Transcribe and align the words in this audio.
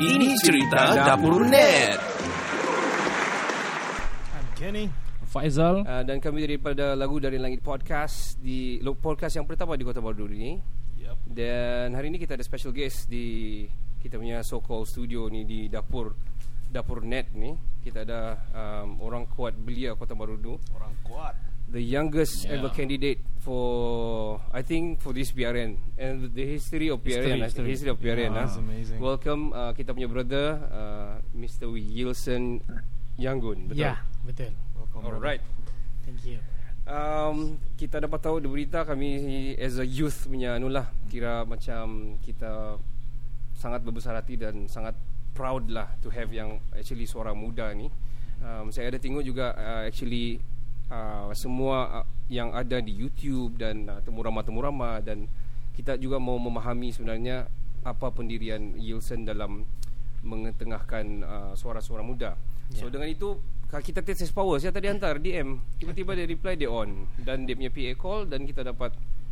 Ini 0.00 0.32
cerita 0.40 0.96
Dapur 0.96 1.44
Net. 1.44 2.00
I'm 4.32 4.48
Kenny. 4.56 4.88
Faizal 5.28 5.84
Uh, 5.84 6.00
dan 6.08 6.16
kami 6.24 6.48
daripada 6.48 6.96
Lagu 6.96 7.20
Dari 7.20 7.36
Langit 7.36 7.60
Podcast 7.60 8.40
di 8.40 8.80
podcast 8.80 9.36
yang 9.36 9.44
pertama 9.44 9.76
di 9.76 9.84
Kota 9.84 10.00
Baru 10.00 10.24
ini. 10.32 10.56
Yep. 11.04 11.16
Dan 11.28 11.92
hari 11.92 12.08
ini 12.08 12.16
kita 12.16 12.32
ada 12.32 12.40
special 12.40 12.72
guest 12.72 13.12
di 13.12 13.68
kita 14.00 14.16
punya 14.16 14.40
so-called 14.40 14.88
studio 14.88 15.28
ni 15.28 15.44
di 15.44 15.68
dapur 15.68 16.16
dapur 16.72 17.04
net 17.04 17.36
ni. 17.36 17.52
Kita 17.84 18.00
ada 18.00 18.40
um, 18.56 19.04
orang 19.04 19.28
kuat 19.28 19.52
belia 19.52 19.92
Kota 20.00 20.16
Baru 20.16 20.40
Orang 20.72 20.96
kuat. 21.04 21.49
The 21.70 21.78
youngest 21.78 22.50
Yeah. 22.50 22.58
ever 22.58 22.74
candidate 22.74 23.22
for 23.46 24.42
I 24.50 24.66
think 24.66 24.98
for 24.98 25.14
this 25.14 25.30
PRN 25.30 25.78
and 25.94 26.34
the 26.34 26.42
history 26.42 26.90
of 26.90 26.98
PRN, 26.98 27.38
History, 27.38 27.46
history. 27.46 27.68
history 27.70 27.90
of 27.94 27.98
PRN. 28.02 28.34
Yeah, 28.34 28.42
ah. 28.42 28.42
that's 28.42 28.58
amazing. 28.58 28.98
Welcome 28.98 29.54
uh, 29.54 29.70
kita 29.70 29.94
punya 29.94 30.10
brother 30.10 30.58
uh, 30.66 31.14
Mr. 31.30 31.70
Yilson 31.78 32.58
Yangun. 33.22 33.70
Betul. 33.70 33.86
Ya, 33.86 34.02
betul. 34.26 34.50
Welcome. 34.74 35.02
Alright. 35.06 35.42
Thank 36.02 36.26
you. 36.26 36.42
Um, 36.90 37.62
kita 37.78 38.02
dapat 38.02 38.18
tahu 38.18 38.42
di 38.42 38.50
berita 38.50 38.82
kami 38.82 39.54
as 39.54 39.78
a 39.78 39.86
youth 39.86 40.26
punya 40.26 40.58
anulah 40.58 40.90
kira 41.06 41.46
macam 41.46 42.18
kita 42.18 42.82
sangat 43.54 43.86
berbesar 43.86 44.18
hati 44.18 44.34
dan 44.34 44.66
sangat 44.66 44.98
proud 45.38 45.70
lah 45.70 45.86
to 46.02 46.10
have 46.10 46.34
yang 46.34 46.58
actually 46.74 47.06
seorang 47.06 47.38
muda 47.38 47.70
ni. 47.78 47.86
Um, 48.42 48.74
saya 48.74 48.90
ada 48.90 48.98
tengok 48.98 49.22
juga 49.22 49.54
uh, 49.54 49.86
actually 49.86 50.42
uh, 50.90 51.30
semua 51.32 52.02
uh, 52.02 52.06
yang 52.30 52.52
ada 52.54 52.78
di 52.82 52.92
YouTube 52.94 53.56
dan 53.58 53.86
uh, 53.88 54.00
temurama-temurama 54.04 55.00
dan 55.02 55.26
kita 55.74 55.96
juga 55.96 56.20
mau 56.20 56.36
memahami 56.36 56.92
sebenarnya 56.92 57.48
apa 57.86 58.12
pendirian 58.12 58.76
Yilson 58.76 59.24
dalam 59.24 59.64
mengetengahkan 60.20 61.06
uh, 61.24 61.52
suara-suara 61.56 62.04
muda. 62.04 62.36
So 62.76 62.86
Ya. 62.86 63.00
dengan 63.00 63.08
itu 63.10 63.40
kita 63.70 64.02
test 64.02 64.34
power 64.34 64.58
saya 64.58 64.74
tadi 64.74 64.90
hantar 64.90 65.22
DM 65.22 65.62
tiba-tiba 65.78 66.18
dia 66.18 66.26
reply 66.26 66.58
dia 66.58 66.66
on 66.66 67.06
dan 67.22 67.46
dia 67.46 67.54
punya 67.54 67.70
PA 67.70 67.92
call 67.94 68.20
dan 68.26 68.42
kita 68.42 68.66
dapat 68.66 68.90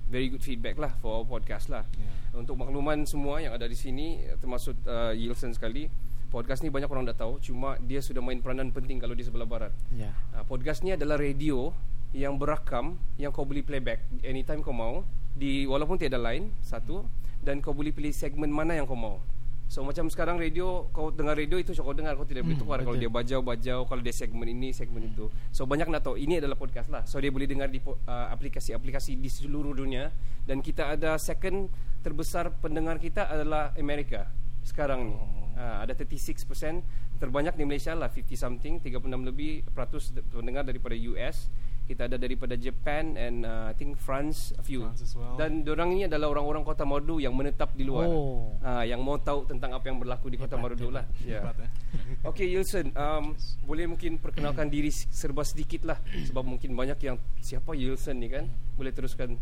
very 0.09 0.31
good 0.33 0.41
feedback 0.41 0.79
lah 0.81 0.95
for 1.03 1.21
our 1.21 1.27
podcast 1.27 1.69
lah. 1.69 1.85
Yeah. 1.99 2.41
Untuk 2.41 2.57
makluman 2.57 3.05
semua 3.05 3.43
yang 3.43 3.53
ada 3.53 3.69
di 3.69 3.77
sini 3.77 4.25
termasuk 4.41 4.79
uh, 4.89 5.13
Yilson 5.13 5.53
sekali 5.53 5.91
podcast 6.29 6.61
ni 6.61 6.69
banyak 6.69 6.87
orang 6.87 7.05
dah 7.05 7.17
tahu 7.17 7.41
cuma 7.41 7.81
dia 7.81 7.99
sudah 7.99 8.21
main 8.21 8.39
peranan 8.39 8.69
penting 8.69 8.97
kalau 8.97 9.17
di 9.17 9.25
sebelah 9.25 9.49
barat. 9.49 9.73
Ya. 9.91 10.13
Uh, 10.31 10.45
podcast 10.45 10.81
ni 10.81 10.93
adalah 10.93 11.17
radio 11.17 11.73
yang 12.13 12.37
berakam 12.37 12.97
yang 13.17 13.29
kau 13.29 13.45
boleh 13.45 13.61
playback 13.61 14.01
anytime 14.23 14.61
kau 14.61 14.73
mau 14.73 15.05
di 15.33 15.65
walaupun 15.65 15.97
tiada 15.97 16.17
line 16.17 16.53
satu 16.61 17.05
dan 17.41 17.61
kau 17.61 17.73
boleh 17.73 17.93
pilih 17.93 18.11
segmen 18.11 18.49
mana 18.49 18.73
yang 18.73 18.85
kau 18.85 18.97
mau. 18.97 19.21
So 19.69 19.85
macam 19.85 20.09
sekarang 20.09 20.41
radio 20.41 20.89
kau 20.97 21.13
dengar 21.13 21.37
radio 21.37 21.61
itu 21.61 21.77
kau 21.77 21.93
dengar 21.93 22.17
kau 22.17 22.25
tidak 22.25 22.49
boleh 22.49 22.57
Hmm, 22.57 22.65
tukar 22.65 22.81
kalau 22.81 22.97
betul. 22.97 23.05
dia 23.05 23.11
bajau-bajau 23.13 23.79
kalau 23.85 24.01
dia 24.01 24.17
segmen 24.17 24.49
ini 24.49 24.73
segmen 24.73 25.05
itu. 25.05 25.29
So 25.53 25.69
banyak 25.69 25.93
nak 25.93 26.01
tahu 26.03 26.17
ini 26.17 26.41
adalah 26.41 26.57
podcast 26.57 26.89
lah. 26.89 27.05
So 27.05 27.21
dia 27.21 27.29
boleh 27.29 27.45
dengar 27.45 27.69
di 27.69 27.77
uh, 27.85 27.97
aplikasi-aplikasi 28.33 29.21
di 29.21 29.29
seluruh 29.29 29.77
dunia 29.77 30.09
dan 30.49 30.65
kita 30.65 30.97
ada 30.97 31.21
second 31.21 31.69
terbesar 32.01 32.49
pendengar 32.61 32.97
kita 32.97 33.29
adalah 33.29 33.77
Amerika 33.77 34.33
sekarang 34.65 35.13
ni. 35.13 35.17
Uh, 35.59 35.83
ada 35.83 35.91
36% 35.91 37.19
terbanyak 37.19 37.59
di 37.59 37.67
Malaysia 37.67 37.91
lah 37.91 38.07
50 38.07 38.31
something 38.39 38.79
36 38.79 39.11
lebih 39.27 39.67
peratus 39.75 40.15
pendengar 40.31 40.63
daripada 40.63 40.95
US 41.11 41.51
kita 41.89 42.05
ada 42.05 42.21
daripada 42.21 42.53
Japan 42.53 43.17
and 43.17 43.49
uh, 43.49 43.73
I 43.73 43.75
think 43.75 43.97
France 43.97 44.53
a 44.55 44.63
few 44.63 44.85
France 44.85 45.03
as 45.03 45.17
well. 45.17 45.41
dan 45.41 45.65
orang 45.65 45.97
ini 45.97 46.05
adalah 46.05 46.29
orang-orang 46.37 46.61
Kota 46.61 46.85
Marudu 46.85 47.17
yang 47.17 47.33
menetap 47.33 47.73
di 47.73 47.89
luar 47.89 48.07
Oh. 48.07 48.55
uh, 48.61 48.85
yang 48.85 49.01
mau 49.01 49.17
tahu 49.17 49.49
tentang 49.49 49.73
apa 49.73 49.89
yang 49.89 49.97
berlaku 49.97 50.29
di 50.29 50.37
Kota 50.37 50.61
Hebat, 50.61 50.77
Marudu 50.79 50.93
lah 50.93 51.09
yeah. 51.25 51.41
Hebat, 51.41 51.65
eh? 51.65 51.71
Okay 52.31 52.45
Yilson 52.53 52.93
um, 52.93 53.33
Boleh 53.65 53.89
mungkin 53.89 54.21
perkenalkan 54.21 54.69
diri 54.69 54.93
serba 54.93 55.43
sedikit 55.49 55.89
lah 55.89 55.97
Sebab 56.29 56.45
mungkin 56.45 56.77
banyak 56.77 57.01
yang 57.01 57.17
Siapa 57.41 57.73
Yilson 57.73 58.21
ni 58.21 58.29
kan 58.29 58.45
Boleh 58.77 58.93
teruskan 58.93 59.41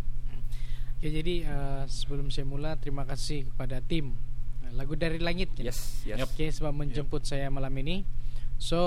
Ya 1.02 1.10
jadi 1.10 1.50
uh, 1.50 1.84
sebelum 1.90 2.30
saya 2.30 2.46
mula 2.46 2.78
terima 2.78 3.02
kasih 3.02 3.50
kepada 3.50 3.82
tim 3.82 4.14
Lagu 4.74 4.98
dari 4.98 5.22
Langit 5.22 5.54
kan? 5.54 5.68
Yes 5.68 6.02
Yes 6.02 6.18
Okay 6.32 6.50
sebab 6.50 6.74
menjemput 6.74 7.22
saya 7.22 7.46
malam 7.52 7.72
ini. 7.78 8.02
So 8.56 8.80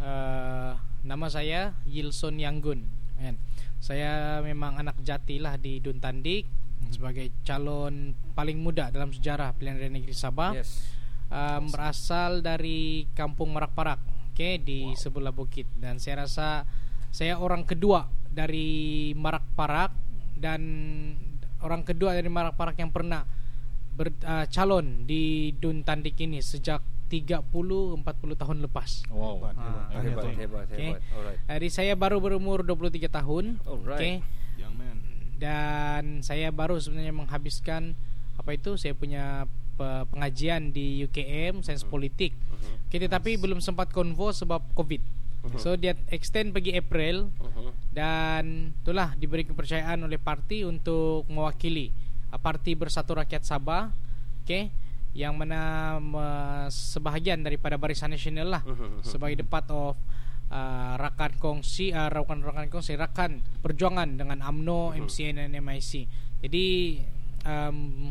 uh, 0.00 0.72
nama 1.04 1.26
saya 1.28 1.76
Yilson 1.84 2.38
Yanggun. 2.40 2.86
Kan? 3.18 3.36
Saya 3.82 4.40
memang 4.40 4.78
anak 4.78 4.96
jati 5.02 5.42
lah 5.42 5.58
di 5.58 5.82
Dun 5.82 5.98
Tandik 5.98 6.46
sebagai 6.92 7.30
calon 7.46 8.12
paling 8.34 8.58
muda 8.58 8.90
dalam 8.90 9.14
sejarah 9.14 9.54
pilihan 9.54 9.78
raya 9.78 9.90
negeri 9.90 10.14
Sabah. 10.14 10.52
Yes 10.54 11.02
um, 11.32 11.64
berasal 11.72 12.44
dari 12.44 13.08
kampung 13.16 13.50
Merak 13.50 13.72
Parak, 13.72 14.00
okay, 14.30 14.60
di 14.60 14.92
sebelah 14.94 15.32
bukit 15.32 15.66
dan 15.80 15.96
saya 15.96 16.28
rasa 16.28 16.68
saya 17.12 17.40
orang 17.40 17.64
kedua 17.64 18.08
dari 18.28 19.10
Merak 19.16 19.56
Parak 19.56 19.92
dan 20.36 20.62
orang 21.64 21.82
kedua 21.84 22.16
dari 22.16 22.28
Merak 22.28 22.56
Parak 22.56 22.76
yang 22.80 22.92
pernah 22.92 23.24
ber, 23.92 24.08
uh, 24.22 24.46
calon 24.46 25.04
di 25.04 25.22
Dun 25.54 25.82
Tandik 25.82 26.16
ini 26.18 26.40
sejak 26.40 26.80
30 27.06 27.44
40 27.44 28.00
tahun 28.34 28.58
lepas. 28.62 29.04
Wow 29.08 29.36
Hebat, 29.38 29.54
Ah, 29.54 29.68
hebat. 29.92 30.00
Hebat 30.00 30.16
Betul. 30.16 30.32
Hebat 30.34 30.64
Okay. 30.66 30.88
Hebat 30.88 31.00
Alright 31.12 31.38
Jadi 31.46 31.68
saya 31.68 31.92
baru 31.92 32.16
berumur 32.18 32.64
23 32.64 33.06
tahun. 33.06 33.60
Alright. 33.62 34.00
Okay. 34.00 34.14
Young 34.56 34.74
man. 34.74 34.96
Dan 35.36 36.04
saya 36.22 36.48
baru 36.48 36.78
sebenarnya 36.78 37.12
menghabiskan 37.12 37.92
apa 38.32 38.50
itu 38.50 38.80
saya 38.80 38.92
punya 38.92 39.44
pe- 39.72 40.04
pengajian 40.08 40.72
di 40.72 41.02
UKM 41.02 41.60
Sains 41.60 41.84
Politik. 41.84 42.32
Mhm. 42.32 42.88
Okay, 42.88 42.98
tetapi 42.98 43.36
belum 43.36 43.60
sempat 43.60 43.90
konvo 43.90 44.32
sebab 44.32 44.72
Covid. 44.72 45.04
So 45.58 45.74
dia 45.74 45.98
extend 46.08 46.54
pergi 46.54 46.72
April 46.72 47.28
Mhm. 47.34 47.70
dan 47.90 48.44
itulah 48.72 49.12
diberi 49.12 49.42
kepercayaan 49.42 49.98
oleh 50.00 50.16
parti 50.16 50.62
untuk 50.62 51.26
mewakili 51.26 51.90
uh, 51.90 52.01
Parti 52.38 52.72
Bersatu 52.72 53.16
Rakyat 53.16 53.42
Sabah. 53.44 53.92
Okay 54.44 54.72
yang 55.12 55.36
mana 55.36 55.60
uh, 56.00 56.66
sebahagian 56.72 57.44
daripada 57.44 57.76
Barisan 57.76 58.16
Nasional 58.16 58.48
lah 58.48 58.62
Mhm. 58.64 59.04
sebagai 59.04 59.44
the 59.44 59.46
part 59.46 59.68
of 59.68 59.92
uh, 60.48 60.94
rakan 60.96 61.36
kongsi 61.36 61.92
uh, 61.92 62.08
rakan-rakan 62.08 62.72
kongsi 62.72 62.96
rakan 62.96 63.44
perjuangan 63.60 64.16
dengan 64.16 64.40
AMNO, 64.40 64.96
MCN 64.96 65.36
dan 65.36 65.52
MIC. 65.52 66.08
Jadi 66.40 66.96
um, 67.44 68.08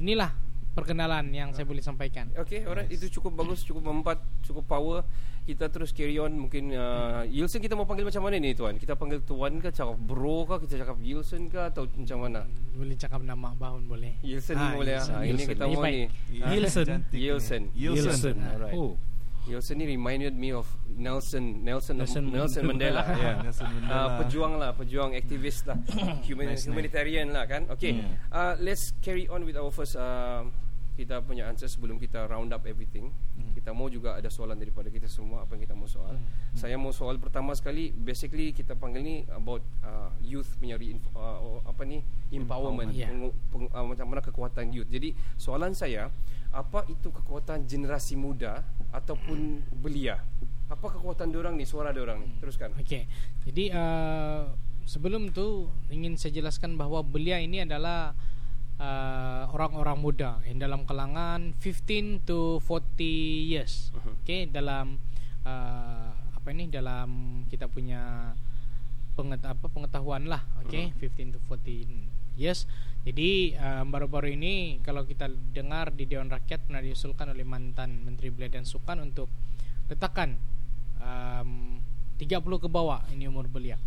inilah 0.00 0.32
perkenalan 0.72 1.28
yang 1.28 1.52
saya 1.52 1.68
boleh 1.68 1.84
sampaikan. 1.84 2.32
Okay 2.32 2.64
alright 2.64 2.88
Itu 2.88 3.20
cukup 3.20 3.44
bagus 3.44 3.66
Cukup 3.66 3.84
mempat 3.84 4.22
Cukup 4.40 4.64
power 4.64 5.02
Kita 5.42 5.66
terus 5.66 5.90
carry 5.90 6.16
on 6.16 6.36
Mungkin 6.36 6.70
uh, 6.70 7.22
Yilson 7.24 7.58
kita 7.58 7.72
mau 7.72 7.82
panggil 7.82 8.04
macam 8.04 8.22
mana 8.22 8.36
ni 8.36 8.52
tuan 8.52 8.76
Kita 8.76 8.94
panggil 8.94 9.20
tuan 9.20 9.58
ke 9.58 9.68
Cakap 9.68 9.96
bro 9.96 10.44
ke 10.44 10.64
Kita 10.64 10.82
cakap 10.82 10.96
Yilson 10.98 11.46
ke 11.46 11.58
Atau 11.58 11.84
macam 11.86 12.18
mana 12.20 12.44
Boleh 12.70 12.94
cakap 12.94 13.20
nama 13.20 13.50
bahun 13.52 13.84
boleh. 13.84 14.14
Yilson 14.20 14.54
Ah, 14.54 14.72
boleh 14.72 14.94
ah. 14.94 15.20
Ini 15.20 15.32
Yilson. 15.32 15.48
kita 15.48 15.64
mau 15.66 15.82
ni 15.82 16.02
Ah, 16.38 16.50
Yilson. 16.50 16.88
Yilson. 17.10 17.62
Yilson. 17.72 18.36
Alright. 18.38 18.74
Oh 18.74 18.94
Yilson 19.40 19.80
ni 19.80 19.88
reminded 19.88 20.36
me 20.36 20.52
of 20.52 20.68
Nelson 20.86 21.64
Nelson 21.64 21.96
Nelson, 21.96 22.28
Nelson 22.28 22.62
Mandela. 22.62 23.02
yeah. 23.16 23.40
Nelson 23.40 23.66
Mandela. 23.66 23.96
Uh, 23.96 24.08
pejuang 24.20 24.54
lah, 24.60 24.70
pejuang 24.76 25.10
aktivis 25.16 25.64
lah, 25.64 25.80
Human, 26.28 26.52
Nice 26.52 26.68
name. 26.68 26.76
humanitarian 26.76 27.32
lah 27.32 27.48
kan. 27.48 27.64
Okay, 27.72 28.04
Hmm. 28.04 28.20
uh, 28.30 28.54
let's 28.60 28.92
carry 29.00 29.24
on 29.26 29.42
with 29.42 29.56
our 29.56 29.72
first 29.72 29.96
uh, 29.96 30.44
kita 31.00 31.24
punya 31.24 31.48
answer 31.48 31.64
sebelum 31.64 31.96
kita 31.96 32.28
round 32.28 32.52
up 32.52 32.68
everything. 32.68 33.08
Hmm. 33.08 33.56
Kita 33.56 33.72
mau 33.72 33.88
juga 33.88 34.20
ada 34.20 34.28
soalan 34.28 34.60
daripada 34.60 34.92
kita 34.92 35.08
semua 35.08 35.48
apa 35.48 35.56
yang 35.56 35.64
kita 35.64 35.72
mau 35.72 35.88
soal. 35.88 36.20
Saya 36.52 36.76
mau 36.76 36.92
soal 36.92 37.16
pertama 37.16 37.56
sekali, 37.56 37.88
basically 37.88 38.52
kita 38.52 38.76
panggil 38.76 39.00
ni 39.00 39.16
about 39.32 39.64
uh, 39.80 40.12
youth 40.20 40.52
punya 40.60 40.76
reinf- 40.76 41.08
uh, 41.16 41.40
oh, 41.40 41.58
apa 41.64 41.88
ni 41.88 42.04
empowerment, 42.28 42.92
Empowerment. 42.92 42.92
Yeah. 42.92 43.08
Pengu- 43.08 43.36
peng- 43.48 43.72
uh, 43.72 43.86
macam 43.88 44.06
mana 44.12 44.20
kekuatan 44.20 44.76
youth. 44.76 44.92
Jadi 44.92 45.16
soalan 45.40 45.72
saya, 45.72 46.12
apa 46.52 46.84
itu 46.92 47.08
kekuatan 47.08 47.64
generasi 47.64 48.20
muda 48.20 48.60
ataupun 48.92 49.64
belia? 49.80 50.20
Apa 50.68 51.00
kekuatan 51.00 51.32
diorang 51.32 51.56
ni, 51.56 51.64
suara 51.64 51.90
diorang 51.90 52.20
ni? 52.20 52.28
Teruskan. 52.38 52.76
Okey. 52.76 53.08
Jadi 53.48 53.72
uh, 53.72 54.52
sebelum 54.84 55.30
tu 55.30 55.70
ingin 55.88 56.18
saya 56.18 56.34
jelaskan 56.42 56.74
bahawa 56.74 57.02
belia 57.06 57.38
ini 57.38 57.62
adalah 57.62 58.14
uh, 58.80 59.44
orang-orang 59.52 59.98
muda 60.00 60.40
yang 60.48 60.58
dalam 60.58 60.88
kalangan 60.88 61.52
15 61.60 62.24
to 62.24 62.58
40 62.64 63.52
years. 63.52 63.92
Mhm. 63.92 64.12
Okey, 64.24 64.40
dalam 64.48 64.96
uh, 65.44 66.10
apa 66.16 66.48
ini 66.56 66.72
dalam 66.72 67.42
kita 67.52 67.68
punya 67.68 68.32
penget, 69.14 69.44
apa 69.44 69.68
pengetahuan 69.68 70.24
lah. 70.26 70.40
Okey, 70.64 70.96
15 70.96 71.36
to 71.36 71.38
14 71.44 72.40
years. 72.40 72.64
Jadi 73.04 73.56
uh, 73.56 73.84
baru-baru 73.84 74.36
ini 74.36 74.80
kalau 74.84 75.04
kita 75.04 75.28
dengar 75.52 75.92
di 75.92 76.04
Dewan 76.04 76.28
Rakyat 76.28 76.68
pernah 76.68 76.84
diusulkan 76.84 77.32
oleh 77.32 77.44
mantan 77.44 78.04
Menteri 78.04 78.28
Belia 78.28 78.52
dan 78.52 78.68
Sukan 78.68 79.00
untuk 79.00 79.28
letakkan 79.88 80.36
um, 81.00 81.80
30 82.20 82.28
ke 82.44 82.68
bawah 82.68 83.00
ini 83.16 83.24
umur 83.24 83.48
belia. 83.48 83.80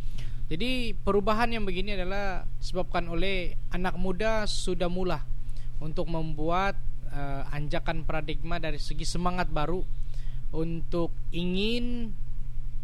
Jadi 0.54 0.94
perubahan 0.94 1.50
yang 1.50 1.66
begini 1.66 1.98
adalah 1.98 2.46
disebabkan 2.62 3.10
oleh 3.10 3.58
anak 3.74 3.98
muda 3.98 4.46
sudah 4.46 4.86
mula 4.86 5.26
untuk 5.82 6.06
membuat 6.06 6.78
uh, 7.10 7.50
anjakan 7.50 8.06
paradigma 8.06 8.62
dari 8.62 8.78
segi 8.78 9.02
semangat 9.02 9.50
baru 9.50 9.82
untuk 10.54 11.10
ingin 11.34 12.14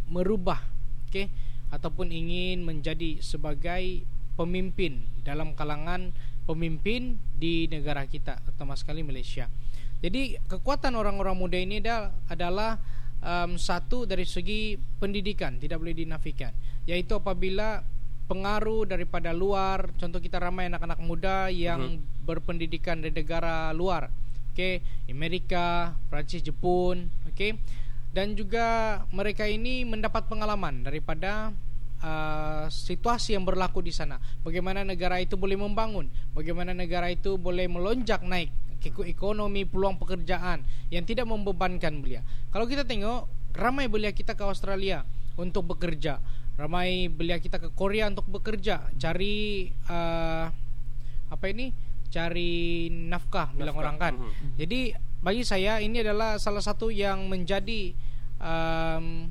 merubah, 0.09 0.65
oke, 1.05 1.13
okay, 1.13 1.29
ataupun 1.69 2.09
ingin 2.09 2.65
menjadi 2.65 3.21
sebagai 3.21 4.01
pemimpin 4.33 5.05
dalam 5.21 5.53
kalangan 5.53 6.09
pemimpin 6.49 7.21
di 7.37 7.69
negara 7.69 8.01
kita, 8.09 8.41
terutama 8.49 8.73
sekali 8.73 9.05
Malaysia. 9.05 9.45
Jadi 10.01 10.41
kekuatan 10.49 10.97
orang-orang 10.97 11.37
muda 11.37 11.61
ini 11.61 11.85
adalah 12.25 12.81
um, 13.23 13.55
satu 13.59 14.07
dari 14.07 14.23
segi 14.23 14.75
pendidikan 14.75 15.59
tidak 15.59 15.79
boleh 15.79 15.95
dinafikan, 15.95 16.51
yaitu 16.87 17.15
apabila 17.15 17.83
pengaruh 18.29 18.85
daripada 18.85 19.33
luar, 19.33 19.89
contoh 19.97 20.21
kita 20.21 20.37
ramai 20.37 20.69
anak-anak 20.69 21.01
muda 21.01 21.49
yang 21.49 21.97
uh-huh. 21.97 22.25
berpendidikan 22.29 23.01
di 23.01 23.09
negara 23.09 23.73
luar, 23.73 24.07
oke, 24.07 24.53
okay? 24.53 24.83
Amerika, 25.09 25.97
Prancis, 26.13 26.45
Jepun, 26.45 27.09
oke, 27.25 27.33
okay? 27.33 27.57
dan 28.13 28.37
juga 28.37 29.01
mereka 29.09 29.49
ini 29.49 29.81
mendapat 29.81 30.29
pengalaman 30.29 30.85
daripada 30.85 31.49
uh, 32.05 32.69
situasi 32.69 33.33
yang 33.33 33.49
berlaku 33.49 33.81
di 33.81 33.89
sana. 33.89 34.21
Bagaimana 34.45 34.85
negara 34.85 35.17
itu 35.17 35.33
boleh 35.33 35.57
membangun, 35.57 36.05
bagaimana 36.37 36.77
negara 36.77 37.09
itu 37.09 37.33
boleh 37.33 37.65
melonjak 37.65 38.21
naik 38.21 38.68
ekonomi, 38.83 39.67
peluang 39.67 39.99
pekerjaan 39.99 40.63
yang 40.89 41.03
tidak 41.03 41.27
membebankan 41.27 41.99
belia. 41.99 42.23
Kalau 42.49 42.65
kita 42.65 42.87
tengok 42.87 43.27
ramai 43.53 43.91
belia 43.91 44.15
kita 44.15 44.33
ke 44.33 44.43
Australia 44.47 45.03
untuk 45.35 45.75
bekerja, 45.75 46.23
ramai 46.55 47.11
belia 47.11 47.39
kita 47.39 47.59
ke 47.59 47.69
Korea 47.75 48.07
untuk 48.07 48.27
bekerja, 48.31 48.91
cari 48.95 49.69
uh, 49.91 50.47
apa 51.29 51.45
ini? 51.51 51.71
Cari 52.09 52.89
nafkah, 52.89 53.53
nafkah. 53.53 53.57
bilang 53.59 53.77
orang 53.77 53.95
kan. 54.01 54.13
Uh-huh. 54.17 54.57
Jadi 54.57 54.91
bagi 55.19 55.43
saya 55.43 55.77
ini 55.83 56.01
adalah 56.01 56.39
salah 56.39 56.63
satu 56.63 56.89
yang 56.89 57.27
menjadi 57.27 57.93
um, 58.39 59.29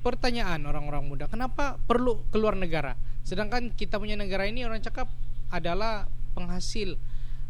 pertanyaan 0.00 0.62
orang-orang 0.64 1.04
muda. 1.04 1.24
Kenapa 1.28 1.76
perlu 1.84 2.24
keluar 2.32 2.56
negara? 2.56 2.96
Sedangkan 3.24 3.72
kita 3.72 3.96
punya 3.96 4.14
negara 4.16 4.44
ini 4.48 4.64
orang 4.64 4.80
cakap 4.80 5.08
adalah 5.48 6.08
penghasil 6.34 6.96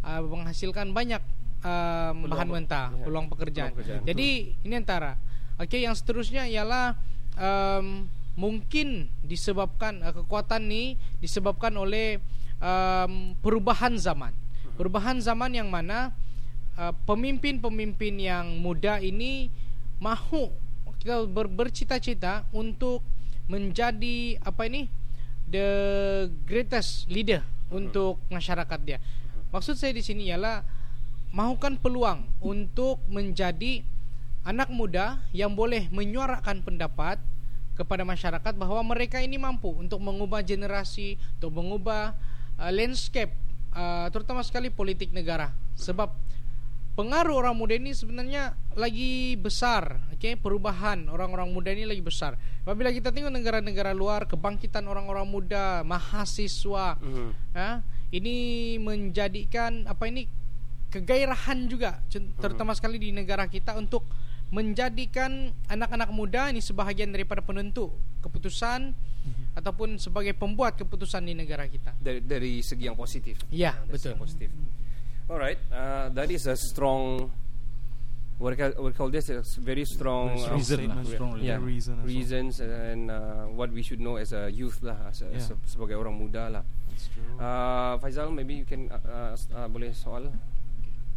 uh, 0.05 0.23
menghasilkan 0.23 0.93
banyak 0.93 1.21
uh, 1.65 2.13
bahan 2.13 2.49
mentah, 2.49 2.93
ya. 2.93 3.05
peluang 3.09 3.27
pekerjaan. 3.33 3.73
Peluang 3.73 3.81
pekerjaan. 3.81 4.03
Jadi 4.05 4.29
ini 4.63 4.75
antara. 4.77 5.17
Oke, 5.57 5.81
yang 5.81 5.95
seterusnya 5.97 6.45
ialah 6.51 6.99
um, 7.41 8.07
mungkin 8.37 9.09
disebabkan 9.25 10.05
uh, 10.05 10.13
kekuatan 10.13 10.69
ini 10.69 11.01
disebabkan 11.19 11.73
oleh 11.75 12.21
um, 12.61 13.33
perubahan 13.41 13.97
zaman. 13.97 14.37
Perubahan 14.75 15.23
zaman 15.23 15.55
yang 15.55 15.71
mana 15.71 16.11
pemimpin-pemimpin 17.07 18.19
uh, 18.19 18.27
yang 18.35 18.47
muda 18.59 18.99
ini 18.99 19.47
mahu 20.03 20.51
kita 21.05 21.29
ber, 21.31 21.47
bercita-cita 21.47 22.49
untuk 22.51 23.05
menjadi 23.45 24.41
apa 24.41 24.65
ini 24.67 24.89
the 25.45 25.69
greatest 26.49 27.05
leader 27.13 27.45
untuk 27.69 28.17
masyarakat 28.33 28.81
dia. 28.83 28.99
Maksud 29.55 29.79
saya 29.79 29.95
di 29.95 30.03
sini 30.03 30.35
ialah 30.35 30.67
mahukan 31.31 31.79
peluang 31.79 32.27
untuk 32.43 32.99
menjadi 33.07 33.87
anak 34.43 34.67
muda 34.75 35.23
yang 35.31 35.55
boleh 35.55 35.87
menyuarakan 35.95 36.67
pendapat 36.67 37.23
kepada 37.79 38.03
masyarakat 38.03 38.51
bahwa 38.59 38.83
mereka 38.83 39.23
ini 39.23 39.39
mampu 39.39 39.71
untuk 39.71 40.03
mengubah 40.03 40.43
generasi, 40.43 41.15
untuk 41.39 41.55
mengubah 41.55 42.19
uh, 42.59 42.71
landscape 42.75 43.31
uh, 43.75 44.11
terutama 44.11 44.43
sekali 44.43 44.75
politik 44.75 45.15
negara. 45.15 45.55
Sebab 45.79 46.11
pengaruh 46.99 47.39
orang 47.39 47.55
muda 47.55 47.79
ini 47.79 47.95
sebenarnya 47.95 48.59
lagi 48.75 49.39
besar, 49.39 50.03
oke? 50.11 50.19
Okay? 50.19 50.35
Perubahan 50.35 51.07
orang-orang 51.07 51.51
muda 51.55 51.71
ini 51.71 51.87
lagi 51.87 52.03
besar. 52.03 52.35
Apabila 52.67 52.91
kita 52.91 53.15
tengok 53.15 53.31
negara-negara 53.31 53.95
luar, 53.95 54.27
kebangkitan 54.27 54.83
orang-orang 54.87 55.27
muda, 55.27 55.83
mahasiswa, 55.87 56.99
mm 56.99 57.11
-hmm. 57.11 57.31
ya, 57.55 57.71
ini 58.15 58.37
menjadikan 58.79 59.91
apa 59.91 60.07
ini 60.07 60.31
kegairahan 60.95 61.67
juga 61.67 61.99
terutama 62.39 62.71
hmm. 62.71 62.79
sekali 62.79 62.97
di 63.03 63.11
negara 63.11 63.51
kita 63.51 63.75
untuk 63.75 64.07
menjadikan 64.55 65.51
anak-anak 65.67 66.15
muda 66.15 66.47
ini 66.55 66.63
sebahagian 66.63 67.11
daripada 67.11 67.43
penentu 67.43 67.91
keputusan 68.23 68.95
hmm. 68.95 69.59
ataupun 69.59 69.99
sebagai 69.99 70.39
pembuat 70.39 70.79
keputusan 70.79 71.27
di 71.27 71.35
negara 71.35 71.67
kita 71.67 71.99
dari 71.99 72.23
dari 72.23 72.63
segi 72.63 72.87
yang 72.87 72.95
positif. 72.95 73.43
Ya, 73.51 73.75
nah, 73.75 73.91
betul. 73.91 74.15
positif. 74.15 74.55
Alright, 75.27 75.59
uh, 75.75 76.13
that 76.15 76.31
is 76.31 76.47
a 76.47 76.55
strong 76.55 77.33
what 78.39 78.59
we 78.59 78.93
call 78.93 79.11
this 79.11 79.31
a 79.31 79.43
very 79.63 79.85
strong 79.85 80.35
uh, 80.35 80.55
reason, 80.55 80.91
uh, 80.91 81.05
strong 81.07 81.39
yeah, 81.39 81.59
reason 81.63 82.03
reasons 82.03 82.59
and 82.59 83.11
uh, 83.11 83.47
what 83.55 83.71
we 83.71 83.83
should 83.83 84.03
know 84.03 84.19
as 84.19 84.35
a 84.35 84.51
youth 84.51 84.83
lah 84.83 84.99
as 85.07 85.23
a, 85.23 85.31
yeah. 85.31 85.39
as 85.39 85.51
a, 85.51 85.57
sebagai 85.67 85.95
orang 85.95 86.19
muda 86.19 86.51
lah. 86.51 86.65
Uh, 87.39 87.99
Faizal, 87.99 88.31
maybe 88.31 88.55
you 88.55 88.67
can 88.67 88.87
uh, 88.91 89.35
uh, 89.35 89.35
uh, 89.35 89.67
boleh 89.67 89.91
soal. 89.91 90.31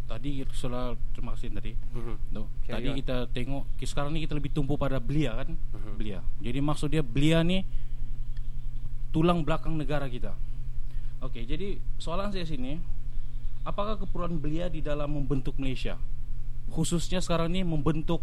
Tadi 0.07 0.41
soal 0.55 0.95
terima 1.11 1.35
kasih 1.35 1.51
tadi. 1.51 1.73
Uh-huh. 1.75 2.15
No. 2.31 2.47
Tadi 2.63 2.89
on. 2.89 2.95
kita 2.95 3.27
tengok 3.29 3.63
sekarang 3.83 4.15
ni 4.15 4.23
kita 4.23 4.33
lebih 4.39 4.55
tumpu 4.55 4.79
pada 4.79 4.97
belia 4.97 5.37
kan, 5.43 5.53
uh-huh. 5.53 5.93
belia. 5.99 6.23
Jadi 6.41 6.59
maksud 6.63 6.89
dia 6.89 7.03
belia 7.03 7.43
ni 7.43 7.61
tulang 9.11 9.43
belakang 9.45 9.75
negara 9.75 10.07
kita. 10.09 10.33
Okey, 11.21 11.49
jadi 11.49 11.81
soalan 11.97 12.29
saya 12.29 12.45
sini, 12.45 12.77
apakah 13.65 13.97
keperluan 13.97 14.37
belia 14.37 14.69
di 14.69 14.85
dalam 14.85 15.17
membentuk 15.17 15.57
Malaysia? 15.57 15.97
Khususnya 16.71 17.23
sekarang 17.23 17.51
ni 17.51 17.63
membentuk 17.63 18.21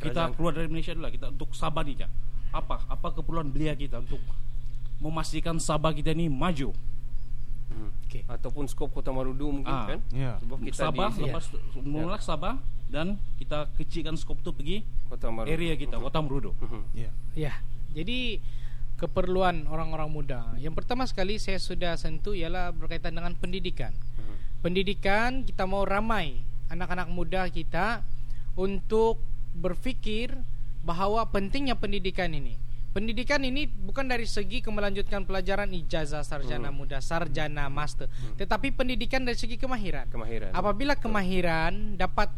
kita 0.00 0.32
keluar 0.36 0.52
dari 0.52 0.68
Malaysia 0.68 0.92
dulu 0.92 1.08
lah, 1.08 1.12
kita 1.12 1.26
untuk 1.32 1.50
Sabah 1.56 1.82
ni 1.84 1.96
je. 1.96 2.08
Apa? 2.52 2.84
Apa 2.88 3.12
keperluan 3.16 3.48
belia 3.48 3.72
kita 3.72 4.00
untuk 4.00 4.20
memastikan 5.00 5.56
Sabah 5.56 5.92
kita 5.92 6.12
ni 6.12 6.28
maju. 6.28 6.72
Hmm. 7.72 7.90
Okay. 8.06 8.22
Ataupun 8.30 8.70
skop 8.70 8.94
Kota 8.94 9.10
Marudu 9.10 9.50
mungkin 9.50 9.72
ah. 9.72 9.88
kan? 9.90 10.00
Yeah. 10.14 10.36
Sebab 10.40 10.58
kita 10.62 10.82
Sabah 10.88 11.10
di, 11.12 11.22
lepas 11.26 11.44
yeah. 11.50 11.82
mula 11.84 12.16
Sabah 12.22 12.54
dan 12.86 13.18
kita 13.40 13.66
kecilkan 13.74 14.14
skop 14.14 14.38
tu 14.40 14.54
pergi 14.54 14.86
Kota 15.10 15.32
Marudu. 15.32 15.50
area 15.50 15.74
kita 15.74 15.98
Kota 15.98 16.18
Marudu. 16.22 16.52
Ya. 16.60 16.68
Yeah. 16.68 16.82
Ya. 16.96 17.12
Yeah. 17.34 17.56
Jadi 17.96 18.18
keperluan 18.96 19.68
orang-orang 19.68 20.08
muda. 20.08 20.40
Yang 20.56 20.84
pertama 20.84 21.04
sekali 21.04 21.36
saya 21.36 21.60
sudah 21.60 21.96
sentuh 22.00 22.32
ialah 22.32 22.72
berkaitan 22.72 23.12
dengan 23.16 23.36
pendidikan. 23.36 23.92
Hmm. 24.16 24.36
Pendidikan 24.64 25.44
kita 25.44 25.68
mau 25.68 25.84
ramai 25.84 26.40
anak-anak 26.70 27.08
muda 27.10 27.46
kita 27.50 28.02
untuk 28.56 29.20
berfikir 29.56 30.34
bahawa 30.86 31.26
pentingnya 31.28 31.74
pendidikan 31.74 32.30
ini. 32.30 32.56
Pendidikan 32.96 33.44
ini 33.44 33.68
bukan 33.68 34.08
dari 34.08 34.24
segi 34.24 34.64
kemelanjutkan 34.64 35.28
pelajaran 35.28 35.68
ijazah 35.68 36.24
sarjana 36.24 36.72
hmm. 36.72 36.76
muda, 36.80 36.98
sarjana 37.04 37.68
master, 37.68 38.08
hmm. 38.08 38.40
tetapi 38.40 38.72
pendidikan 38.72 39.20
dari 39.20 39.36
segi 39.36 39.60
kemahiran. 39.60 40.08
Kemahiran. 40.08 40.56
Apabila 40.56 40.96
kemahiran 40.96 42.00
dapat 42.00 42.32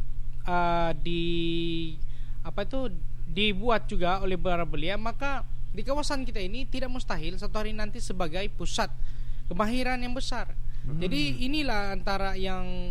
uh, 0.50 0.91
di 0.99 1.95
apa 2.43 2.67
itu 2.67 2.91
dibuat 3.31 3.87
juga 3.87 4.19
oleh 4.19 4.35
para 4.35 4.67
belia, 4.67 4.99
maka 4.99 5.47
di 5.71 5.87
kawasan 5.87 6.26
kita 6.26 6.43
ini 6.43 6.67
tidak 6.67 6.91
mustahil 6.91 7.38
satu 7.38 7.62
hari 7.62 7.71
nanti 7.71 8.03
sebagai 8.03 8.43
pusat 8.59 8.91
kemahiran 9.47 10.03
yang 10.03 10.11
besar. 10.11 10.59
Hmm. 10.83 10.99
Jadi 10.99 11.47
inilah 11.47 11.95
antara 11.95 12.35
yang 12.35 12.91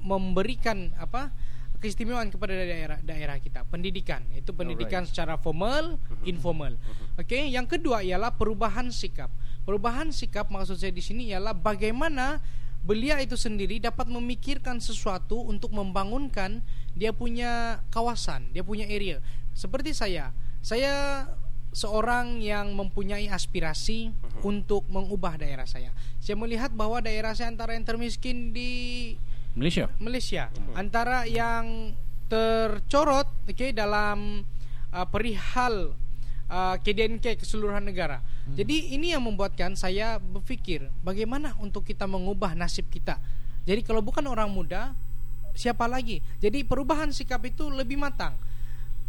memberikan 0.00 0.92
apa 0.98 1.32
keistimewaan 1.80 2.28
kepada 2.28 2.52
daerah 2.52 3.00
daerah 3.00 3.40
kita 3.40 3.64
pendidikan 3.72 4.20
itu 4.36 4.52
pendidikan 4.52 5.02
Alright. 5.02 5.10
secara 5.16 5.34
formal 5.40 5.96
mm-hmm. 5.96 6.28
informal 6.28 6.72
mm-hmm. 6.76 7.20
okey 7.24 7.56
yang 7.56 7.64
kedua 7.64 8.04
ialah 8.04 8.36
perubahan 8.36 8.92
sikap 8.92 9.32
perubahan 9.64 10.12
sikap 10.12 10.52
maksud 10.52 10.76
saya 10.76 10.92
di 10.92 11.00
sini 11.00 11.32
ialah 11.32 11.56
bagaimana 11.56 12.44
belia 12.84 13.16
itu 13.20 13.36
sendiri 13.36 13.80
dapat 13.80 14.08
memikirkan 14.12 14.80
sesuatu 14.80 15.40
untuk 15.40 15.72
membangunkan 15.72 16.60
dia 16.92 17.16
punya 17.16 17.80
kawasan 17.88 18.52
dia 18.52 18.60
punya 18.60 18.84
area 18.84 19.24
seperti 19.56 19.96
saya 19.96 20.36
saya 20.60 21.24
seorang 21.70 22.42
yang 22.42 22.74
mempunyai 22.74 23.30
aspirasi 23.30 24.10
uh-huh. 24.10 24.42
untuk 24.50 24.82
mengubah 24.90 25.38
daerah 25.38 25.66
saya. 25.70 25.94
Saya 26.18 26.34
melihat 26.34 26.74
bahwa 26.74 26.98
daerah 26.98 27.30
saya 27.30 27.54
antara 27.54 27.78
yang 27.78 27.86
termiskin 27.86 28.50
di 28.50 29.14
Malaysia. 29.54 29.86
Malaysia. 29.98 30.44
Hmm. 30.50 30.86
Antara 30.86 31.26
yang 31.26 31.94
tercorot 32.30 33.26
okay, 33.50 33.74
dalam 33.74 34.46
uh, 34.94 35.06
perihal 35.10 35.98
uh, 36.46 36.76
KDNK 36.78 37.38
keseluruhan 37.42 37.82
negara. 37.82 38.22
Hmm. 38.22 38.54
Jadi 38.54 38.94
ini 38.94 39.10
yang 39.14 39.26
membuatkan 39.26 39.74
saya 39.74 40.22
berfikir 40.22 40.86
bagaimana 41.02 41.58
untuk 41.58 41.82
kita 41.86 42.06
mengubah 42.06 42.54
nasib 42.54 42.86
kita. 42.90 43.18
Jadi 43.66 43.82
kalau 43.82 44.00
bukan 44.00 44.24
orang 44.30 44.50
muda, 44.50 44.94
siapa 45.54 45.86
lagi? 45.90 46.22
Jadi 46.38 46.62
perubahan 46.64 47.10
sikap 47.10 47.42
itu 47.46 47.68
lebih 47.68 47.98
matang. 47.98 48.38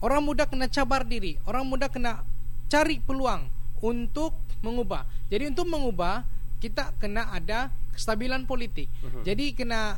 Orang 0.01 0.25
muda 0.25 0.49
kena 0.49 0.65
cabar 0.65 1.05
diri, 1.05 1.37
orang 1.45 1.61
muda 1.65 1.85
kena 1.85 2.25
cari 2.65 2.97
peluang 2.97 3.45
untuk 3.85 4.33
mengubah. 4.65 5.05
Jadi 5.29 5.53
untuk 5.53 5.69
mengubah 5.69 6.25
kita 6.61 6.93
kena 6.97 7.29
ada 7.33 7.73
kestabilan 7.93 8.45
politik. 8.45 8.89
Uh-huh. 9.01 9.21
Jadi 9.25 9.53
kena 9.57 9.97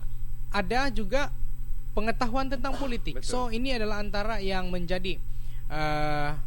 ada 0.54 0.94
juga 0.94 1.34
pengetahuan 1.98 2.48
tentang 2.48 2.78
politik. 2.78 3.20
Betul. 3.20 3.28
So 3.28 3.40
ini 3.50 3.74
adalah 3.74 4.00
antara 4.02 4.38
yang 4.38 4.70
menjadi 4.70 5.18
uh, 5.70 6.38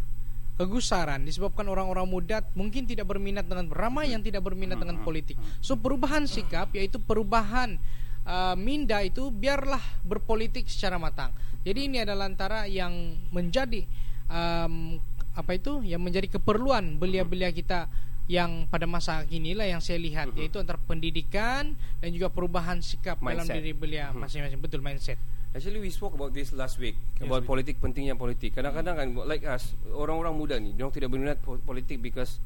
kegusaran 0.57 1.21
disebabkan 1.29 1.69
orang-orang 1.69 2.09
muda 2.09 2.41
mungkin 2.57 2.89
tidak 2.89 3.05
berminat 3.05 3.45
dengan 3.45 3.69
ramai 3.69 4.15
yang 4.15 4.25
tidak 4.25 4.47
berminat 4.47 4.81
dengan 4.81 5.03
politik. 5.05 5.37
So 5.61 5.77
perubahan 5.77 6.25
sikap 6.25 6.73
yaitu 6.73 6.97
perubahan 6.97 7.77
uh, 8.25 8.57
minda 8.57 9.05
itu 9.05 9.29
biarlah 9.29 9.83
berpolitik 10.07 10.67
secara 10.71 10.97
matang. 10.97 11.35
Jadi 11.67 11.91
ini 11.91 11.99
adalah 12.01 12.31
antara 12.31 12.65
yang 12.71 13.19
menjadi 13.35 13.85
um, 14.31 14.97
apa 15.37 15.53
itu 15.53 15.85
yang 15.85 16.01
menjadi 16.01 16.41
keperluan 16.41 16.97
belia-belia 16.97 17.53
kita 17.53 17.91
yang 18.27 18.67
pada 18.67 18.91
masa 18.91 19.23
kini 19.23 19.55
lah 19.55 19.71
yang 19.71 19.79
saya 19.79 20.03
lihat 20.03 20.35
yaitu 20.35 20.59
antara 20.59 20.83
pendidikan 20.83 21.79
dan 22.03 22.09
juga 22.11 22.27
perubahan 22.27 22.83
sikap 22.83 23.23
dalam 23.23 23.47
Mindset. 23.47 23.55
diri 23.63 23.71
belia 23.71 24.11
masing-masing 24.11 24.59
betul 24.59 24.83
mindset. 24.83 25.19
Actually 25.55 25.79
we 25.79 25.89
spoke 25.95 26.13
about 26.13 26.35
this 26.35 26.51
last 26.53 26.77
week 26.77 26.99
about 27.23 27.47
politik 27.47 27.79
pentingnya 27.79 28.19
politik. 28.19 28.53
Kadang-kadang 28.53 28.95
kan 28.99 29.09
like 29.25 29.47
us 29.47 29.73
orang-orang 29.95 30.35
muda 30.35 30.55
ni, 30.59 30.75
dia 30.75 30.85
tidak 30.91 31.09
berminat 31.15 31.39
po- 31.41 31.63
politik 31.63 32.03
because 32.03 32.43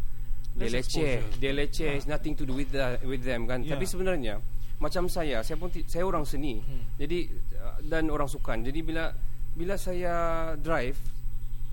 they 0.55 0.69
leceh, 0.69 1.25
they 1.41 1.51
leceh, 1.51 1.97
it's 1.97 2.07
nothing 2.07 2.37
to 2.37 2.45
do 2.45 2.55
with 2.55 2.71
the, 2.71 3.01
with 3.09 3.25
them 3.25 3.49
kan. 3.49 3.65
Yeah. 3.65 3.75
Tapi 3.75 3.89
sebenarnya 3.89 4.39
macam 4.79 5.09
saya, 5.09 5.43
saya 5.43 5.57
pun 5.59 5.73
ti- 5.73 5.89
saya 5.89 6.05
orang 6.07 6.29
seni. 6.29 6.61
Jadi 7.01 7.33
uh, 7.57 7.81
dan 7.89 8.13
orang 8.13 8.29
sukan. 8.29 8.63
Jadi 8.63 8.79
bila 8.85 9.11
bila 9.57 9.75
saya 9.81 10.15
drive 10.61 11.01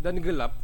dan 0.02 0.18
gelap 0.24 0.58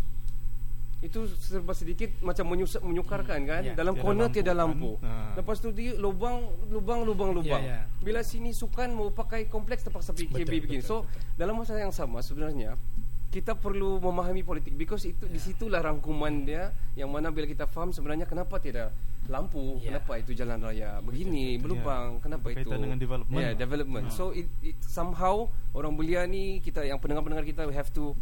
itu 1.03 1.27
serba 1.27 1.71
sedikit 1.71 2.15
macam 2.19 2.47
menyukarkan 2.81 3.39
kan 3.43 3.61
Ya. 3.61 3.75
dalam 3.75 3.91
Tiada 3.91 4.01
corner 4.01 4.25
lampu 4.25 4.33
tiada 4.33 4.47
kan. 4.47 4.57
lampu 4.57 4.91
Ha. 4.97 5.35
lepas 5.35 5.57
tu 5.59 5.69
dia 5.69 5.91
lubang 5.95 6.39
lubang 6.67 7.03
lubang 7.03 7.29
lubang 7.33 7.59
Ya, 7.59 7.83
ya. 7.83 7.99
bila 7.99 8.23
sini 8.23 8.49
sukan 8.49 8.89
mau 8.89 9.11
pakai 9.11 9.45
kompleks 9.45 9.83
terpaksa 9.83 10.11
PKB 10.11 10.31
Betul, 10.39 10.63
begini 10.63 10.79
so 10.79 11.03
dalam 11.33 11.55
masa 11.55 11.75
yang 11.75 11.91
sama 11.91 12.19
sebenarnya 12.19 12.79
kita 13.27 13.51
perlu 13.51 13.97
memahami 13.99 14.41
politik 14.41 14.71
because 14.73 15.03
itu 15.03 15.25
Ya. 15.25 15.29
di 15.29 15.39
situlah 15.39 15.81
rangkuman 15.81 16.33
dia 16.41 16.63
yang 16.93 17.09
mana 17.09 17.29
bila 17.29 17.43
kita 17.43 17.65
faham 17.65 17.89
sebenarnya 17.89 18.23
kenapa 18.23 18.55
tidak 18.57 18.93
lampu 19.25 19.79
Ya. 19.79 19.91
kenapa 19.91 20.19
itu 20.19 20.31
jalan 20.31 20.59
raya 20.61 20.99
begini 20.99 21.57
berlubang 21.57 22.19
kenapa 22.19 22.47
itu 22.49 22.63
Berkaitan 22.63 22.79
dengan 22.81 22.97
development. 22.97 23.39
yeah, 23.39 23.51
development 23.53 24.05
so 24.07 24.31
it, 24.31 24.47
it 24.61 24.79
somehow 24.79 25.45
orang 25.71 25.93
belia 25.93 26.23
ni 26.23 26.59
kita 26.59 26.79
yang 26.81 26.95
pendengar-pendengar 26.95 27.43
kita 27.43 27.63
we 27.63 27.71
have 27.71 27.89
to 27.89 28.15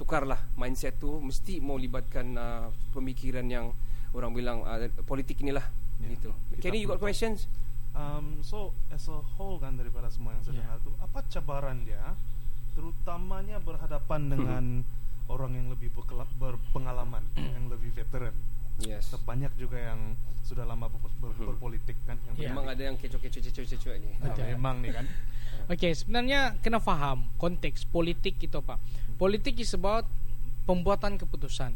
tukarlah 0.00 0.40
mindset 0.56 0.96
tu. 0.96 1.20
Mesti 1.20 1.60
mau 1.60 1.76
libatkan 1.76 2.26
uh, 2.40 2.72
pemikiran 2.96 3.44
yang 3.44 3.76
orang 4.16 4.32
bilang 4.32 4.64
uh, 4.64 4.88
politik 5.04 5.44
inilah. 5.44 5.68
Ya. 6.00 6.16
gitu. 6.16 6.32
Kenny 6.64 6.80
you 6.80 6.88
got 6.88 6.96
questions? 6.96 7.44
Um, 7.92 8.40
so 8.40 8.72
as 8.88 9.04
a 9.12 9.20
whole 9.36 9.60
kan 9.60 9.76
daripada 9.76 10.08
semua 10.08 10.32
yang 10.32 10.40
saya 10.40 10.56
Yeah. 10.56 10.64
dengar 10.64 10.78
tu 10.80 10.90
apa 10.96 11.18
cabaran 11.28 11.84
dia 11.84 12.16
terutamanya 12.72 13.58
berhadapan 13.58 14.30
dengan 14.30 14.64
orang 15.26 15.52
yang 15.58 15.66
lebih 15.74 15.90
berpengalaman 16.38 17.26
yang 17.34 17.66
lebih 17.66 17.90
veteran 17.92 18.32
yes 18.82 19.12
banyak 19.20 19.52
juga 19.54 19.76
yang 19.76 20.14
sudah 20.40 20.64
lama 20.64 20.88
ber- 20.88 21.14
ber- 21.20 21.36
berpolitik 21.46 21.94
kan 22.02 22.16
yang 22.26 22.34
Ya. 22.36 22.48
memang 22.48 22.66
ada 22.66 22.82
yang 22.82 22.96
kecoh-kecoh-kecoh-kecoh 22.96 23.92
ni 23.96 24.10
Ah, 24.18 24.28
Betul. 24.28 24.44
memang 24.50 24.76
nih 24.80 24.92
kan 24.92 25.06
Oke, 25.70 25.88
sebenarnya 25.92 26.58
kena 26.58 26.78
faham 26.78 27.30
konteks 27.36 27.86
politik 27.86 28.38
itu 28.40 28.56
apa. 28.56 28.74
Politik 29.14 29.54
is 29.56 29.70
about 29.70 30.02
pembuatan 30.64 31.14
keputusan. 31.14 31.70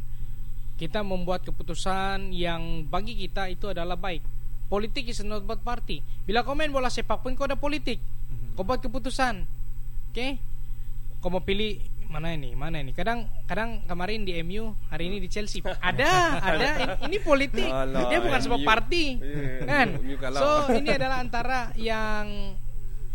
Kita 0.75 0.99
membuat 1.01 1.43
keputusan 1.43 2.31
yang 2.31 2.83
bagi 2.85 3.15
kita 3.15 3.47
itu 3.47 3.71
adalah 3.71 3.95
baik. 3.95 4.19
Politik 4.67 5.07
is 5.07 5.23
not 5.23 5.43
about 5.43 5.63
party. 5.63 6.03
Bila 6.25 6.43
kau 6.43 6.59
main 6.59 6.71
bola 6.71 6.91
sepak 6.91 7.23
pun 7.23 7.39
kau 7.39 7.47
ada 7.47 7.55
politik. 7.55 8.03
Kau 8.55 8.67
buat 8.67 8.83
keputusan. 8.83 9.47
Oke? 10.11 10.43
Kau 11.19 11.31
mau 11.31 11.39
pilih 11.39 11.79
mana 12.15 12.31
ini? 12.31 12.55
Mana 12.55 12.79
ini? 12.79 12.95
Kadang 12.95 13.27
kadang 13.51 13.83
kemarin 13.91 14.23
di 14.23 14.39
MU, 14.47 14.71
hari 14.87 15.11
ini 15.11 15.19
di 15.19 15.27
Chelsea. 15.27 15.59
Ada, 15.83 16.39
ada. 16.39 16.71
Ini, 16.79 17.11
ini 17.11 17.17
politik. 17.19 17.67
Alah, 17.67 18.07
Dia 18.07 18.23
bukan 18.23 18.41
MU. 18.47 18.63
party. 18.63 19.05
Iya, 19.19 19.67
Kan? 19.67 19.89
So, 20.39 20.71
ini 20.71 20.95
adalah 20.95 21.19
antara 21.19 21.75
yang 21.75 22.55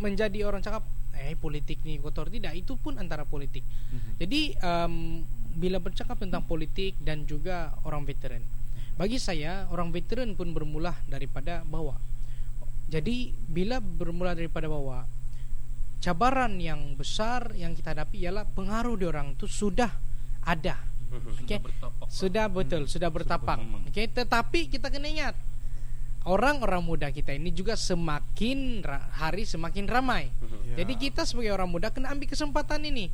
menjadi 0.04 0.44
orang 0.44 0.60
cakap 0.60 0.84
eh 1.20 1.36
politik 1.36 1.84
nih 1.84 2.00
kotor 2.00 2.32
tidak 2.32 2.56
itu 2.56 2.80
pun 2.80 2.96
antara 2.96 3.28
politik 3.28 3.60
jadi 4.16 4.56
em, 4.56 5.28
bila 5.60 5.84
bercakap 5.84 6.16
tentang 6.16 6.48
politik 6.48 6.96
dan 7.04 7.28
juga 7.28 7.76
orang 7.84 8.08
veteran 8.08 8.40
bagi 8.96 9.20
saya 9.20 9.68
orang 9.68 9.92
veteran 9.92 10.32
pun 10.40 10.56
bermula 10.56 10.96
daripada 11.12 11.68
bawah 11.68 12.00
jadi 12.88 13.36
bila 13.52 13.84
bermula 13.84 14.32
daripada 14.32 14.72
bawah 14.72 15.04
cabaran 16.00 16.56
yang 16.58 16.96
besar 16.96 17.52
yang 17.54 17.76
kita 17.76 17.92
hadapi 17.92 18.24
ialah 18.24 18.48
pengaruh 18.48 18.96
di 18.96 19.06
orang 19.06 19.36
itu 19.36 19.46
sudah 19.46 19.92
ada 20.44 20.80
Okey. 21.44 21.60
bertapak. 21.60 22.08
Sudah 22.08 22.46
betul, 22.48 22.88
sudah 22.88 23.10
bertapak. 23.10 23.60
Okey, 23.92 24.08
tetapi 24.10 24.70
kita 24.70 24.88
kena 24.88 25.10
ingat 25.10 25.36
orang-orang 26.24 26.84
muda 26.84 27.08
kita 27.10 27.32
ini 27.32 27.50
juga 27.50 27.74
semakin 27.74 28.84
ra- 28.84 29.08
hari 29.16 29.44
semakin 29.44 29.86
ramai. 29.86 30.30
Ya. 30.70 30.86
Jadi 30.86 31.10
kita 31.10 31.26
sebagai 31.26 31.50
orang 31.50 31.66
muda 31.66 31.90
kena 31.90 32.14
ambil 32.14 32.30
kesempatan 32.30 32.86
ini 32.86 33.10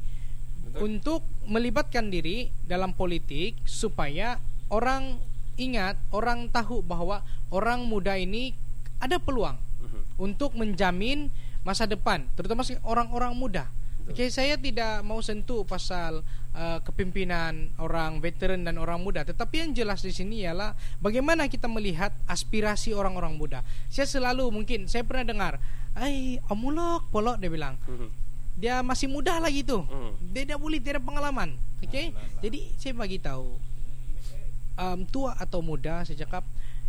untuk 0.75 1.24
melibatkan 1.48 2.12
diri 2.12 2.51
dalam 2.68 2.92
politik 2.92 3.56
supaya 3.63 4.36
orang 4.68 5.15
ingat, 5.56 5.96
orang 6.12 6.51
tahu 6.51 6.84
bahwa 6.84 7.24
orang 7.48 7.88
muda 7.88 8.20
ini 8.20 8.51
ada 9.00 9.24
peluang 9.24 9.56
untuk 10.25 10.51
menjamin 10.51 11.32
masa 11.65 11.89
depan, 11.89 12.29
terutama 12.38 12.62
orang-orang 12.86 13.34
muda. 13.34 13.65
Oke, 14.05 14.29
saya 14.29 14.53
tidak 14.53 15.01
mau 15.01 15.17
sentuh 15.17 15.65
pasal 15.65 16.22
uh, 16.53 16.77
kepimpinan 16.86 17.74
orang 17.81 18.22
veteran 18.22 18.62
dan 18.62 18.77
orang 18.77 19.01
muda, 19.01 19.25
tetapi 19.25 19.65
yang 19.65 19.74
jelas 19.74 20.05
di 20.05 20.13
sini 20.13 20.45
ialah 20.45 20.77
bagaimana 21.01 21.50
kita 21.50 21.65
melihat 21.65 22.13
aspirasi 22.29 22.93
orang-orang 22.93 23.34
muda. 23.34 23.65
Saya 23.89 24.05
selalu 24.05 24.53
mungkin 24.53 24.86
saya 24.86 25.01
pernah 25.01 25.25
dengar, 25.25 25.53
"Ai, 25.98 26.38
amulok, 26.53 27.10
polok," 27.10 27.41
dia 27.41 27.50
bilang. 27.50 27.81
Dia 28.55 28.79
masih 28.86 29.12
muda 29.12 29.36
lagi 29.41 29.65
tuh. 29.65 29.84
Dia 30.31 30.48
tidak 30.48 30.62
boleh 30.62 30.79
tidak 30.79 31.03
pengalaman. 31.03 31.57
Oke. 31.81 32.13
Jadi 32.45 32.60
saya 32.77 32.93
bagi 32.93 33.17
tahu 33.19 33.57
um, 34.79 35.00
tua 35.10 35.36
atau 35.36 35.60
muda 35.60 36.05
saya 36.07 36.24
cakap 36.24 36.45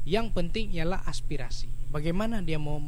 yang 0.06 0.30
penting 0.30 0.70
ialah 0.76 1.02
aspirasi. 1.08 1.66
Bagaimana 1.90 2.38
dia 2.38 2.60
mau 2.60 2.78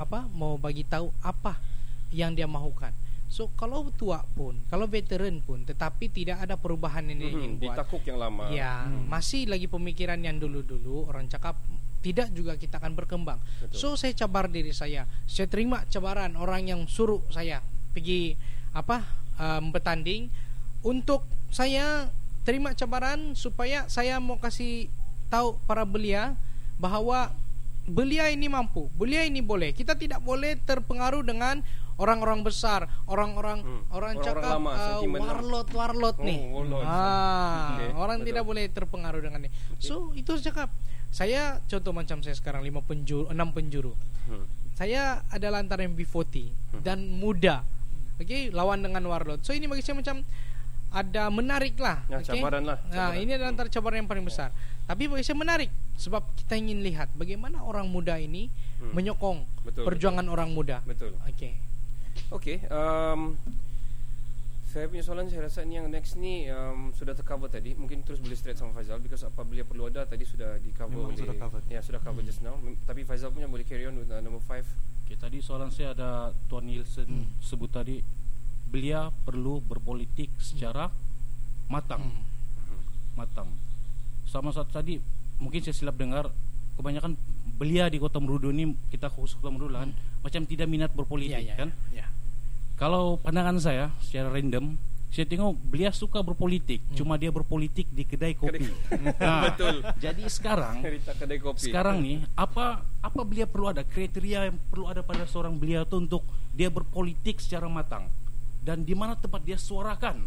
apa? 0.00 0.24
Mau 0.32 0.56
bagi 0.56 0.88
tahu 0.88 1.12
apa 1.20 1.60
yang 2.08 2.32
dia 2.32 2.48
mahukan. 2.48 2.90
So 3.30 3.46
kalau 3.54 3.92
tua 3.94 4.26
pun, 4.34 4.58
kalau 4.66 4.90
veteran 4.90 5.38
pun, 5.44 5.62
tetapi 5.62 6.10
tidak 6.10 6.42
ada 6.42 6.58
perubahan 6.58 7.06
yang 7.06 7.18
dia 7.22 7.30
ingin 7.30 7.52
Hmm, 7.54 7.60
buat. 7.62 7.76
ditakuk 7.78 8.02
yang 8.08 8.18
lama 8.18 8.50
Ya, 8.50 8.88
masih 9.06 9.46
lagi 9.46 9.70
pemikiran 9.70 10.18
yang 10.18 10.42
dulu-dulu 10.42 11.06
orang 11.06 11.30
cakap 11.30 11.54
tidak 12.00 12.32
juga 12.34 12.56
kita 12.56 12.80
akan 12.80 12.96
berkembang. 12.96 13.38
So 13.70 13.94
saya 13.94 14.16
cabar 14.16 14.48
diri 14.50 14.72
saya. 14.74 15.04
Saya 15.28 15.46
terima 15.46 15.84
cabaran 15.86 16.32
orang 16.34 16.64
yang 16.66 16.80
suruh 16.90 17.20
saya 17.30 17.60
pergi 17.94 18.34
apa 18.72 19.04
um, 19.38 19.68
bertanding 19.70 20.26
untuk 20.80 21.22
saya 21.52 22.08
terima 22.42 22.72
cabaran 22.74 23.36
supaya 23.36 23.84
saya 23.86 24.16
mau 24.18 24.40
kasih 24.40 24.88
tahu 25.28 25.54
para 25.68 25.84
belia 25.86 26.34
bahwa 26.80 27.30
belia 27.84 28.28
ini 28.28 28.46
mampu, 28.46 28.88
belia 28.92 29.22
ini 29.22 29.40
boleh. 29.40 29.70
Kita 29.70 29.94
tidak 29.94 30.20
boleh 30.20 30.58
terpengaruh 30.58 31.22
dengan 31.22 31.60
orang-orang 31.96 32.40
besar, 32.40 32.88
orang-orang 33.04 33.60
Hmm. 33.60 33.82
orang 33.90 34.12
cakap 34.18 34.56
lama, 34.56 34.70
uh, 34.70 35.00
lama. 35.00 35.18
warlord 35.20 35.68
warlord 35.70 36.16
Oh, 36.16 36.24
nih. 36.24 36.38
warlord. 36.48 36.84
Ah, 36.84 37.76
Okey, 37.76 37.88
orang 37.94 38.18
betul. 38.18 38.28
tidak 38.30 38.44
boleh 38.46 38.64
terpengaruh 38.66 39.20
dengan 39.20 39.38
ini. 39.42 39.50
So 39.76 40.12
itu 40.14 40.32
cakap. 40.40 40.72
Saya 41.10 41.58
contoh 41.66 41.90
macam 41.90 42.20
saya 42.20 42.32
sekarang 42.32 42.62
lima 42.62 42.80
penjuru, 42.80 43.28
enam 43.28 43.50
penjuru. 43.50 43.92
Hmm. 44.24 44.46
Saya 44.72 45.20
adalah 45.28 45.60
antara 45.60 45.82
yang 45.82 45.92
B40 45.92 46.54
dan 46.80 47.04
muda. 47.10 47.66
Okey, 48.16 48.48
lawan 48.50 48.80
dengan 48.80 49.04
warlord. 49.04 49.42
So 49.42 49.52
ini 49.52 49.66
bagi 49.66 49.82
saya 49.82 49.92
macam 49.94 50.24
ada 50.88 51.28
menarik 51.28 51.76
lah. 51.76 52.00
Ya, 52.06 52.18
okey? 52.18 52.38
cabaran 52.38 52.64
lah, 52.64 52.78
Nah, 52.84 53.12
cabaran. 53.12 53.20
ini 53.20 53.30
adalah 53.30 53.50
antara 53.50 53.68
cabaran 53.68 53.96
yang 53.98 54.08
paling 54.08 54.24
besar. 54.24 54.48
Tapi 54.84 55.06
bagi 55.06 55.22
saya 55.22 55.36
menarik 55.36 55.68
sebab 55.94 56.22
kita 56.34 56.54
ingin 56.54 56.80
lihat 56.80 57.08
bagaimana 57.14 57.60
orang 57.60 57.86
muda 57.86 58.16
ini 58.16 58.48
Hmm. 58.80 58.96
menyokong 58.96 59.44
Betul, 59.60 59.84
perjuangan 59.84 60.24
orang 60.24 60.50
muda. 60.50 60.80
betul 60.82 61.12
Okey. 61.28 61.52
Okay, 62.32 62.56
um, 62.68 63.36
saya 64.64 64.86
punya 64.86 65.02
soalan 65.02 65.26
saya 65.26 65.44
rasa 65.44 65.60
ni 65.62 65.76
yang 65.76 65.90
next 65.90 66.14
ni 66.14 66.48
um, 66.48 66.88
sudah 66.90 67.12
tercover 67.12 67.52
tadi. 67.52 67.74
Mungkin 67.74 68.00
terus 68.00 68.18
boleh 68.18 68.32
straight 68.32 68.56
sama 68.56 68.72
Faizal 68.72 68.96
because 68.96 69.20
apabila 69.20 69.60
perlu 69.62 69.84
ada 69.84 70.06
tadi 70.06 70.24
sudah 70.24 70.56
di 70.56 70.72
cover 70.72 70.96
Memang 70.96 71.12
oleh 71.12 71.20
sudah 71.20 71.36
covered. 71.36 71.64
Ya, 71.66 71.82
sudah 71.82 72.00
cover 72.00 72.22
just 72.22 72.40
now. 72.40 72.56
Mem- 72.56 72.80
Tapi 72.80 73.04
Faizal 73.04 73.28
punya 73.30 73.44
boleh 73.44 73.62
carry 73.62 73.84
on 73.84 73.94
with 73.94 74.08
uh, 74.08 74.16
number 74.18 74.40
5. 74.40 74.64
Oke, 75.04 75.14
tadi 75.14 75.38
soalan 75.38 75.68
saya 75.68 75.92
ada 75.92 76.10
Tuan 76.46 76.64
Nielsen 76.64 77.08
sebut 77.38 77.68
tadi 77.68 78.00
belia 78.64 79.12
perlu 79.20 79.60
berpolitik 79.60 80.32
secara 80.38 80.88
matang. 81.66 82.14
Matang. 83.12 83.50
Sama 84.30 84.54
saat 84.54 84.70
tadi 84.70 85.02
mungkin 85.42 85.58
saya 85.58 85.74
silap 85.74 85.98
dengar 85.98 86.30
kebanyakan 86.78 87.18
belia 87.58 87.90
di 87.90 87.98
Kota 87.98 88.22
Merudu 88.22 88.54
ini 88.54 88.70
kita 88.88 89.10
khusus 89.10 89.34
Kota 89.36 89.50
Merudu 89.50 89.74
kan 89.74 89.90
macam 90.22 90.42
tidak 90.46 90.70
minat 90.70 90.94
berpolitik 90.94 91.34
Ya, 91.34 91.42
ya, 91.42 91.54
kan. 91.58 91.74
Ya. 91.90 92.06
Kalau 92.78 93.18
pandangan 93.18 93.58
saya 93.60 93.92
secara 94.00 94.32
random, 94.32 94.78
saya 95.10 95.26
tengok 95.28 95.52
beliau 95.68 95.92
suka 95.92 96.22
berpolitik, 96.22 96.80
cuma 96.96 97.18
dia 97.18 97.28
berpolitik 97.28 97.90
di 97.90 98.06
kedai 98.06 98.32
kopi. 98.32 98.70
Nah, 99.20 99.52
Betul. 99.52 99.84
Jadi 100.00 100.22
sekarang 100.30 100.80
Cerita 100.80 101.12
kedai 101.12 101.38
kopi. 101.42 101.60
sekarang 101.66 102.00
nih 102.00 102.22
apa 102.38 102.80
apa 103.02 103.20
beliau 103.26 103.50
perlu 103.50 103.66
ada 103.68 103.82
kriteria 103.84 104.48
yang 104.48 104.56
perlu 104.70 104.86
ada 104.88 105.02
pada 105.02 105.26
seorang 105.26 105.58
beliau 105.58 105.82
itu 105.84 105.96
untuk 105.98 106.22
dia 106.54 106.70
berpolitik 106.70 107.42
secara 107.42 107.66
matang 107.68 108.08
dan 108.62 108.80
di 108.80 108.94
mana 108.94 109.12
tempat 109.18 109.42
dia 109.44 109.58
suarakan 109.58 110.24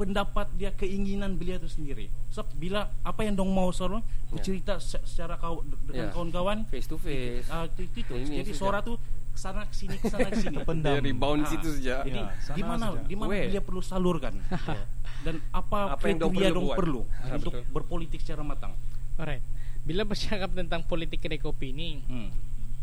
pendapat 0.00 0.48
dia 0.54 0.72
keinginan 0.72 1.36
beliau 1.36 1.60
itu 1.60 1.68
sendiri. 1.68 2.08
Sebab 2.30 2.48
bila 2.56 2.88
apa 3.04 3.20
yang 3.20 3.36
dong 3.36 3.52
mau 3.52 3.68
seorang 3.68 4.00
bercerita 4.26 4.80
se- 4.80 5.04
secara 5.04 5.36
kau 5.36 5.60
dengan 5.84 6.08
Ya. 6.08 6.10
kawan-kawan 6.10 6.64
face 6.64 6.88
to 6.88 6.96
face. 6.96 7.44
ah, 7.46 7.68
itu, 7.68 7.84
itu, 7.84 7.98
itu. 8.00 8.14
Ini 8.16 8.40
jadi 8.40 8.52
suara 8.54 8.80
tuh 8.80 8.96
ke 9.30 9.38
sana 9.38 9.62
ke 9.62 9.74
sini 9.74 9.94
ke 9.94 10.08
sana 10.08 10.26
ke 10.26 10.40
sini 10.40 10.56
Pendam. 10.68 10.88
Dia 10.90 11.04
rebound 11.04 11.44
Ah, 11.44 11.48
situ 11.48 11.68
saja. 11.70 12.00
Jadi 12.00 12.16
Ya, 12.16 12.32
di 12.50 12.62
mana 12.62 12.96
di 12.98 13.12
mana 13.14 13.28
dia 13.44 13.60
perlu 13.60 13.80
salurkan 13.80 14.32
dan 15.26 15.36
apa, 15.50 15.94
Apa 15.94 16.04
yang 16.06 16.16
dong 16.18 16.32
perlu 16.32 16.48
dong 16.50 16.68
perlu 16.72 17.00
Ah, 17.20 17.36
untuk 17.36 17.52
betul. 17.54 17.68
berpolitik 17.70 18.18
secara 18.18 18.40
matang. 18.40 18.72
Alright. 19.14 19.44
Bila 19.82 20.02
bercakap 20.02 20.48
tentang 20.50 20.80
politik 20.82 21.20
kedai 21.20 21.36
kopi 21.36 21.70
ini, 21.70 22.00
Hmm. 22.02 22.32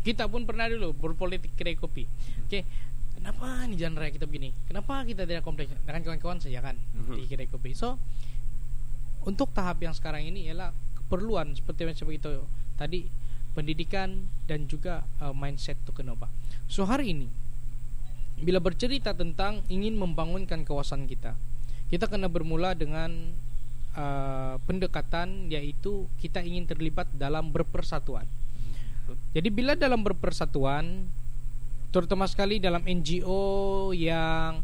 kita 0.00 0.24
pun 0.24 0.42
pernah 0.42 0.66
dulu 0.66 0.94
berpolitik 0.94 1.50
kedai 1.52 1.74
kopi. 1.74 2.06
Oke, 2.40 2.62
kenapa 3.18 3.66
nih 3.66 3.76
jalan 3.82 3.94
raya 3.98 4.12
kita 4.14 4.30
begini? 4.30 4.54
Kenapa 4.70 5.02
kita 5.02 5.26
tidak 5.26 5.42
kompleks 5.42 5.74
dengan 5.82 6.02
kawan-kawan 6.06 6.38
saja 6.38 6.62
kan 6.62 6.78
di 7.12 7.26
kedai 7.26 7.50
kopi? 7.50 7.74
So, 7.74 7.98
untuk 9.26 9.50
tahap 9.50 9.82
yang 9.82 9.92
sekarang 9.92 10.22
ini 10.22 10.46
ialah 10.48 10.70
keperluan 10.94 11.52
seperti 11.58 11.84
yang 11.84 11.98
seperti 11.98 12.18
itu 12.22 12.32
tadi 12.78 13.00
pendidikan 13.58 14.30
dan 14.46 14.70
juga 14.70 15.02
uh, 15.18 15.34
mindset 15.34 15.74
itu 15.82 15.90
kena 15.90 16.14
ubah. 16.14 16.30
So 16.70 16.86
hari 16.86 17.10
ini 17.10 17.28
bila 18.38 18.62
bercerita 18.62 19.10
tentang 19.10 19.66
ingin 19.66 19.98
membangunkan 19.98 20.62
kawasan 20.62 21.10
kita, 21.10 21.34
kita 21.90 22.06
kena 22.06 22.30
bermula 22.30 22.78
dengan 22.78 23.34
uh, 23.98 24.62
pendekatan 24.62 25.50
yaitu 25.50 26.06
kita 26.22 26.38
ingin 26.38 26.70
terlibat 26.70 27.10
dalam 27.18 27.50
berpersatuan. 27.50 28.30
Jadi 29.34 29.48
bila 29.48 29.72
dalam 29.74 30.04
berpersatuan, 30.04 31.08
terutama 31.88 32.28
sekali 32.28 32.60
dalam 32.60 32.84
NGO 32.84 33.90
yang 33.96 34.60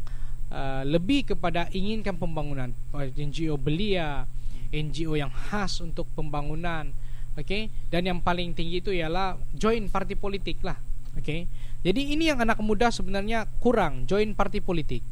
uh, 0.53 0.83
lebih 0.85 1.35
kepada 1.35 1.69
inginkan 1.73 2.17
pembangunan, 2.17 2.71
NGO 2.95 3.57
belia, 3.57 4.29
NGO 4.71 5.17
yang 5.17 5.33
khas 5.33 5.81
untuk 5.81 6.05
pembangunan, 6.13 6.91
oke, 7.35 7.59
dan 7.89 8.03
yang 8.05 8.21
paling 8.21 8.53
tinggi 8.53 8.85
itu 8.85 8.91
ialah 8.93 9.39
join 9.57 9.89
parti 9.89 10.19
politik 10.19 10.61
lah, 10.61 10.77
oke. 11.17 11.37
Jadi 11.85 12.17
ini 12.17 12.33
yang 12.33 12.41
anak 12.41 12.61
muda 12.65 12.89
sebenarnya 12.89 13.45
kurang 13.61 14.09
join 14.09 14.33
parti 14.33 14.65
politik. 14.65 15.05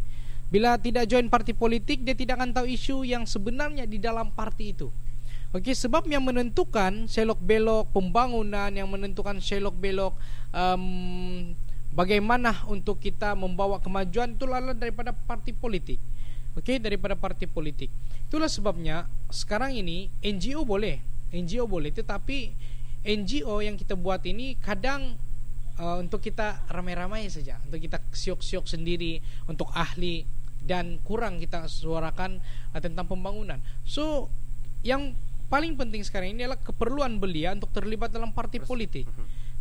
Bila 0.53 0.77
tidak 0.77 1.09
join 1.09 1.33
parti 1.33 1.57
politik, 1.57 2.05
dia 2.05 2.13
tidak 2.13 2.37
akan 2.37 2.53
tahu 2.53 2.69
isu 2.69 3.09
yang 3.09 3.25
sebenarnya 3.25 3.89
di 3.89 3.97
dalam 3.97 4.29
parti 4.37 4.77
itu. 4.77 4.93
Okey, 5.53 5.77
sebab 5.77 6.09
yang 6.09 6.25
menentukan 6.25 7.09
selok 7.09 7.41
belok 7.41 7.93
pembangunan, 7.93 8.73
yang 8.73 8.89
menentukan 8.89 9.37
selok 9.37 9.77
belok 9.77 10.17
um, 10.53 11.53
bagaimana 11.93 12.65
untuk 12.67 12.99
kita 12.99 13.37
membawa 13.37 13.79
kemajuan 13.79 14.35
itu 14.35 14.49
adalah 14.49 14.75
daripada 14.75 15.13
parti 15.13 15.53
politik. 15.53 16.01
Okey, 16.53 16.81
daripada 16.81 17.17
parti 17.17 17.49
politik. 17.49 17.89
Itulah 18.29 18.49
sebabnya 18.49 19.09
sekarang 19.33 19.73
ini 19.73 20.13
NGO 20.21 20.65
boleh, 20.69 21.01
NGO 21.33 21.65
boleh, 21.65 21.93
tetapi 21.93 22.53
NGO 23.05 23.65
yang 23.65 23.81
kita 23.81 23.97
buat 23.97 24.21
ini 24.29 24.61
kadang 24.61 25.17
uh, 25.81 25.97
untuk 26.01 26.21
kita 26.21 26.61
ramai-ramai 26.69 27.25
saja, 27.33 27.57
untuk 27.65 27.81
kita 27.81 28.01
siok-siok 28.13 28.69
sendiri, 28.69 29.21
untuk 29.49 29.69
ahli 29.73 30.29
dan 30.63 31.01
kurang 31.03 31.41
kita 31.41 31.67
suarakan 31.67 32.39
uh, 32.77 32.81
tentang 32.85 33.09
pembangunan. 33.09 33.59
So, 33.89 34.29
yang 34.85 35.17
paling 35.49 35.77
penting 35.81 36.05
sekarang 36.05 36.37
ini 36.37 36.45
adalah 36.45 36.61
keperluan 36.61 37.17
belia 37.17 37.57
untuk 37.57 37.73
terlibat 37.73 38.13
dalam 38.13 38.37
parti 38.37 38.61
politik, 38.61 39.09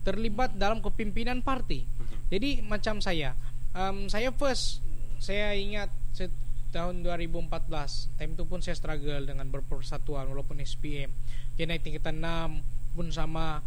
terlibat 0.04 0.56
dalam 0.60 0.84
kepimpinan 0.84 1.40
parti. 1.40 1.88
Jadi 2.32 2.64
macam 2.64 3.04
saya, 3.04 3.36
um, 3.76 4.08
saya 4.08 4.32
first 4.32 4.80
saya 5.20 5.54
ingat 5.54 5.92
tahun 6.72 7.04
2014, 7.04 7.52
time 8.16 8.32
itu 8.34 8.44
pun 8.48 8.64
saya 8.64 8.80
struggle 8.80 9.28
dengan 9.28 9.46
berpersatuan 9.52 10.32
walaupun 10.32 10.64
SPM. 10.64 11.12
Jadi 11.60 11.68
naik 11.68 11.84
tingkatan 11.84 12.24
6 12.24 12.96
pun 12.96 13.08
sama. 13.12 13.60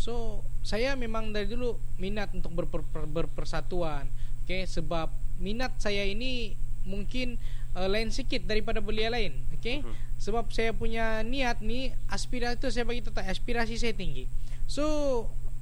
So 0.00 0.42
saya 0.64 0.96
memang 0.96 1.36
dari 1.36 1.44
dulu 1.44 1.76
minat 2.00 2.32
untuk 2.32 2.56
berper- 2.56 3.08
berpersatuan. 3.12 4.08
Oke, 4.42 4.64
sebab 4.64 5.12
minat 5.36 5.76
saya 5.76 6.08
ini 6.08 6.56
mungkin 6.88 7.36
uh, 7.76 7.84
lain 7.84 8.08
sikit 8.08 8.48
daripada 8.48 8.80
belia 8.80 9.12
lain. 9.12 9.36
Oke, 9.52 9.84
sebab 10.16 10.48
saya 10.48 10.72
punya 10.72 11.20
niat 11.20 11.60
nih 11.60 11.92
aspirasi 12.08 12.56
itu 12.56 12.68
saya 12.72 12.88
bagi 12.88 13.04
tetap 13.04 13.28
aspirasi 13.28 13.76
saya 13.76 13.92
tinggi. 13.92 14.24
So 14.64 14.84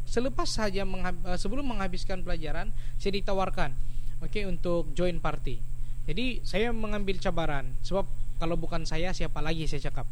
selepas 0.06 0.46
saja 0.46 0.86
menghab- 0.86 1.22
uh, 1.26 1.36
sebelum 1.36 1.66
menghabiskan 1.66 2.22
pelajaran 2.22 2.70
saya 2.96 3.18
ditawarkan 3.18 3.74
oke 4.22 4.40
untuk 4.48 4.94
join 4.96 5.20
party. 5.20 5.60
Jadi 6.06 6.40
saya 6.46 6.70
mengambil 6.70 7.18
cabaran 7.18 7.74
sebab 7.82 8.06
kalau 8.38 8.54
bukan 8.54 8.86
saya 8.86 9.10
siapa 9.10 9.42
lagi 9.42 9.66
saya 9.66 9.90
cakap. 9.90 10.06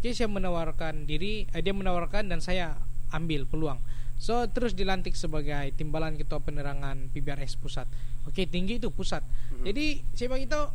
Oke 0.00 0.14
saya 0.16 0.30
menawarkan 0.32 1.04
diri, 1.04 1.44
eh, 1.52 1.60
dia 1.60 1.74
menawarkan 1.76 2.30
dan 2.30 2.40
saya 2.40 2.78
ambil 3.12 3.44
peluang. 3.44 3.76
So 4.20 4.46
terus 4.48 4.76
dilantik 4.76 5.16
sebagai 5.16 5.74
timbalan 5.76 6.14
ketua 6.16 6.40
penerangan 6.40 7.10
PBRS 7.10 7.56
pusat. 7.58 7.88
Oke 8.28 8.46
tinggi 8.46 8.78
itu 8.78 8.92
pusat. 8.92 9.24
Jadi 9.66 10.04
saya 10.14 10.28
bagi 10.30 10.46
tahu 10.46 10.70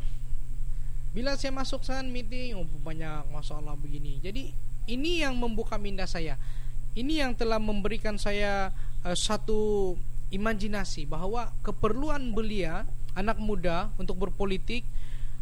bila 1.15 1.39
saya 1.39 1.55
masuk 1.55 1.87
sana 1.87 2.03
meeting 2.03 2.59
oh, 2.59 2.67
banyak 2.83 3.31
masalah 3.31 3.79
begini. 3.79 4.19
Jadi 4.19 4.51
ini 4.91 5.23
yang 5.23 5.37
membuka 5.39 5.79
minda 5.79 6.03
saya. 6.03 6.35
Ini 6.95 7.27
yang 7.27 7.35
telah 7.35 7.59
memberikan 7.59 8.15
saya 8.15 8.71
uh, 9.03 9.15
satu 9.15 9.93
imajinasi 10.31 11.05
bahwa 11.05 11.51
keperluan 11.61 12.31
belia 12.31 12.87
anak 13.13 13.35
muda 13.39 13.91
untuk 13.99 14.15
berpolitik 14.15 14.87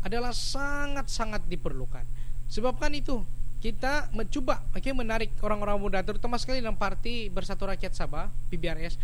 adalah 0.01 0.33
sangat-sangat 0.35 1.45
diperlukan. 1.47 2.03
Sebabkan 2.49 2.91
itu 2.97 3.23
kita 3.63 4.11
mencoba 4.11 4.59
okay, 4.75 4.91
menarik 4.91 5.31
orang-orang 5.39 5.79
muda 5.79 6.03
terutama 6.03 6.35
sekali 6.35 6.59
dalam 6.59 6.75
parti 6.75 7.31
Bersatu 7.31 7.63
Rakyat 7.63 7.95
Sabah 7.95 8.27
PBRS 8.51 8.99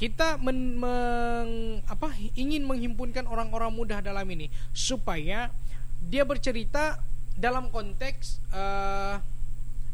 kita 0.00 0.40
men, 0.40 0.80
meng, 0.80 1.78
apa 1.86 2.10
ingin 2.34 2.66
menghimpunkan 2.66 3.28
orang-orang 3.28 3.70
muda 3.70 4.02
dalam 4.02 4.24
ini 4.32 4.50
supaya 4.74 5.52
dia 6.02 6.24
bercerita 6.26 6.98
dalam 7.38 7.70
konteks 7.70 8.42
uh, 8.50 9.20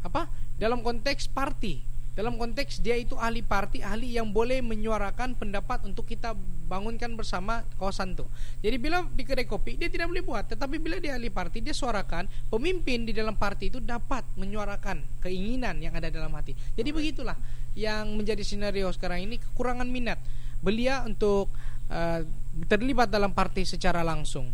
apa 0.01 0.31
dalam 0.57 0.81
konteks 0.81 1.29
parti 1.29 1.83
dalam 2.17 2.33
konteks 2.33 2.81
dia 2.81 2.97
itu 2.97 3.13
ahli 3.13 3.45
parti 3.45 3.85
ahli 3.85 4.17
yang 4.17 4.33
boleh 4.33 4.65
menyuarakan 4.65 5.37
pendapat 5.37 5.85
untuk 5.85 6.09
kita 6.09 6.33
bangunkan 6.65 7.13
bersama 7.13 7.61
kawasan 7.77 8.17
itu. 8.17 8.25
Jadi 8.65 8.75
bila 8.81 9.05
di 9.13 9.21
kedai 9.21 9.45
kopi 9.45 9.77
dia 9.77 9.85
tidak 9.85 10.09
boleh 10.09 10.25
buat. 10.25 10.49
Tetapi 10.49 10.81
bila 10.81 10.97
dia 10.97 11.13
ahli 11.13 11.29
parti 11.29 11.61
dia 11.61 11.77
suarakan 11.77 12.25
pemimpin 12.49 13.05
di 13.05 13.13
dalam 13.13 13.37
parti 13.37 13.69
itu 13.69 13.77
dapat 13.77 14.25
menyuarakan 14.33 15.21
keinginan 15.21 15.77
yang 15.77 15.93
ada 15.93 16.09
dalam 16.09 16.33
hati. 16.33 16.57
Jadi 16.73 16.89
begitulah 16.89 17.37
yang 17.77 18.09
menjadi 18.17 18.41
skenario 18.41 18.89
sekarang 18.89 19.21
ini 19.21 19.37
kekurangan 19.37 19.85
minat. 19.85 20.17
Belia 20.57 21.05
untuk 21.05 21.53
uh, 21.93 22.25
terlibat 22.65 23.13
dalam 23.13 23.29
parti 23.29 23.61
secara 23.61 24.01
langsung. 24.01 24.49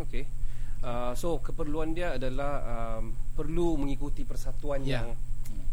Okey. 0.00 0.24
Uh, 0.80 1.12
so 1.12 1.36
keperluan 1.44 1.92
dia 1.92 2.16
adalah 2.16 2.64
um, 2.64 3.12
perlu 3.36 3.76
mengikuti 3.76 4.24
persatuan 4.24 4.80
Ya. 4.80 5.04
yang 5.04 5.12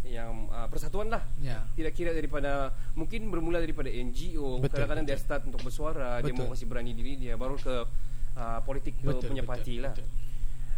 yang 0.07 0.47
uh, 0.47 0.67
persatuan 0.71 1.11
lah. 1.11 1.21
Ya. 1.37 1.61
Tidak 1.75 1.93
kira 1.93 2.15
daripada 2.15 2.71
mungkin 2.95 3.27
bermula 3.27 3.59
daripada 3.59 3.91
NGO, 3.91 4.63
Betul, 4.63 4.81
kadang-kadang 4.83 5.05
dia 5.05 5.17
start 5.19 5.43
untuk 5.45 5.61
bersuara, 5.61 6.23
dia 6.23 6.31
Betul. 6.31 6.47
mau 6.47 6.55
kasih 6.55 6.67
berani 6.67 6.91
diri 6.95 7.19
dia 7.19 7.35
baru 7.35 7.59
ke 7.59 7.75
uh, 8.35 8.59
politik 8.63 8.95
ke 8.99 9.07
Betul, 9.11 9.29
punya 9.29 9.43
betul, 9.43 9.51
parti 9.53 9.75
lah. 9.83 9.93
betul. 9.93 10.07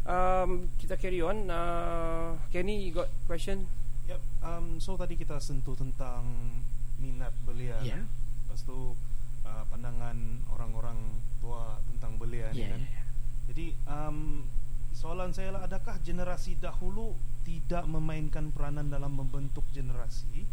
Um, 0.10 0.50
kita 0.82 0.98
carry 0.98 1.22
on. 1.22 1.46
Uh, 1.46 2.34
Kenny, 2.50 2.82
you 2.82 2.92
got 2.92 3.12
question? 3.30 3.70
Yep. 4.10 4.22
Um, 4.42 4.66
so 4.82 4.98
tadi 4.98 5.14
kita 5.14 5.38
sentuh 5.38 5.78
tentang 5.78 6.26
minat 6.98 7.30
belia. 7.46 7.78
Ya. 7.86 8.02
kan? 8.02 8.10
Lepas 8.50 8.66
tu 8.66 8.98
uh, 9.46 9.64
pandangan 9.70 10.18
orang-orang 10.50 10.98
tua 11.38 11.78
tentang 11.94 12.18
belia 12.18 12.50
ni 12.58 12.66
Ya, 12.66 12.74
kan. 12.74 12.82
ya, 12.82 12.90
ya. 12.90 13.04
Jadi 13.54 13.66
um, 13.86 14.18
soalan 15.00 15.32
saya 15.32 15.56
lah 15.56 15.64
adakah 15.64 15.96
generasi 16.04 16.60
dahulu 16.60 17.16
tidak 17.48 17.88
memainkan 17.88 18.52
peranan 18.52 18.92
dalam 18.92 19.16
membentuk 19.16 19.64
generasi 19.72 20.44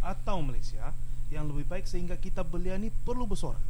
atau 0.00 0.40
Malaysia 0.40 0.96
yang 1.28 1.44
lebih 1.52 1.68
baik 1.68 1.84
sehingga 1.84 2.16
kita 2.16 2.40
belia 2.40 2.80
ni 2.80 2.88
perlu 2.88 3.28
bersuara. 3.28 3.60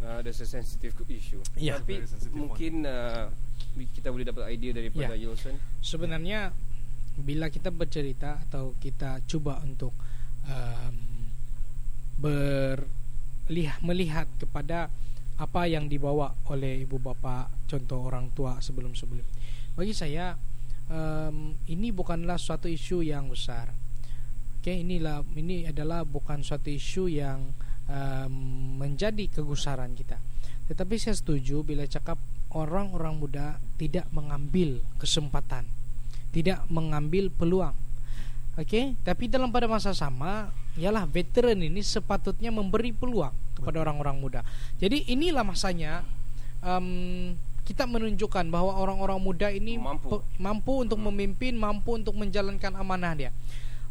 Uh, 0.00 0.20
that's 0.20 0.44
a 0.44 0.48
sensitive 0.48 0.92
issue. 1.08 1.40
Ya. 1.56 1.80
Tapi 1.80 2.04
mungkin 2.36 2.84
uh, 2.84 3.32
kita 3.96 4.12
boleh 4.12 4.28
dapat 4.28 4.44
idea 4.52 4.76
daripada 4.76 5.16
Ya. 5.16 5.24
Yulson. 5.28 5.56
sebenarnya 5.80 6.52
bila 7.16 7.48
kita 7.48 7.72
bercerita 7.72 8.40
atau 8.48 8.76
kita 8.76 9.24
cuba 9.24 9.60
untuk 9.64 9.92
um, 10.48 10.96
berlihat 12.20 13.80
melihat 13.80 14.28
kepada 14.36 14.92
apa 15.40 15.64
yang 15.64 15.88
dibawa 15.88 16.36
oleh 16.52 16.84
ibu 16.84 17.00
bapak 17.00 17.64
contoh 17.64 18.04
orang 18.04 18.28
tua 18.36 18.60
sebelum 18.60 18.92
sebelum 18.92 19.24
bagi 19.72 19.96
saya 19.96 20.36
um, 20.92 21.56
ini 21.66 21.88
bukanlah 21.90 22.36
suatu 22.36 22.68
isu 22.68 23.00
yang 23.00 23.32
besar. 23.32 23.72
Oke 24.60 24.76
inilah 24.76 25.24
ini 25.40 25.64
adalah 25.64 26.04
bukan 26.04 26.44
suatu 26.44 26.68
isu 26.68 27.08
yang 27.08 27.48
um, 27.88 28.34
menjadi 28.76 29.40
kegusaran 29.40 29.96
kita. 29.96 30.20
Tetapi 30.68 30.94
saya 31.00 31.16
setuju 31.16 31.64
bila 31.64 31.88
cakap 31.88 32.20
orang-orang 32.52 33.16
muda 33.16 33.56
tidak 33.80 34.04
mengambil 34.12 34.84
kesempatan 35.00 35.64
tidak 36.30 36.62
mengambil 36.70 37.28
peluang. 37.30 37.74
Oke, 38.58 38.66
okay? 38.66 38.84
tapi 39.06 39.30
dalam 39.30 39.54
pada 39.54 39.70
masa 39.70 39.94
sama, 39.94 40.50
ialah 40.80 41.04
veteran 41.04 41.60
ini 41.60 41.84
sepatutnya 41.84 42.48
memberi 42.48 42.96
peluang 42.96 43.36
kepada 43.52 43.84
orang-orang 43.84 44.16
muda. 44.16 44.40
Jadi 44.80 45.12
inilah 45.12 45.44
masanya 45.44 46.00
um, 46.64 47.36
kita 47.68 47.84
menunjukkan 47.84 48.48
bahwa 48.48 48.74
orang-orang 48.74 49.20
muda 49.20 49.52
ini 49.52 49.76
mampu, 49.76 50.24
mampu 50.40 50.72
untuk 50.82 50.98
hmm. 50.98 51.06
memimpin, 51.12 51.54
mampu 51.54 52.00
untuk 52.00 52.16
menjalankan 52.16 52.72
amanah 52.74 53.12
dia. 53.14 53.30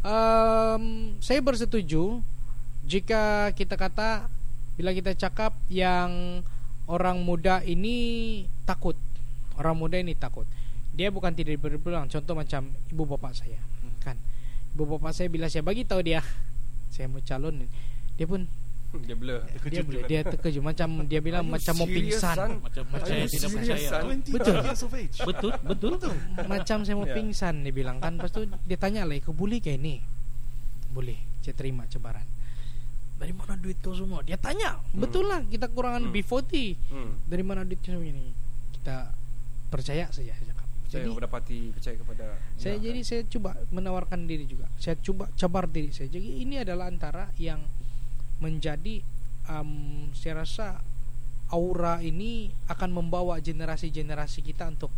Um, 0.02 1.15
saya 1.21 1.39
bersetuju 1.45 2.19
jika 2.84 3.54
kita 3.54 3.78
kata 3.78 4.28
bila 4.73 4.91
kita 4.91 5.13
cakap 5.13 5.54
yang 5.69 6.41
orang 6.89 7.21
muda 7.21 7.62
ini 7.63 8.43
takut, 8.65 8.97
orang 9.56 9.78
muda 9.78 10.02
ini 10.02 10.17
takut. 10.17 10.49
Dia 10.97 11.13
bukan 11.13 11.32
tidak 11.32 11.56
diberi 11.56 11.78
peluang. 11.80 12.10
Contoh 12.10 12.34
macam 12.34 12.73
ibu 12.89 13.04
bapak 13.06 13.32
saya, 13.38 13.62
hmm. 13.62 13.95
kan 14.02 14.17
ibu 14.73 14.84
bapak 14.97 15.13
saya 15.15 15.32
bila 15.32 15.47
saya 15.47 15.63
bagi 15.63 15.86
tahu 15.86 16.02
dia 16.04 16.19
saya 16.89 17.08
mau 17.08 17.21
calon 17.23 17.65
dia 18.19 18.28
pun 18.28 18.43
dia 19.06 19.13
blur. 19.21 19.41
dia 19.69 19.84
blur. 19.86 20.04
dia 20.10 20.21
terkejut. 20.25 20.65
Macam 20.65 20.89
dia 21.12 21.21
bilang 21.21 21.45
macam 21.45 21.73
mau 21.78 21.86
pingsan. 21.86 22.58
macam 22.58 22.84
percaya 22.89 23.23
tidak 23.30 23.49
percaya. 23.54 23.89
betul. 25.30 25.52
betul 25.62 25.89
betul. 25.97 26.15
Macam 26.49 26.78
saya 26.82 26.95
mau 26.97 27.06
pingsan 27.06 27.62
dia 27.62 27.73
bilang 27.73 28.02
kan. 28.02 28.17
Pas 28.17 28.34
tu 28.34 28.49
dia 28.65 28.78
tanya 28.82 29.06
lagi 29.06 29.21
kau 29.21 29.36
boleh 29.36 29.62
kayak 29.62 29.78
ini 29.78 30.02
boleh 30.89 31.17
saya 31.45 31.54
terima 31.54 31.86
cabaran. 31.86 32.25
Dari 33.19 33.36
mana 33.36 33.54
duit 33.60 33.78
kau 33.84 33.93
semua? 33.93 34.25
Dia 34.25 34.41
tanya. 34.41 34.80
Hmm. 34.80 35.06
betul 35.06 35.30
lah 35.30 35.45
kita 35.45 35.69
kurangan 35.69 36.10
B40 36.10 36.49
hmm. 36.89 37.12
dari 37.30 37.43
mana 37.45 37.62
duit 37.62 37.78
semua 37.86 38.02
ini 38.02 38.34
kita 38.80 39.13
percaya 39.69 40.10
saja 40.10 40.34
saya 40.89 41.06
jadi, 41.06 41.13
mendapati 41.13 41.60
percaya 41.69 41.95
kepada 42.02 42.25
saya 42.58 42.75
ya, 42.82 42.89
jadi 42.89 42.99
kan? 42.99 43.08
saya 43.08 43.21
coba 43.30 43.49
menawarkan 43.69 44.19
diri 44.25 44.45
juga 44.49 44.65
saya 44.82 44.97
coba 44.97 45.30
cabar 45.38 45.69
diri 45.69 45.93
saya 45.93 46.10
jadi 46.10 46.30
ini 46.41 46.65
adalah 46.65 46.89
antara 46.89 47.30
yang 47.38 47.62
menjadi 48.41 49.06
um, 49.45 50.10
saya 50.17 50.41
rasa 50.41 50.82
aura 51.54 52.02
ini 52.02 52.49
akan 52.65 52.89
membawa 52.89 53.38
generasi-generasi 53.38 54.41
kita 54.41 54.69
untuk 54.69 54.89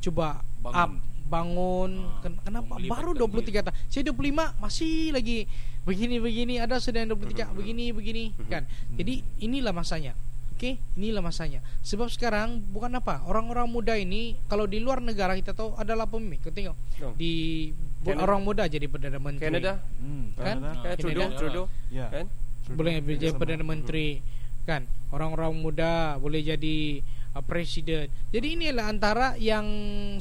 coba 0.00 0.40
bangun. 0.64 0.80
up 0.80 0.92
bangun 1.26 1.90
ah, 2.06 2.22
Ken 2.22 2.34
kenapa 2.38 2.78
baru 2.78 3.10
23 3.18 3.66
tahun 3.66 3.76
saya 3.90 4.02
25 4.14 4.62
masih 4.62 5.10
lagi 5.10 5.50
begini 5.82 6.22
begini 6.22 6.54
ada 6.62 6.78
sudah 6.78 7.02
yang 7.02 7.18
23 7.18 7.18
mm-hmm. 7.18 7.50
begini 7.58 7.84
begini 7.90 8.24
mm-hmm. 8.30 8.46
kan 8.46 8.62
jadi 8.94 9.14
inilah 9.42 9.74
masanya 9.74 10.14
Oke, 10.56 10.80
okay? 10.80 10.96
inilah 10.96 11.20
masanya. 11.20 11.60
Sebab 11.84 12.08
sekarang 12.08 12.64
bukan 12.72 12.88
apa, 12.96 13.20
orang-orang 13.28 13.68
muda 13.68 13.92
ini 13.92 14.40
kalau 14.48 14.64
di 14.64 14.80
luar 14.80 15.04
negara 15.04 15.36
kita 15.36 15.52
tahu 15.52 15.76
adalah 15.76 16.08
pemimpin. 16.08 16.40
Kita 16.40 16.52
tengok 16.56 16.76
no. 16.96 17.12
di 17.12 17.68
Canada. 18.00 18.24
orang 18.24 18.40
muda 18.40 18.64
jadi 18.64 18.88
perdana 18.88 19.20
menteri. 19.20 19.52
Canada, 19.52 19.84
hmm, 20.00 20.26
kan? 20.32 20.56
Canada. 20.56 20.80
Canada. 20.80 20.96
Trudeau, 20.96 21.28
Trudeau, 21.36 21.64
yeah. 21.92 22.08
kan? 22.08 22.26
Boleh 22.72 23.04
jadi 23.04 23.36
perdana 23.36 23.68
menteri, 23.68 24.24
kan? 24.64 24.88
Orang-orang 25.12 25.52
muda 25.60 26.16
boleh 26.16 26.40
jadi 26.40 27.04
uh, 27.36 27.44
presiden. 27.44 28.08
Jadi 28.32 28.56
inilah 28.56 28.88
antara 28.88 29.36
yang 29.36 29.68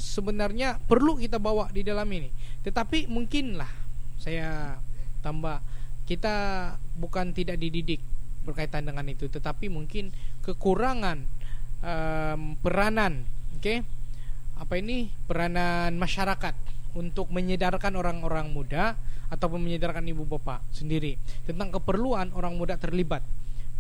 sebenarnya 0.04 0.84
perlu 0.84 1.16
kita 1.16 1.40
bawa 1.40 1.72
di 1.72 1.80
dalam 1.80 2.12
ini. 2.12 2.28
Tetapi 2.68 3.08
mungkinlah 3.08 3.72
saya 4.20 4.76
tambah 5.24 5.64
kita 6.04 6.36
bukan 7.00 7.32
tidak 7.32 7.56
dididik 7.56 8.04
berkaitan 8.46 8.86
dengan 8.86 9.06
itu 9.10 9.26
tetapi 9.28 9.68
mungkin 9.68 10.14
kekurangan 10.46 11.26
um, 11.82 12.56
peranan 12.62 13.26
oke 13.58 13.62
okay? 13.66 13.82
apa 14.56 14.74
ini 14.80 15.12
peranan 15.28 15.98
masyarakat 15.98 16.56
untuk 16.96 17.28
menyedarkan 17.28 17.92
orang-orang 18.00 18.48
muda 18.56 18.96
ataupun 19.28 19.60
menyedarkan 19.60 20.06
ibu 20.08 20.24
bapak 20.24 20.64
sendiri 20.72 21.20
tentang 21.44 21.74
keperluan 21.74 22.32
orang 22.32 22.56
muda 22.56 22.80
terlibat 22.80 23.20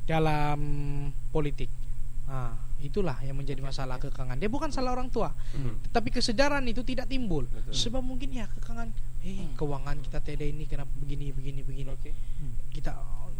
dalam 0.05 0.59
politik. 1.31 1.71
Nah, 2.25 2.53
itulah 2.81 3.17
yang 3.25 3.37
menjadi 3.37 3.61
masalah 3.61 3.97
kekangan. 3.97 4.37
Dia 4.37 4.49
bukan 4.49 4.69
salah 4.69 4.93
orang 4.93 5.09
tua, 5.09 5.33
hmm. 5.33 5.89
tetapi 5.89 6.09
kesadaran 6.13 6.65
itu 6.65 6.81
tidak 6.85 7.09
timbul. 7.09 7.45
Betul. 7.49 7.73
Sebab 7.73 8.01
mungkin 8.01 8.33
ya 8.33 8.45
kekangan, 8.49 8.89
eh 9.25 9.49
keuangan 9.57 9.97
kita 10.05 10.19
tidak 10.21 10.47
ini 10.49 10.65
kenapa 10.69 10.91
begini 11.01 11.33
begini 11.33 11.61
begini. 11.65 11.89
Okay. 11.97 12.13
Kita 12.73 12.93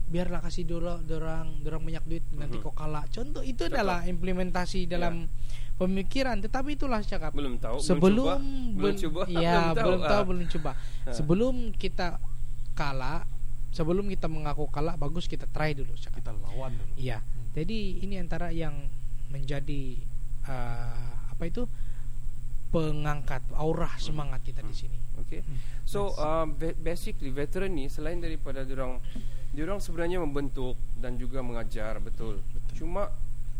biarlah 0.05 0.39
kasih 0.45 0.69
dulu 0.69 1.01
dorang 1.01 1.65
dorang 1.65 1.81
banyak 1.81 2.03
duit 2.05 2.25
nanti 2.37 2.61
mm-hmm. 2.61 2.69
kok 2.69 2.75
kalah 2.77 3.03
contoh 3.09 3.41
itu 3.41 3.65
Contoh. 3.65 3.73
adalah 3.73 3.99
implementasi 4.05 4.85
dalam 4.85 5.25
yeah. 5.25 5.77
pemikiran 5.81 6.37
tetapi 6.45 6.77
itulah 6.77 7.01
cakap 7.01 7.33
belum 7.33 7.57
tahu 7.57 7.81
sebelum 7.81 8.39
belum 8.77 8.95
coba 9.01 9.21
ya 9.33 9.73
belum 9.73 9.75
tahu, 9.75 9.85
belum, 9.89 10.01
tahu, 10.05 10.21
ah. 10.21 10.25
belum 10.29 10.45
coba 10.53 10.71
ah. 10.71 11.13
sebelum 11.13 11.55
kita 11.73 12.07
kalah 12.77 13.25
sebelum 13.73 14.05
kita 14.07 14.29
mengaku 14.29 14.69
kalah 14.69 14.95
bagus 14.95 15.27
kita 15.27 15.49
try 15.51 15.75
dulu 15.75 15.91
cakap. 15.97 16.21
kita 16.21 16.31
lawan 16.37 16.71
dulu 16.77 16.93
iya 17.01 17.19
hmm. 17.19 17.57
jadi 17.57 17.79
ini 18.05 18.15
antara 18.21 18.53
yang 18.53 18.87
menjadi 19.33 19.99
uh, 20.45 21.33
apa 21.33 21.43
itu 21.49 21.65
pengangkat 22.69 23.41
aura 23.57 23.89
semangat 23.97 24.45
kita 24.45 24.61
hmm. 24.61 24.69
di 24.69 24.75
sini 24.75 24.99
oke 25.17 25.27
okay. 25.27 25.41
Hmm. 25.41 25.57
so 25.81 26.13
uh, 26.15 26.45
basically 26.79 27.33
veteran 27.33 27.73
ni 27.73 27.89
selain 27.89 28.21
daripada 28.21 28.61
orang 28.69 29.01
dia 29.55 29.63
orang 29.63 29.79
sebenarnya 29.79 30.19
membentuk 30.19 30.75
dan 30.99 31.15
juga 31.15 31.39
mengajar 31.39 32.03
betul. 32.03 32.43
betul. 32.51 32.73
Cuma 32.75 33.07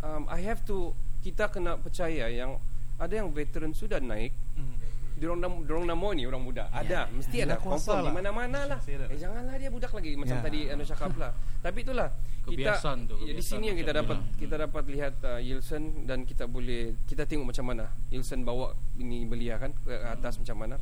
um, 0.03 0.27
I 0.27 0.43
have 0.43 0.62
to 0.67 0.91
kita 1.23 1.47
kena 1.47 1.79
percaya 1.79 2.27
yang 2.27 2.60
ada 2.99 3.13
yang 3.15 3.31
veteran 3.31 3.71
sudah 3.71 4.03
naik. 4.03 4.36
Mm. 4.60 4.75
Dia 5.15 5.31
orang 5.31 5.63
dia 5.63 5.73
orang 5.79 5.88
nama 5.88 6.08
ni 6.12 6.23
orang 6.27 6.43
muda. 6.43 6.67
Ya. 6.67 6.84
Ada, 6.84 6.99
mesti 7.15 7.36
ya, 7.39 7.43
ada 7.47 7.55
confirm 7.63 8.12
di 8.12 8.12
mana-mana 8.12 8.60
lah. 8.67 8.79
Eh 8.84 9.15
janganlah 9.15 9.55
dia 9.55 9.71
budak 9.71 9.95
lagi 9.95 10.12
macam 10.19 10.38
ya. 10.38 10.43
tadi 10.43 10.60
anu 10.67 10.84
cakap 10.84 11.15
lah. 11.15 11.31
Tapi 11.63 11.79
itulah 11.88 12.12
kita 12.45 12.77
tu, 13.10 13.15
ya, 13.25 13.34
di 13.34 13.41
sini 13.41 13.73
yang 13.73 13.79
kita 13.79 13.89
dapat 13.95 14.21
kita 14.38 14.55
dapat 14.60 14.84
lihat 14.86 15.17
uh, 15.25 15.41
Yilson 15.41 16.05
dan 16.05 16.29
kita 16.29 16.45
boleh 16.45 16.93
kita 17.10 17.25
tengok 17.25 17.49
macam 17.49 17.65
mana 17.73 17.89
Yilson 18.13 18.45
bawa 18.45 18.75
ini 19.01 19.25
belia 19.25 19.58
kan 19.58 19.73
ke 19.73 19.95
atas 19.95 20.38
hmm. 20.38 20.39
macam 20.45 20.58
mana. 20.62 20.75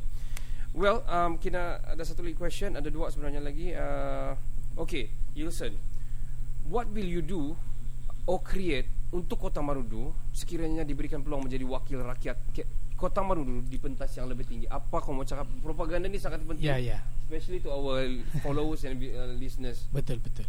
Well, 0.74 1.06
um, 1.06 1.38
kita 1.38 1.94
ada 1.94 2.02
satu 2.02 2.26
lagi 2.26 2.34
question, 2.34 2.74
ada 2.74 2.90
dua 2.90 3.06
sebenarnya 3.06 3.38
lagi. 3.38 3.70
Uh, 3.70 4.34
Okay, 4.74 5.10
Yilson, 5.38 5.74
what 6.66 6.90
will 6.90 7.06
you 7.06 7.22
do 7.22 7.54
or 8.26 8.42
create 8.42 8.90
untuk 9.14 9.38
Kota 9.38 9.62
Marudu 9.62 10.10
sekiranya 10.34 10.82
diberikan 10.82 11.22
peluang 11.22 11.46
menjadi 11.46 11.62
wakil 11.62 12.02
rakyat 12.02 12.36
Kota 12.98 13.22
Marudu 13.22 13.62
di 13.66 13.78
pentas 13.78 14.10
yang 14.18 14.26
lebih 14.26 14.46
tinggi? 14.46 14.66
Apa 14.66 14.98
kau 14.98 15.14
mau 15.14 15.22
cakap? 15.22 15.46
Propaganda 15.62 16.10
ni 16.10 16.18
sangat 16.18 16.42
penting. 16.42 16.66
Yeah. 16.66 16.98
Yeah. 16.98 17.00
Especially 17.26 17.62
to 17.62 17.70
our 17.70 18.06
followers 18.42 18.82
and 18.82 18.98
uh, 19.00 19.30
listeners. 19.38 19.86
Betul, 19.94 20.18
betul. 20.18 20.46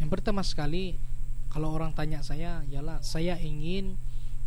Yang 0.00 0.10
pertama 0.20 0.40
sekali, 0.44 0.96
kalau 1.52 1.72
orang 1.72 1.92
tanya 1.92 2.20
saya, 2.24 2.64
ialah 2.68 3.00
saya 3.00 3.36
ingin 3.40 3.96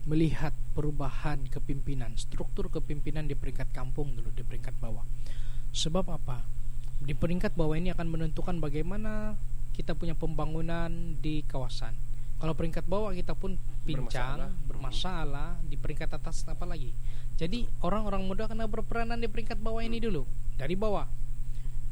melihat 0.05 0.53
perubahan 0.77 1.41
kepimpinan, 1.49 2.13
struktur 2.13 2.69
kepimpinan 2.69 3.25
di 3.25 3.33
peringkat 3.33 3.73
kampung 3.73 4.13
dulu, 4.13 4.29
di 4.33 4.45
peringkat 4.45 4.77
bawah. 4.77 5.01
Sebab 5.73 6.05
apa? 6.13 6.45
Di 7.01 7.13
peringkat 7.13 7.53
bawah 7.53 7.75
ini 7.75 7.91
akan 7.91 8.07
menentukan 8.07 8.57
bagaimana 8.59 9.35
kita 9.75 9.91
punya 9.93 10.15
pembangunan 10.15 10.89
di 11.19 11.43
kawasan. 11.43 11.91
Kalau 12.35 12.51
peringkat 12.55 12.83
bawah 12.87 13.15
kita 13.15 13.31
pun 13.35 13.55
pincang, 13.87 14.51
bermasalah, 14.51 14.51
bermasalah 14.67 15.49
di 15.67 15.75
peringkat 15.79 16.09
atas 16.19 16.43
apa 16.47 16.67
lagi? 16.67 16.91
Jadi 17.35 17.67
orang-orang 17.83 18.23
muda 18.23 18.47
kena 18.47 18.67
berperanan 18.67 19.19
di 19.19 19.27
peringkat 19.27 19.59
bawah 19.59 19.83
ini 19.83 19.99
dulu, 19.99 20.23
dari 20.55 20.75
bawah. 20.75 21.07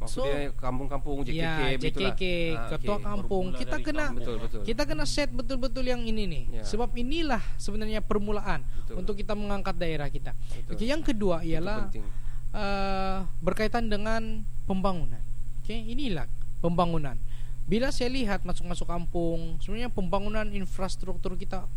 Maksudnya 0.04 0.52
so, 0.52 0.60
kampung-kampung 0.60 1.24
JKK, 1.24 1.40
ya, 1.40 1.80
JKK 1.80 2.24
ah, 2.60 2.70
ketua 2.76 2.98
okay. 3.00 3.06
kampung, 3.08 3.46
kita 3.56 3.78
kena 3.80 4.08
betul, 4.12 4.36
betul. 4.36 4.62
kita 4.68 4.84
kena 4.84 5.06
set 5.08 5.30
betul-betul 5.32 5.84
yang 5.88 6.04
ini 6.04 6.24
nih. 6.28 6.44
Ya. 6.60 6.64
Sebab 6.68 6.92
inilah 6.92 7.40
sebenarnya 7.56 8.04
permulaan 8.04 8.68
betul. 8.84 8.96
untuk 9.00 9.16
kita 9.16 9.32
mengangkat 9.32 9.76
daerah 9.80 10.12
kita. 10.12 10.36
Betul. 10.36 10.84
Yang 10.84 11.16
kedua 11.16 11.40
ialah 11.48 11.88
uh, 12.54 13.28
berkaitan 13.44 13.90
dengan 13.90 14.46
pembangunan. 14.70 15.20
Oke, 15.62 15.76
okay? 15.76 15.80
inilah 15.84 16.30
pembangunan. 16.64 17.20
Bila 17.64 17.92
saya 17.92 18.12
lihat 18.12 18.44
masuk-masuk 18.44 18.88
kampung, 18.88 19.60
sebenarnya 19.64 19.92
pembangunan 19.92 20.48
infrastruktur 20.52 21.36
kita 21.40 21.68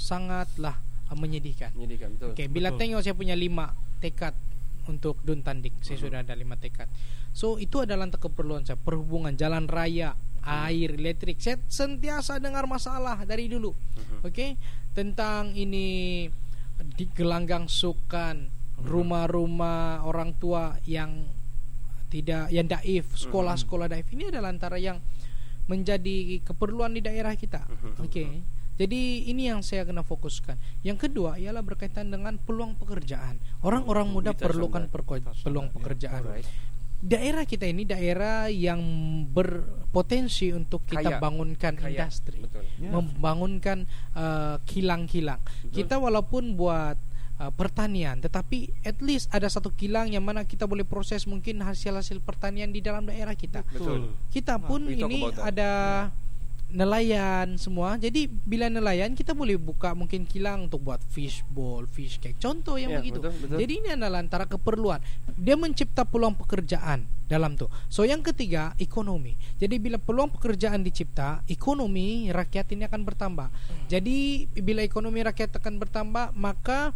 sangatlah 0.00 0.76
menyedihkan. 1.12 1.72
Menyedihkan, 1.72 2.16
betul. 2.16 2.28
Oke, 2.32 2.36
okay, 2.44 2.46
bila 2.48 2.68
betul. 2.72 2.80
tengok 2.84 3.00
saya 3.04 3.16
punya 3.16 3.36
lima 3.36 3.72
tekad 4.00 4.32
untuk 4.88 5.20
Dun 5.24 5.44
Tandik, 5.44 5.76
saya 5.84 5.96
uh-huh. 5.96 6.04
sudah 6.08 6.18
ada 6.24 6.32
lima 6.36 6.56
tekad. 6.56 6.88
So 7.36 7.60
itu 7.60 7.84
adalah 7.84 8.08
untuk 8.08 8.28
keperluan 8.28 8.64
saya 8.64 8.80
perhubungan 8.80 9.36
jalan 9.36 9.68
raya 9.68 10.16
air, 10.48 10.96
listrik. 10.96 11.36
Saya 11.38 11.60
sentiasa 11.68 12.40
dengar 12.40 12.64
masalah 12.64 13.20
dari 13.28 13.52
dulu. 13.52 13.76
Oke, 14.24 14.56
tentang 14.96 15.52
ini 15.52 16.26
di 16.96 17.04
gelanggang 17.12 17.68
sukan, 17.68 18.57
rumah-rumah 18.82 20.06
orang 20.06 20.34
tua 20.36 20.78
yang 20.86 21.26
tidak 22.08 22.48
yang 22.48 22.64
daif, 22.64 23.12
sekolah-sekolah 23.14 23.90
daif 23.90 24.08
ini 24.12 24.32
adalah 24.32 24.48
antara 24.48 24.80
yang 24.80 24.96
menjadi 25.68 26.40
keperluan 26.40 26.96
di 26.96 27.04
daerah 27.04 27.36
kita. 27.36 27.68
Oke. 28.00 28.40
Jadi 28.78 29.26
ini 29.26 29.50
yang 29.50 29.60
saya 29.60 29.82
kena 29.82 30.06
fokuskan. 30.06 30.54
Yang 30.86 31.10
kedua 31.10 31.34
ialah 31.36 31.66
berkaitan 31.66 32.14
dengan 32.14 32.38
peluang 32.38 32.78
pekerjaan. 32.78 33.36
Orang-orang 33.60 34.06
muda 34.06 34.30
Kita 34.32 34.48
perlukan 34.48 34.86
perko- 34.86 35.18
peluang 35.42 35.68
pekerjaan. 35.74 36.22
Alright. 36.22 36.46
Daerah 36.98 37.46
kita 37.46 37.66
ini 37.66 37.86
daerah 37.86 38.46
yang 38.50 38.78
berpotensi 39.30 40.50
untuk 40.50 40.82
kita 40.86 41.14
Kaya. 41.14 41.18
bangunkan 41.22 41.74
Kaya. 41.78 42.06
industri, 42.06 42.42
Betul. 42.42 42.66
Ya. 42.78 42.90
membangunkan 42.90 43.86
uh, 44.14 44.58
kilang-kilang. 44.66 45.38
Kita 45.70 45.98
walaupun 45.98 46.58
buat 46.58 46.98
uh, 47.38 47.52
pertanian, 47.54 48.18
tetapi 48.18 48.70
at 48.84 48.98
least 49.00 49.30
ada 49.30 49.46
satu 49.46 49.70
kilang 49.72 50.10
yang 50.10 50.22
mana 50.26 50.44
kita 50.44 50.66
boleh 50.66 50.84
proses 50.84 51.24
mungkin 51.24 51.62
hasil-hasil 51.62 52.20
pertanian 52.22 52.70
di 52.74 52.82
dalam 52.82 53.06
daerah 53.06 53.34
kita. 53.38 53.62
Betul. 53.70 54.12
Kita 54.28 54.58
pun 54.58 54.84
we 54.86 54.98
talk 54.98 55.10
ini 55.10 55.20
ada 55.40 55.70
nelayan 56.68 57.56
semua. 57.56 57.96
Jadi 57.96 58.28
bila 58.28 58.68
nelayan 58.68 59.16
kita 59.16 59.32
boleh 59.32 59.56
buka 59.56 59.96
mungkin 59.96 60.28
kilang 60.28 60.68
untuk 60.68 60.84
buat 60.84 61.00
fish 61.00 61.40
ball, 61.48 61.88
fish 61.88 62.20
cake. 62.20 62.36
Contoh 62.36 62.76
yang 62.76 62.92
Ya, 62.92 62.98
begitu. 63.00 63.24
betul, 63.24 63.32
betul. 63.40 63.56
Jadi 63.56 63.72
ini 63.72 63.88
adalah 63.96 64.20
antara 64.20 64.44
keperluan. 64.44 65.00
Dia 65.32 65.56
mencipta 65.56 66.04
peluang 66.04 66.36
pekerjaan 66.36 67.08
dalam 67.24 67.56
tuh. 67.56 67.72
So 67.88 68.04
yang 68.04 68.20
ketiga 68.20 68.76
ekonomi. 68.76 69.40
Jadi 69.56 69.80
bila 69.80 69.96
peluang 69.96 70.28
pekerjaan 70.28 70.84
dicipta, 70.84 71.40
ekonomi 71.48 72.28
rakyat 72.28 72.68
ini 72.76 72.84
akan 72.84 73.00
bertambah. 73.00 73.48
Jadi 73.88 74.44
bila 74.60 74.84
ekonomi 74.84 75.24
rakyat 75.24 75.56
akan 75.56 75.80
bertambah, 75.80 76.36
maka 76.36 76.92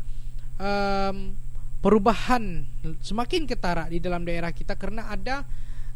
um, 0.59 1.37
perubahan 1.83 2.63
semakin 3.01 3.45
ketara 3.45 3.91
di 3.91 3.99
dalam 3.99 4.23
daerah 4.23 4.55
kita 4.55 4.79
karena 4.79 5.11
ada 5.11 5.43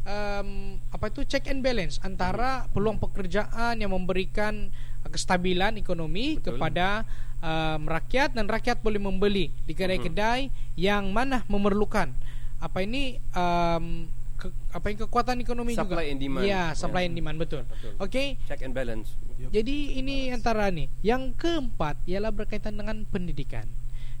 um, 0.03 0.75
apa 0.91 1.05
itu 1.07 1.23
check 1.23 1.47
and 1.47 1.63
balance 1.63 1.99
antara 2.03 2.67
peluang 2.71 2.99
pekerjaan 2.99 3.79
yang 3.79 3.91
memberikan 3.91 4.67
kestabilan 5.07 5.79
ekonomi 5.79 6.35
Betul. 6.35 6.59
kepada 6.59 7.07
um, 7.39 7.87
rakyat 7.87 8.35
dan 8.35 8.45
rakyat 8.45 8.83
boleh 8.83 8.99
membeli 8.99 9.47
di 9.63 9.71
kedai-kedai 9.71 10.51
yang 10.75 11.07
mana 11.15 11.47
memerlukan 11.47 12.11
apa 12.59 12.83
ini 12.83 13.15
um, 13.31 14.09
ke, 14.35 14.51
apa 14.69 14.85
yang 14.91 14.99
kekuatan 15.07 15.39
ekonomi 15.39 15.73
juga 15.73 15.97
Supply 15.97 16.05
and 16.11 16.19
demand. 16.19 16.43
ya 16.45 16.63
supply 16.75 17.01
Ya. 17.01 17.07
and 17.07 17.15
demand 17.15 17.37
betul, 17.39 17.63
Betul. 17.63 17.95
oke 17.97 18.23
Check 18.45 18.61
and 18.61 18.75
balance. 18.75 19.15
jadi 19.49 19.77
ini 19.97 20.29
antara 20.29 20.67
nih. 20.69 20.89
Yang 20.99 21.37
keempat 21.37 22.01
ialah 22.05 22.33
berkaitan 22.33 22.73
dengan 22.73 23.05
pendidikan. 23.05 23.69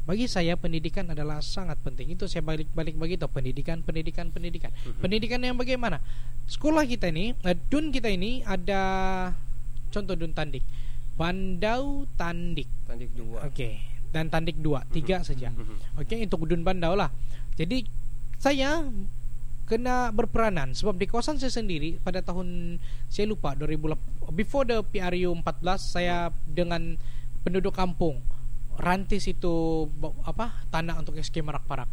Bagi 0.07 0.23
saya 0.31 0.55
pendidikan 0.55 1.03
adalah 1.11 1.43
sangat 1.43 1.75
penting. 1.83 2.15
Itu 2.15 2.31
saya 2.31 2.39
balik-balik 2.39 2.95
begitu. 2.95 3.27
Pendidikan, 3.27 3.83
pendidikan, 3.83 4.31
pendidikan. 4.31 4.71
Pendidikan 5.03 5.43
yang 5.43 5.59
bagaimana? 5.59 5.99
Sekolah 6.47 6.87
kita 6.87 7.11
ini, 7.11 7.35
eh, 7.43 7.59
dun 7.67 7.91
kita 7.91 8.07
ini 8.07 8.39
ada 8.47 8.79
contoh 9.91 10.15
dun 10.15 10.31
tandik. 10.31 10.63
Bandau 11.19 12.07
tandik. 12.15 12.71
Tandik 12.87 13.11
dua. 13.19 13.51
Oke. 13.51 13.83
Dan 14.07 14.31
tandik 14.31 14.55
dua, 14.63 14.87
tiga 14.95 15.27
saja. 15.27 15.51
Oke, 15.99 16.15
untuk 16.23 16.47
dun 16.47 16.63
bandau 16.63 16.95
lah. 16.95 17.11
Jadi 17.59 17.83
saya 18.39 18.87
kena 19.67 20.15
berperanan 20.15 20.71
sebab 20.71 20.95
di 20.95 21.03
kawasan 21.11 21.35
saya 21.35 21.51
sendiri 21.51 21.99
pada 21.99 22.23
tahun 22.23 22.79
saya 23.11 23.27
lupa 23.27 23.51
2008 23.59 24.31
before 24.31 24.63
the 24.63 24.79
PRU 24.79 25.35
14 25.35 25.43
saya 25.75 26.31
dengan 26.47 26.95
penduduk 27.43 27.75
kampung 27.75 28.23
rantis 28.77 29.25
itu 29.25 29.85
apa 30.23 30.53
tanah 30.69 31.01
untuk 31.01 31.17
SK 31.17 31.41
Merak 31.41 31.65
Parak. 31.65 31.89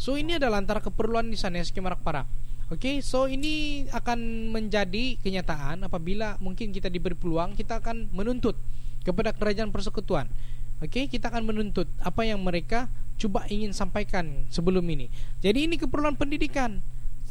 So 0.00 0.16
ini 0.16 0.40
adalah 0.40 0.62
antara 0.62 0.80
keperluan 0.80 1.28
di 1.28 1.36
sana 1.36 1.60
SK 1.60 1.82
Merak 1.82 2.00
Parak. 2.00 2.26
Oke, 2.70 3.02
so 3.02 3.26
ini 3.26 3.84
akan 3.90 4.50
menjadi 4.54 5.18
kenyataan 5.18 5.82
apabila 5.90 6.38
mungkin 6.38 6.70
kita 6.70 6.86
diberi 6.86 7.18
peluang 7.18 7.58
kita 7.58 7.82
akan 7.82 8.14
menuntut 8.14 8.54
kepada 9.02 9.34
kerajaan 9.34 9.74
persekutuan. 9.74 10.30
Oke, 10.78 11.10
kita 11.10 11.34
akan 11.34 11.50
menuntut 11.50 11.90
apa 11.98 12.22
yang 12.22 12.38
mereka 12.40 12.86
coba 13.20 13.44
ingin 13.50 13.74
sampaikan 13.74 14.48
sebelum 14.48 14.86
ini. 14.86 15.10
Jadi 15.42 15.66
ini 15.66 15.76
keperluan 15.76 16.14
pendidikan. 16.14 16.78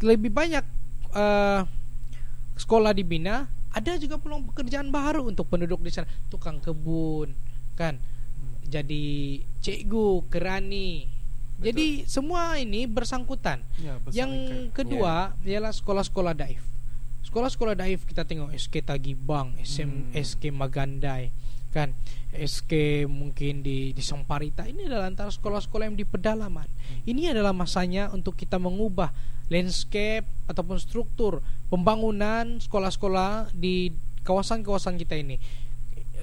Lebih 0.03 0.29
banyak 0.29 0.62
eh, 1.15 1.62
sekolah 2.59 2.91
dibina, 2.91 3.47
ada 3.71 3.95
juga 3.95 4.19
peluang 4.19 4.43
pekerjaan 4.53 4.91
baru 4.91 5.23
untuk 5.23 5.47
penduduk 5.47 5.81
di 5.81 5.89
sana, 5.89 6.05
tukang 6.27 6.59
kebun, 6.59 7.31
kan? 7.79 7.95
Jadi 8.69 9.41
cikgu, 9.65 10.29
kerani. 10.29 11.10
Jadi 11.60 12.08
semua 12.08 12.55
ini 12.55 12.88
bersangkutan. 12.88 13.60
Ya. 13.84 13.99
Yang 14.23 14.32
kedua 14.71 15.36
ialah 15.43 15.75
sekolah-sekolah 15.75 16.32
daif. 16.32 16.63
Sekolah-sekolah 17.27 17.75
daif 17.75 18.08
kita 18.08 18.23
tengok 18.23 18.55
SK 18.55 18.79
Tagibang, 18.88 19.51
SM, 19.60 20.15
SK 20.15 20.55
Magandai, 20.55 21.36
kan? 21.75 21.91
SK 22.32 23.03
mungkin 23.12 23.60
di 23.60 23.91
di 23.91 23.99
Samparita. 23.99 24.63
Ini 24.63 24.88
adalah 24.88 25.12
antara 25.12 25.27
sekolah-sekolah 25.27 25.91
yang 25.91 25.97
di 25.99 26.08
pedalaman. 26.08 26.69
Ini 27.03 27.36
adalah 27.36 27.51
masanya 27.51 28.08
untuk 28.15 28.39
kita 28.39 28.55
mengubah 28.55 29.12
landscape 29.51 30.23
ataupun 30.47 30.79
struktur 30.79 31.41
pembangunan 31.67 32.62
sekolah-sekolah 32.62 33.51
di 33.51 33.91
kawasan-kawasan 34.23 34.95
kita 35.01 35.17
ini 35.17 35.41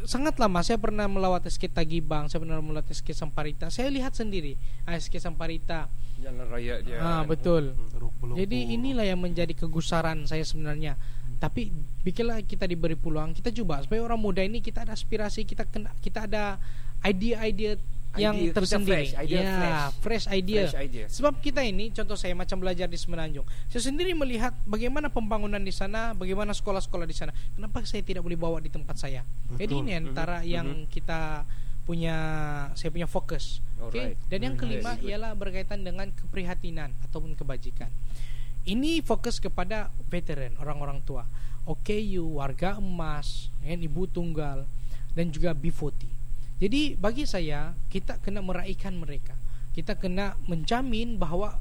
sangat 0.07 0.39
lama 0.39 0.63
saya 0.63 0.79
pernah 0.79 1.05
melawat 1.11 1.45
SK 1.51 1.71
Tagibang, 1.71 2.31
saya 2.31 2.41
pernah 2.43 2.63
melawat 2.63 2.89
SK 2.91 3.13
Samparita. 3.13 3.69
Saya 3.69 3.91
lihat 3.91 4.15
sendiri 4.15 4.55
ah, 4.87 4.95
SK 4.95 5.19
Samparita. 5.19 5.91
Jalan 6.23 6.47
raya 6.49 6.81
dia. 6.81 6.97
Ah 7.03 7.23
betul. 7.27 7.77
Belum 8.23 8.35
Jadi 8.39 8.73
inilah 8.73 9.05
yang 9.05 9.21
menjadi 9.21 9.53
kegusaran 9.53 10.25
saya 10.25 10.47
sebenarnya. 10.47 10.97
Tapi 11.37 11.69
bikinlah 12.01 12.41
kita 12.49 12.65
diberi 12.65 12.97
peluang, 12.97 13.37
kita 13.37 13.53
coba 13.53 13.85
supaya 13.85 14.01
orang 14.01 14.17
muda 14.17 14.41
ini 14.41 14.65
kita 14.65 14.89
ada 14.89 14.97
aspirasi, 14.97 15.45
kita 15.45 15.69
kena, 15.69 15.93
kita 16.01 16.25
ada 16.25 16.57
ide-ide 17.05 17.77
yang 18.17 18.35
Idea 18.35 18.53
tersendiri. 18.53 19.07
fresh, 19.09 19.15
idea 19.21 19.39
ya, 19.39 19.53
fresh. 19.53 19.95
fresh 20.01 20.27
idea. 20.31 20.63
Fresh 20.65 20.79
idea. 20.81 21.07
Sebab 21.07 21.35
kita 21.39 21.61
ini 21.61 21.89
contoh 21.91 22.15
saya 22.15 22.33
macam 22.33 22.57
belajar 22.59 22.85
di 22.85 22.97
Semenanjung. 22.97 23.45
Saya 23.69 23.83
sendiri 23.85 24.13
melihat 24.13 24.57
bagaimana 24.65 25.07
pembangunan 25.07 25.59
di 25.59 25.71
sana, 25.71 26.13
bagaimana 26.13 26.51
sekolah-sekolah 26.51 27.05
di 27.05 27.13
sana. 27.13 27.31
Kenapa 27.53 27.85
saya 27.85 28.01
tidak 28.01 28.21
boleh 28.21 28.35
bawa 28.35 28.59
di 28.59 28.69
tempat 28.69 28.97
saya? 28.97 29.21
Jadi 29.53 29.69
Betul. 29.71 29.85
ini 29.85 29.93
antara 29.95 30.41
yang 30.41 30.89
kita 30.89 31.45
punya 31.85 32.17
saya 32.75 32.91
punya 32.91 33.07
fokus. 33.07 33.63
Oke. 33.79 33.95
Alright. 33.95 34.19
Dan 34.27 34.39
yang 34.43 34.55
Hmm, 34.57 34.63
kelima 34.65 34.97
good. 34.97 35.07
ialah 35.07 35.33
berkaitan 35.33 35.81
dengan 35.81 36.11
keprihatinan 36.11 36.91
ataupun 37.07 37.33
kebajikan. 37.33 37.93
Ini 38.67 38.99
fokus 39.01 39.39
kepada 39.39 39.95
veteran, 40.11 40.59
orang-orang 40.59 40.99
tua. 41.01 41.23
OKU, 41.63 42.39
warga 42.39 42.79
emas, 42.79 43.51
kan, 43.59 43.79
ibu 43.79 44.07
tunggal 44.07 44.67
dan 45.15 45.31
juga 45.31 45.51
B40. 45.51 46.16
Jadi 46.57 46.97
bagi 46.97 47.29
saya 47.29 47.77
kita 47.93 48.17
kena 48.25 48.41
meraihkan 48.41 48.97
mereka. 48.97 49.37
Kita 49.77 49.93
kena 49.93 50.41
menjamin 50.49 51.21
bahwa 51.21 51.61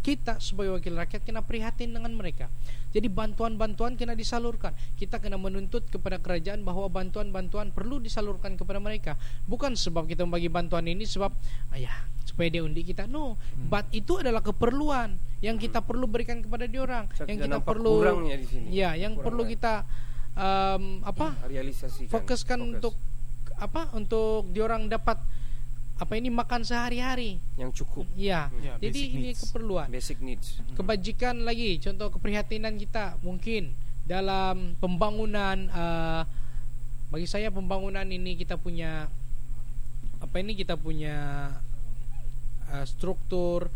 kita 0.00 0.40
sebagai 0.40 0.80
wakil 0.80 0.96
rakyat 0.96 1.22
kena 1.26 1.44
prihatin 1.44 1.92
dengan 1.92 2.14
mereka. 2.16 2.48
Jadi 2.90 3.06
bantuan-bantuan 3.12 4.00
kena 4.00 4.16
disalurkan. 4.16 4.72
Kita 4.96 5.20
kena 5.20 5.36
menuntut 5.36 5.84
kepada 5.92 6.16
kerajaan 6.16 6.64
bahwa 6.64 6.88
bantuan-bantuan 6.88 7.70
perlu 7.70 8.00
disalurkan 8.00 8.56
kepada 8.56 8.80
mereka. 8.80 9.20
Bukan 9.44 9.76
sebab 9.76 10.08
kita 10.08 10.24
membagi 10.24 10.48
bantuan 10.48 10.88
ini 10.88 11.04
sebab 11.04 11.30
ayah 11.76 11.92
supaya 12.24 12.48
dia 12.48 12.62
undi 12.64 12.80
kita. 12.86 13.04
No, 13.10 13.36
but 13.68 13.84
itu 13.92 14.22
adalah 14.22 14.40
keperluan 14.40 15.18
yang 15.44 15.60
kita 15.60 15.84
perlu 15.84 16.08
berikan 16.08 16.40
kepada 16.40 16.64
diorang. 16.64 17.10
Yang 17.28 17.50
kita 17.50 17.58
perlu 17.60 17.92
kurangnya 18.00 18.36
di 18.40 18.46
sini. 18.48 18.66
Ya, 18.72 18.96
yang 18.96 19.18
Kurang 19.18 19.24
perlu 19.26 19.42
lain. 19.44 19.52
kita 19.58 19.74
um, 20.38 20.84
apa? 21.04 21.26
realisasikan. 21.50 22.08
fokuskan 22.08 22.58
Fokus. 22.58 22.72
untuk 22.72 22.94
apa 23.60 23.92
untuk 23.92 24.48
diorang 24.50 24.88
dapat 24.88 25.20
apa 25.94 26.12
ini 26.16 26.28
makan 26.28 26.64
sehari-hari 26.64 27.36
yang 27.54 27.68
cukup 27.70 28.08
ya, 28.14 28.48
Ya, 28.58 28.80
jadi 28.80 28.88
basic 28.98 29.12
ini 29.12 29.20
needs. 29.26 29.40
keperluan 29.42 29.86
basic 29.86 30.18
needs. 30.18 30.48
kebajikan 30.72 31.44
lagi 31.44 31.76
contoh 31.78 32.08
keprihatinan 32.10 32.74
kita 32.74 33.20
mungkin 33.20 33.68
dalam 34.02 34.74
pembangunan 34.76 35.68
uh, 35.68 36.24
bagi 37.08 37.28
saya 37.28 37.48
pembangunan 37.48 38.02
ini 38.02 38.32
kita 38.34 38.56
punya 38.56 39.12
apa 40.18 40.36
ini 40.36 40.52
kita 40.54 40.74
punya 40.74 41.52
uh, 42.66 42.84
struktur 42.84 43.68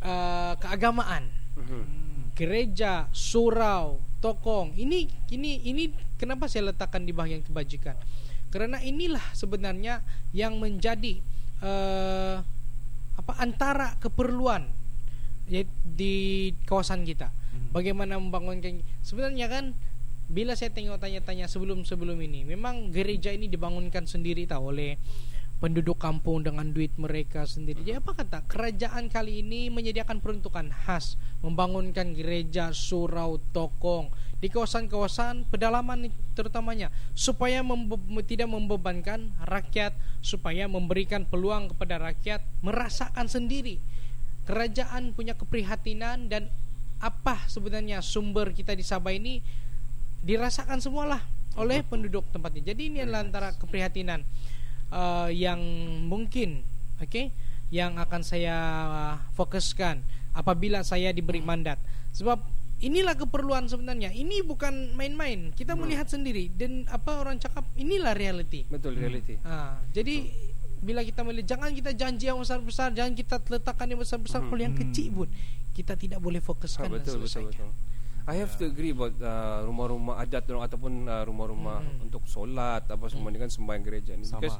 uh, 0.00 0.54
keagamaan 0.56 1.26
Mhm. 1.54 1.82
gereja, 2.34 3.06
surau, 3.10 4.02
tokong. 4.18 4.74
Ini 4.74 5.06
ini 5.30 5.62
ini 5.64 5.86
kenapa 6.16 6.50
saya 6.50 6.66
letakkan 6.68 6.98
di 7.00 7.14
bagian 7.14 7.40
kebajikan? 7.40 7.94
Karena 8.54 8.78
inilah 8.78 9.34
sebenarnya 9.34 9.98
yang 10.30 10.62
menjadi 10.62 11.18
eh, 11.58 12.36
apa 13.18 13.32
antara 13.42 13.98
keperluan 13.98 14.70
ya, 15.50 15.66
di 15.82 16.54
kawasan 16.62 17.02
kita. 17.02 17.34
Hmm. 17.34 17.74
Bagaimana 17.74 18.14
membangunkan 18.14 18.78
sebenarnya 19.02 19.50
kan 19.50 19.74
bila 20.30 20.54
saya 20.54 20.70
tengok 20.70 21.02
tanya-tanya 21.02 21.50
sebelum-sebelum 21.50 22.16
ini, 22.22 22.46
memang 22.46 22.94
gereja 22.94 23.34
ini 23.34 23.50
dibangunkan 23.50 24.06
sendiri 24.06 24.46
tahu 24.46 24.70
oleh 24.70 24.96
penduduk 25.62 25.96
kampung 25.96 26.44
dengan 26.44 26.70
duit 26.70 26.92
mereka 27.00 27.48
sendiri. 27.48 27.80
Jadi 27.80 27.98
apa 27.98 28.12
kata? 28.12 28.44
Kerajaan 28.46 29.08
kali 29.08 29.40
ini 29.40 29.72
menyediakan 29.72 30.20
peruntukan 30.20 30.68
khas 30.84 31.16
membangunkan 31.44 32.16
gereja, 32.16 32.72
surau, 32.72 33.36
tokong 33.52 34.08
di 34.40 34.48
kawasan-kawasan 34.48 35.48
pedalaman 35.48 36.08
terutamanya 36.32 36.88
supaya 37.12 37.60
membe 37.60 37.96
tidak 38.24 38.48
membebankan 38.48 39.32
rakyat, 39.44 39.92
supaya 40.24 40.64
memberikan 40.68 41.28
peluang 41.28 41.72
kepada 41.72 42.00
rakyat 42.00 42.40
merasakan 42.64 43.28
sendiri. 43.28 43.80
Kerajaan 44.44 45.16
punya 45.16 45.36
keprihatinan 45.36 46.28
dan 46.28 46.48
apa 47.00 47.44
sebenarnya 47.48 48.00
sumber 48.00 48.52
kita 48.52 48.72
di 48.76 48.84
Sabah 48.84 49.12
ini 49.12 49.40
dirasakan 50.24 50.80
semualah 50.80 51.20
oleh 51.60 51.84
penduduk 51.84 52.24
tempatnya. 52.32 52.72
Jadi 52.72 52.92
ini 52.92 52.98
adalah 53.04 53.24
antara 53.24 53.48
keprihatinan 53.56 54.24
uh, 54.94 55.28
yang 55.34 55.58
mungkin, 56.06 56.62
oke, 57.02 57.10
okay, 57.10 57.34
yang 57.74 57.98
akan 57.98 58.22
saya 58.22 58.56
fokuskan 59.34 59.98
apabila 60.38 60.86
saya 60.86 61.10
diberi 61.10 61.42
mandat. 61.42 61.82
Sebab 62.14 62.38
inilah 62.78 63.18
keperluan 63.18 63.66
sebenarnya. 63.66 64.14
Ini 64.14 64.46
bukan 64.46 64.94
main-main. 64.94 65.50
Kita 65.50 65.74
melihat 65.74 66.06
sendiri 66.06 66.54
dan 66.54 66.86
apa 66.86 67.18
orang 67.18 67.42
cakap 67.42 67.66
inilah 67.74 68.14
reality. 68.14 68.62
Betul 68.70 68.94
reality. 68.94 69.42
Ah, 69.42 69.78
jadi 69.90 70.30
bila 70.84 71.00
kita 71.00 71.24
melihat 71.24 71.56
jangan 71.56 71.72
kita 71.72 71.90
janji 71.96 72.28
yang 72.28 72.38
besar-besar, 72.38 72.92
jangan 72.92 73.16
kita 73.16 73.40
letakkan 73.40 73.88
yang 73.88 73.98
besar-besar 73.98 74.44
kalau 74.44 74.62
yang 74.62 74.76
kecil 74.76 75.24
pun 75.24 75.28
kita 75.74 75.98
tidak 75.98 76.20
boleh 76.22 76.38
fokuskan 76.38 76.86
Ah, 76.86 76.92
betul, 76.92 77.18
dan 77.18 77.24
betul, 77.24 77.26
selesaikan. 77.26 77.66
betul. 77.66 77.92
I 78.24 78.40
have 78.40 78.56
to 78.56 78.64
agree 78.64 78.88
about 78.88 79.12
uh, 79.20 79.68
rumah-rumah 79.68 80.16
adat 80.16 80.48
ataupun 80.48 81.04
uh, 81.04 81.28
rumah-rumah 81.28 81.84
untuk 82.00 82.24
solat 82.24 82.80
apa 82.88 83.04
semua 83.12 83.28
dengan 83.28 83.52
sembahyang 83.52 83.84
gereja 83.84 84.16
ni. 84.16 84.24
Sama. 84.24 84.40
Because 84.40 84.56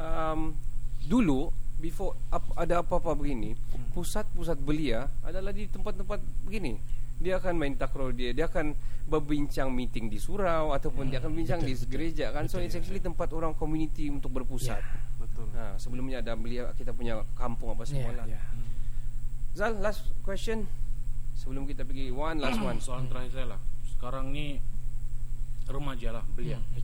um, 0.00 0.56
dulu 1.04 1.52
before 1.76 2.16
ap, 2.32 2.44
ada 2.56 2.80
apa-apa 2.80 3.12
begini, 3.12 3.56
pusat-pusat 3.92 4.56
belia 4.60 5.08
adalah 5.24 5.52
di 5.52 5.68
tempat-tempat 5.68 6.20
begini. 6.44 6.76
Dia 7.20 7.36
akan 7.36 7.52
main 7.60 7.76
takraw 7.76 8.08
dia, 8.16 8.32
dia 8.32 8.48
akan 8.48 8.72
berbincang 9.04 9.68
meeting 9.68 10.08
di 10.08 10.16
surau 10.16 10.72
ataupun 10.72 11.12
dia 11.12 11.20
akan 11.20 11.36
bincang 11.36 11.60
di 11.60 11.76
gereja 11.84 12.32
kan. 12.32 12.48
So 12.48 12.62
it's 12.62 12.72
actually 12.72 13.02
tempat 13.02 13.28
orang 13.36 13.52
community 13.56 14.08
untuk 14.08 14.32
berpusat. 14.32 14.80
Betul. 15.20 15.52
Ha, 15.52 15.76
sebelumnya 15.76 16.24
ada 16.24 16.32
belia 16.38 16.72
kita 16.72 16.96
punya 16.96 17.20
kampung 17.36 17.76
apa 17.76 17.84
semua 17.84 18.12
Ya, 18.12 18.18
lah. 18.24 18.26
ya. 18.28 18.40
Zal, 19.52 19.76
last 19.82 20.06
question. 20.24 20.64
Sebelum 21.36 21.64
kita 21.68 21.84
pergi 21.84 22.08
one 22.08 22.40
last 22.40 22.60
one. 22.68 22.78
Soalan 22.80 23.10
terakhir 23.10 23.32
saya 23.36 23.46
lah. 23.56 23.60
Sekarang 23.84 24.32
ni 24.32 24.62
remaja 25.68 26.14
lah 26.14 26.24
belia. 26.32 26.56
Hmm, 26.56 26.78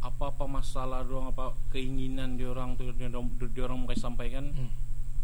okey. 0.00 0.08
Apa-apa 0.08 0.44
masalah 0.48 1.04
doang 1.04 1.28
apa 1.28 1.52
keinginan 1.68 2.34
diorang 2.34 2.72
tu 2.74 2.88
diorang, 2.90 3.28
diorang 3.52 3.76
mau 3.78 3.92
sampaikan 3.92 4.48
Hmm. 4.48 4.72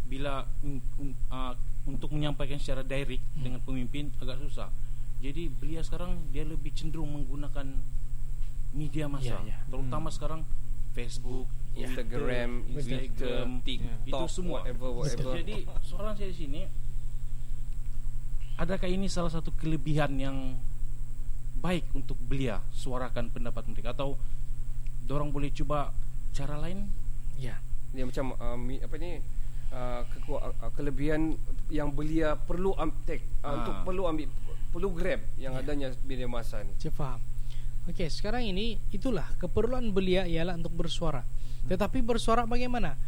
bila 0.06 0.44
un, 0.62 0.78
un, 0.96 1.10
uh, 1.28 1.56
untuk 1.84 2.12
menyampaikan 2.12 2.60
secara 2.60 2.82
direct 2.82 3.24
Hmm. 3.34 3.42
dengan 3.42 3.60
pemimpin 3.60 4.12
agak 4.16 4.38
susah. 4.38 4.68
Jadi 5.18 5.48
belia 5.48 5.80
sekarang 5.80 6.20
dia 6.28 6.44
lebih 6.44 6.70
cenderung 6.70 7.08
menggunakan 7.08 7.64
media 8.70 9.08
massa, 9.08 9.40
Ya, 9.40 9.56
ya. 9.56 9.58
terutama 9.66 10.12
sekarang 10.12 10.44
Facebook, 10.92 11.48
Instagram, 11.72 12.64
Twitter, 12.68 12.72
Twitter, 12.72 13.00
Instagram, 13.00 13.50
TikTok, 13.64 14.06
itu 14.06 14.24
semua. 14.28 14.60
whatever, 14.60 14.88
whatever. 14.92 15.32
Jadi 15.34 15.56
soalan 15.82 16.12
saya 16.12 16.28
di 16.28 16.36
sini, 16.36 16.62
adakah 18.56 18.88
ini 18.88 19.06
salah 19.06 19.28
satu 19.28 19.52
kelebihan 19.52 20.12
yang 20.16 20.36
baik 21.56 21.88
untuk 21.92 22.16
belia 22.20 22.60
suarakan 22.72 23.28
pendapat 23.28 23.64
mereka 23.68 23.92
atau 23.92 24.16
dorang 25.06 25.30
boleh 25.30 25.54
cuba 25.54 25.94
cara 26.34 26.58
lain? 26.58 26.90
Ya. 27.38 27.56
Dia 27.94 28.04
macam 28.04 28.34
mi, 28.60 28.82
apa 28.82 28.94
ni 28.98 29.22
uh, 29.72 30.02
keku, 30.10 30.36
uh, 30.36 30.52
kelebihan 30.74 31.38
yang 31.70 31.94
belia 31.94 32.34
perlu 32.36 32.74
am, 32.76 32.92
take 33.06 33.24
uh, 33.40 33.46
Ah. 33.46 33.52
untuk 33.62 33.74
perlu 33.86 34.02
ambil 34.10 34.28
perlu 34.74 34.92
grab 34.92 35.22
yang 35.40 35.56
adanya 35.56 35.94
media 36.04 36.28
massa 36.28 36.60
ni. 36.60 36.74
Saya 36.76 36.92
faham. 36.92 37.20
Okey, 37.86 38.10
sekarang 38.10 38.44
ini 38.44 38.76
itulah 38.90 39.24
keperluan 39.38 39.94
belia 39.94 40.26
ialah 40.26 40.58
untuk 40.58 40.74
bersuara. 40.74 41.22
Tetapi 41.70 42.02
bersuara 42.02 42.42
bagaimana? 42.44 42.98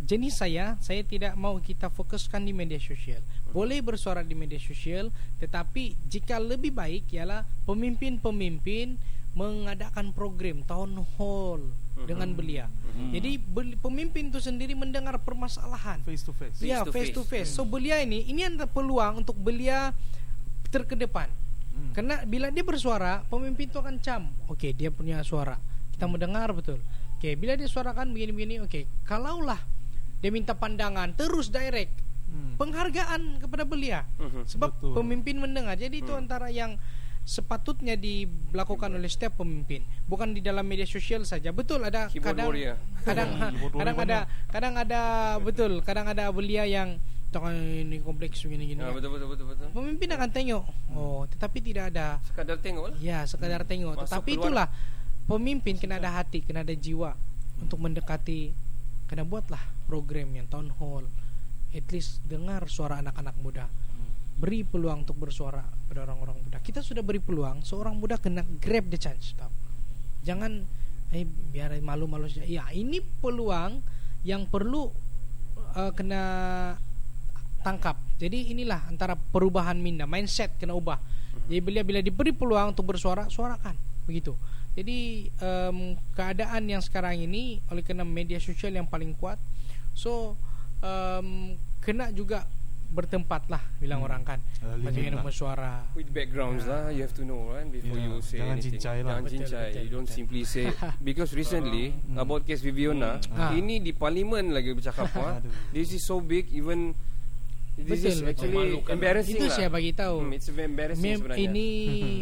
Jenis 0.00 0.42
saya, 0.42 0.74
saya 0.82 1.06
tidak 1.06 1.38
mau 1.38 1.54
kita 1.62 1.86
fokuskan 1.86 2.42
di 2.42 2.50
media 2.50 2.80
sosial. 2.82 3.22
Boleh 3.54 3.78
bersuara 3.78 4.26
di 4.26 4.34
media 4.34 4.58
sosial, 4.58 5.14
tetapi 5.38 5.94
jika 6.10 6.42
lebih 6.42 6.74
baik 6.74 7.06
ialah 7.14 7.46
pemimpin-pemimpin 7.68 8.98
mengadakan 9.32 10.10
program 10.10 10.60
town 10.62 10.90
hall 11.16 11.60
dengan 12.00 12.32
belia. 12.32 12.66
Jadi 12.90 13.38
bel- 13.38 13.78
pemimpin 13.78 14.28
itu 14.28 14.38
sendiri 14.38 14.74
mendengar 14.74 15.16
permasalahan. 15.16 16.02
Face 16.02 16.20
to 16.20 16.32
face. 16.32 16.58
Ya, 16.58 16.82
to 16.82 16.90
face 16.90 17.10
to 17.10 17.22
face. 17.22 17.46
face. 17.46 17.50
So 17.52 17.62
belia 17.62 17.98
ini 17.98 18.26
ini 18.26 18.44
adalah 18.44 18.66
peluang 18.66 19.22
untuk 19.22 19.36
belia 19.36 19.94
terkedepan. 20.68 21.30
Hmm. 21.70 21.92
Karena 21.92 22.26
bila 22.26 22.50
dia 22.50 22.60
bersuara, 22.60 23.22
pemimpin 23.26 23.70
itu 23.70 23.78
akan 23.78 23.96
cam. 23.98 24.22
Okey, 24.48 24.74
dia 24.74 24.90
punya 24.90 25.22
suara. 25.22 25.56
Kita 25.90 26.04
mendengar 26.04 26.50
betul. 26.50 26.82
Okey, 27.16 27.36
bila 27.36 27.54
dia 27.54 27.66
suarakan 27.66 28.10
begini-begini, 28.10 28.64
okey. 28.66 28.84
Kalaulah 29.04 29.60
dia 30.20 30.28
minta 30.28 30.52
pandangan 30.52 31.14
terus 31.14 31.48
direct 31.48 31.94
Hmm. 32.26 32.54
penghargaan 32.54 33.42
kepada 33.42 33.64
belia. 33.64 34.06
Mhm. 34.16 34.46
Sebab 34.46 34.70
Betul. 34.72 34.94
pemimpin 34.94 35.36
mendengar. 35.36 35.74
Jadi 35.74 35.98
itu 35.98 36.12
antara 36.12 36.46
yang 36.46 36.78
sepatutnya 37.22 37.94
dilakukan 37.94 38.90
oleh 38.90 39.06
setiap 39.06 39.38
pemimpin, 39.38 39.86
bukan 40.04 40.34
di 40.34 40.42
dalam 40.42 40.66
media 40.66 40.84
sosial 40.84 41.22
saja. 41.22 41.54
Betul 41.54 41.84
ada 41.84 42.10
Keyboard 42.10 42.26
kadang 42.34 42.48
warrior. 42.50 42.76
kadang 43.06 43.28
kadang 43.80 43.96
ada 44.02 44.18
kadang 44.50 44.74
ada 44.74 45.00
betul, 45.38 45.72
kadang 45.84 46.06
ada 46.10 46.26
belia 46.34 46.66
yang 46.66 46.98
jangan 47.30 47.54
ini 47.54 48.02
kompleks 48.02 48.42
begini 48.42 48.74
gini. 48.74 48.82
Ah, 48.82 48.90
betul 48.90 49.14
betul 49.14 49.28
betul 49.30 49.46
betul. 49.54 49.66
Pemimpin 49.70 50.08
akan 50.10 50.28
tengok. 50.34 50.64
Oh, 50.98 51.22
tetapi 51.30 51.58
tidak 51.62 51.94
ada 51.94 52.18
Sekadar 52.26 52.58
tengok 52.58 52.84
lah. 52.90 52.96
ya 52.98 53.22
sekadar 53.22 53.62
tengok. 53.62 53.94
Masuk 53.94 54.02
Tetapi 54.10 54.30
keluar. 54.34 54.42
itulah 54.42 54.68
pemimpin 55.30 55.74
kena 55.78 56.02
ada 56.02 56.10
hati, 56.18 56.42
kena 56.42 56.66
ada 56.66 56.74
jiwa 56.74 57.14
untuk 57.62 57.78
mendekati 57.78 58.50
kena 59.06 59.22
buatlah 59.22 59.62
program 59.86 60.34
yang 60.34 60.50
town 60.50 60.74
hall. 60.82 61.06
At 61.70 61.86
least 61.94 62.18
dengar 62.26 62.66
suara 62.66 62.98
anak-anak 62.98 63.38
muda. 63.38 63.70
Beri 64.40 64.64
peluang 64.64 65.04
untuk 65.04 65.20
bersuara 65.20 65.60
pada 65.84 66.08
orang-orang 66.08 66.40
muda. 66.40 66.58
Kita 66.64 66.80
sudah 66.80 67.04
beri 67.04 67.20
peluang, 67.20 67.60
seorang 67.60 67.92
muda 67.92 68.16
kena 68.16 68.40
grab 68.56 68.88
the 68.88 68.96
chance. 68.96 69.36
Tahu. 69.36 69.52
Jangan 70.24 70.64
eh 71.12 71.28
biar 71.28 71.76
malu-malu 71.84 72.24
saja. 72.24 72.48
Ya, 72.48 72.64
ini 72.72 73.04
peluang 73.20 73.84
yang 74.24 74.48
perlu 74.48 74.88
uh, 75.76 75.92
kena 75.92 76.22
tangkap. 77.60 78.00
Jadi 78.16 78.56
inilah 78.56 78.88
antara 78.88 79.12
perubahan 79.12 79.76
minda, 79.76 80.08
mindset 80.08 80.56
kena 80.56 80.72
ubah. 80.72 80.96
Jadi 81.48 81.60
bila 81.60 81.80
bila 81.84 82.00
diberi 82.00 82.32
peluang 82.32 82.72
untuk 82.72 82.88
bersuara, 82.88 83.28
suarakan. 83.28 83.76
Begitu. 84.08 84.32
Jadi 84.72 85.28
um, 85.42 85.98
keadaan 86.14 86.64
yang 86.70 86.80
sekarang 86.80 87.18
ini 87.20 87.58
oleh 87.68 87.82
kerana 87.82 88.06
media 88.06 88.38
sosial 88.38 88.70
yang 88.72 88.86
paling 88.86 89.18
kuat, 89.18 89.36
so 89.92 90.38
um, 90.78 91.58
kena 91.82 92.14
juga 92.14 92.46
bertempat 92.90 93.46
lah 93.46 93.62
bilang 93.78 94.02
orang 94.02 94.20
kan. 94.20 94.42
Uh, 94.58 94.74
limit 94.74 94.90
Bagaimana 94.90 95.16
lah. 95.16 95.24
bersuara. 95.24 95.72
With 95.92 96.10
backgrounds 96.10 96.66
lah, 96.66 96.90
you 96.90 97.00
have 97.00 97.14
to 97.14 97.22
know 97.22 97.48
right 97.48 97.64
before 97.64 97.94
Yeah, 97.94 98.04
you 98.04 98.18
say 98.20 98.38
jangan 98.38 98.52
anything. 98.52 98.72
cincai 98.76 98.96
lah. 98.96 99.08
Jangan 99.08 99.22
Betul, 99.22 99.34
cincai. 99.38 99.62
betul, 99.64 99.80
you 99.80 99.90
don't 99.90 100.04
betul. 100.04 100.18
simply 100.18 100.42
say 100.42 100.66
because 101.06 101.30
recently 101.32 101.84
about 102.14 102.42
case 102.42 102.60
Viviana, 102.60 103.22
Ah. 103.30 103.50
ini 103.52 103.78
di 103.78 103.92
parlimen 103.92 104.50
lagi 104.50 104.70
bercakap 104.72 105.06
ah. 105.16 105.38
Aduh. 105.38 105.54
This 105.70 105.90
is 105.92 106.02
so 106.02 106.18
big 106.18 106.50
even 106.50 106.92
this 107.76 107.86
Betul, 107.96 108.04
is 108.04 108.18
betul. 108.18 108.28
actually 108.28 108.52
Memalukan. 108.52 108.90
embarrassing 108.92 109.34
Itu 109.34 109.46
lah. 109.46 109.54
saya 109.54 109.68
bagi 109.68 109.92
tahu. 109.92 110.16
Hmm, 110.20 110.34
it's 110.34 110.48
embarrassing 110.50 111.00
Mem 111.06 111.16
sebenarnya. 111.16 111.40
ini 111.46 111.66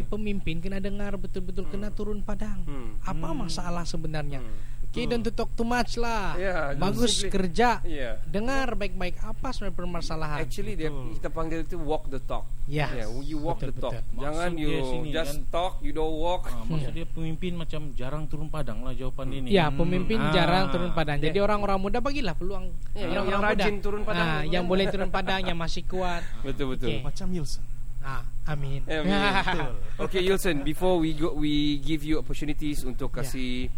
pemimpin 0.05 0.55
kena 0.59 0.77
dengar 0.77 1.11
betul-betul 1.15 1.65
kena 1.65 1.89
turun 1.89 2.21
padang. 2.21 2.61
Hmm. 2.63 2.95
Apa 3.01 3.33
masalah 3.33 3.83
sebenarnya? 3.83 4.39
Hmm. 4.39 4.78
Okay, 4.89 5.05
don't 5.05 5.21
to 5.21 5.29
talk 5.29 5.53
too 5.53 5.61
much 5.61 5.95
lah. 5.95 6.33
Yeah, 6.33 6.73
Bagus 6.73 7.21
simply- 7.21 7.29
kerja. 7.29 7.77
Yeah. 7.85 8.17
Dengar 8.25 8.73
baik-baik 8.73 9.21
apa 9.21 9.53
sebenarnya 9.53 9.77
permasalahan. 9.77 10.41
Actually 10.41 10.73
dia 10.73 10.89
kita 10.89 11.29
panggil 11.29 11.61
itu 11.61 11.77
walk 11.77 12.09
the 12.09 12.17
talk. 12.17 12.49
Ya. 12.65 12.89
Yeah, 12.91 13.05
you 13.21 13.37
walk 13.37 13.61
Betul, 13.61 13.69
the 13.69 13.73
talk. 13.79 13.93
betul. 13.93 14.17
Jangan 14.17 14.49
Maksud 14.49 14.61
you 14.61 14.69
sini 14.83 15.09
just 15.09 15.35
kan- 15.37 15.45
talk, 15.47 15.73
you 15.79 15.93
don't 15.93 16.17
walk. 16.17 16.49
Ah, 16.49 16.65
maksud 16.65 16.89
dia 16.91 17.05
pemimpin 17.05 17.53
macam 17.53 17.93
jarang 17.93 18.25
turun 18.25 18.49
padang 18.49 18.81
lah 18.81 18.91
jawapan 18.91 19.29
ini. 19.31 19.47
Ya, 19.53 19.69
pemimpin 19.69 20.17
Ah. 20.17 20.33
jarang 20.33 20.73
turun 20.73 20.89
padang. 20.91 21.17
Jadi 21.17 21.37
Yeah. 21.37 21.45
orang-orang 21.45 21.77
muda 21.79 21.97
bagilah 22.01 22.33
peluang. 22.33 22.73
Ya, 22.91 23.05
orang-orang 23.07 23.29
yang 23.29 23.41
rajin 23.45 23.75
turun 23.79 24.01
padang. 24.01 24.25
Ah, 24.27 24.41
yang 24.41 24.65
boleh 24.65 24.85
turun 24.89 25.09
padang, 25.09 25.41
yang 25.43 25.55
masih 25.55 25.85
kuat. 25.85 26.25
Betul 26.45 26.73
betul. 26.73 26.89
Okay. 26.89 27.05
Macam 27.05 27.29
Wilson. 27.29 27.61
Ah, 27.99 28.25
amin. 28.47 28.81
Yeah, 28.89 29.05
betul. 29.05 29.69
okay, 30.01 30.21
Yulson, 30.23 30.63
before 30.63 30.97
we 30.97 31.13
go, 31.13 31.35
we 31.35 31.77
give 31.77 32.01
you 32.01 32.17
opportunities 32.17 32.81
untuk 32.81 33.13
kasih 33.13 33.69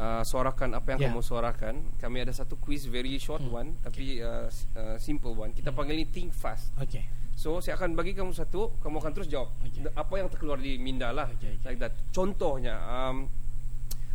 uh, 0.00 0.22
suarakan 0.22 0.72
apa 0.72 0.96
yang 0.96 1.00
Yeah. 1.00 1.12
kamu 1.12 1.20
suarakan. 1.20 1.74
Kami 1.94 2.16
ada 2.18 2.32
satu 2.32 2.56
quiz 2.56 2.88
very 2.88 3.14
short 3.16 3.38
Hmm. 3.38 3.52
one 3.54 3.68
tapi 3.78 4.18
uh, 4.18 4.48
s- 4.48 4.64
uh, 4.72 4.96
simple 4.96 5.30
one. 5.32 5.52
Kita 5.52 5.70
panggil 5.70 5.94
ini 5.94 6.08
think 6.08 6.32
fast. 6.32 6.72
Okay. 6.74 7.04
So 7.36 7.60
saya 7.60 7.76
akan 7.76 7.92
bagi 7.92 8.12
kamu 8.12 8.32
satu, 8.32 8.76
kamu 8.78 8.96
akan 8.98 9.12
terus 9.12 9.28
jawab 9.28 9.52
Okay. 9.62 9.84
Apa 9.90 10.14
yang 10.16 10.28
terkeluar 10.28 10.56
di 10.56 10.76
minda 10.76 11.08
lah. 11.08 11.28
Okay, 11.30 11.54
okay. 11.54 11.66
Like 11.66 11.78
that. 11.78 11.92
Contohnya, 12.10 12.76
um, 12.80 13.28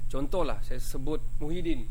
contoh 0.05 0.41
lah 0.41 0.57
saya 0.61 0.77
sebut 0.77 1.21
Muhyiddin. 1.37 1.85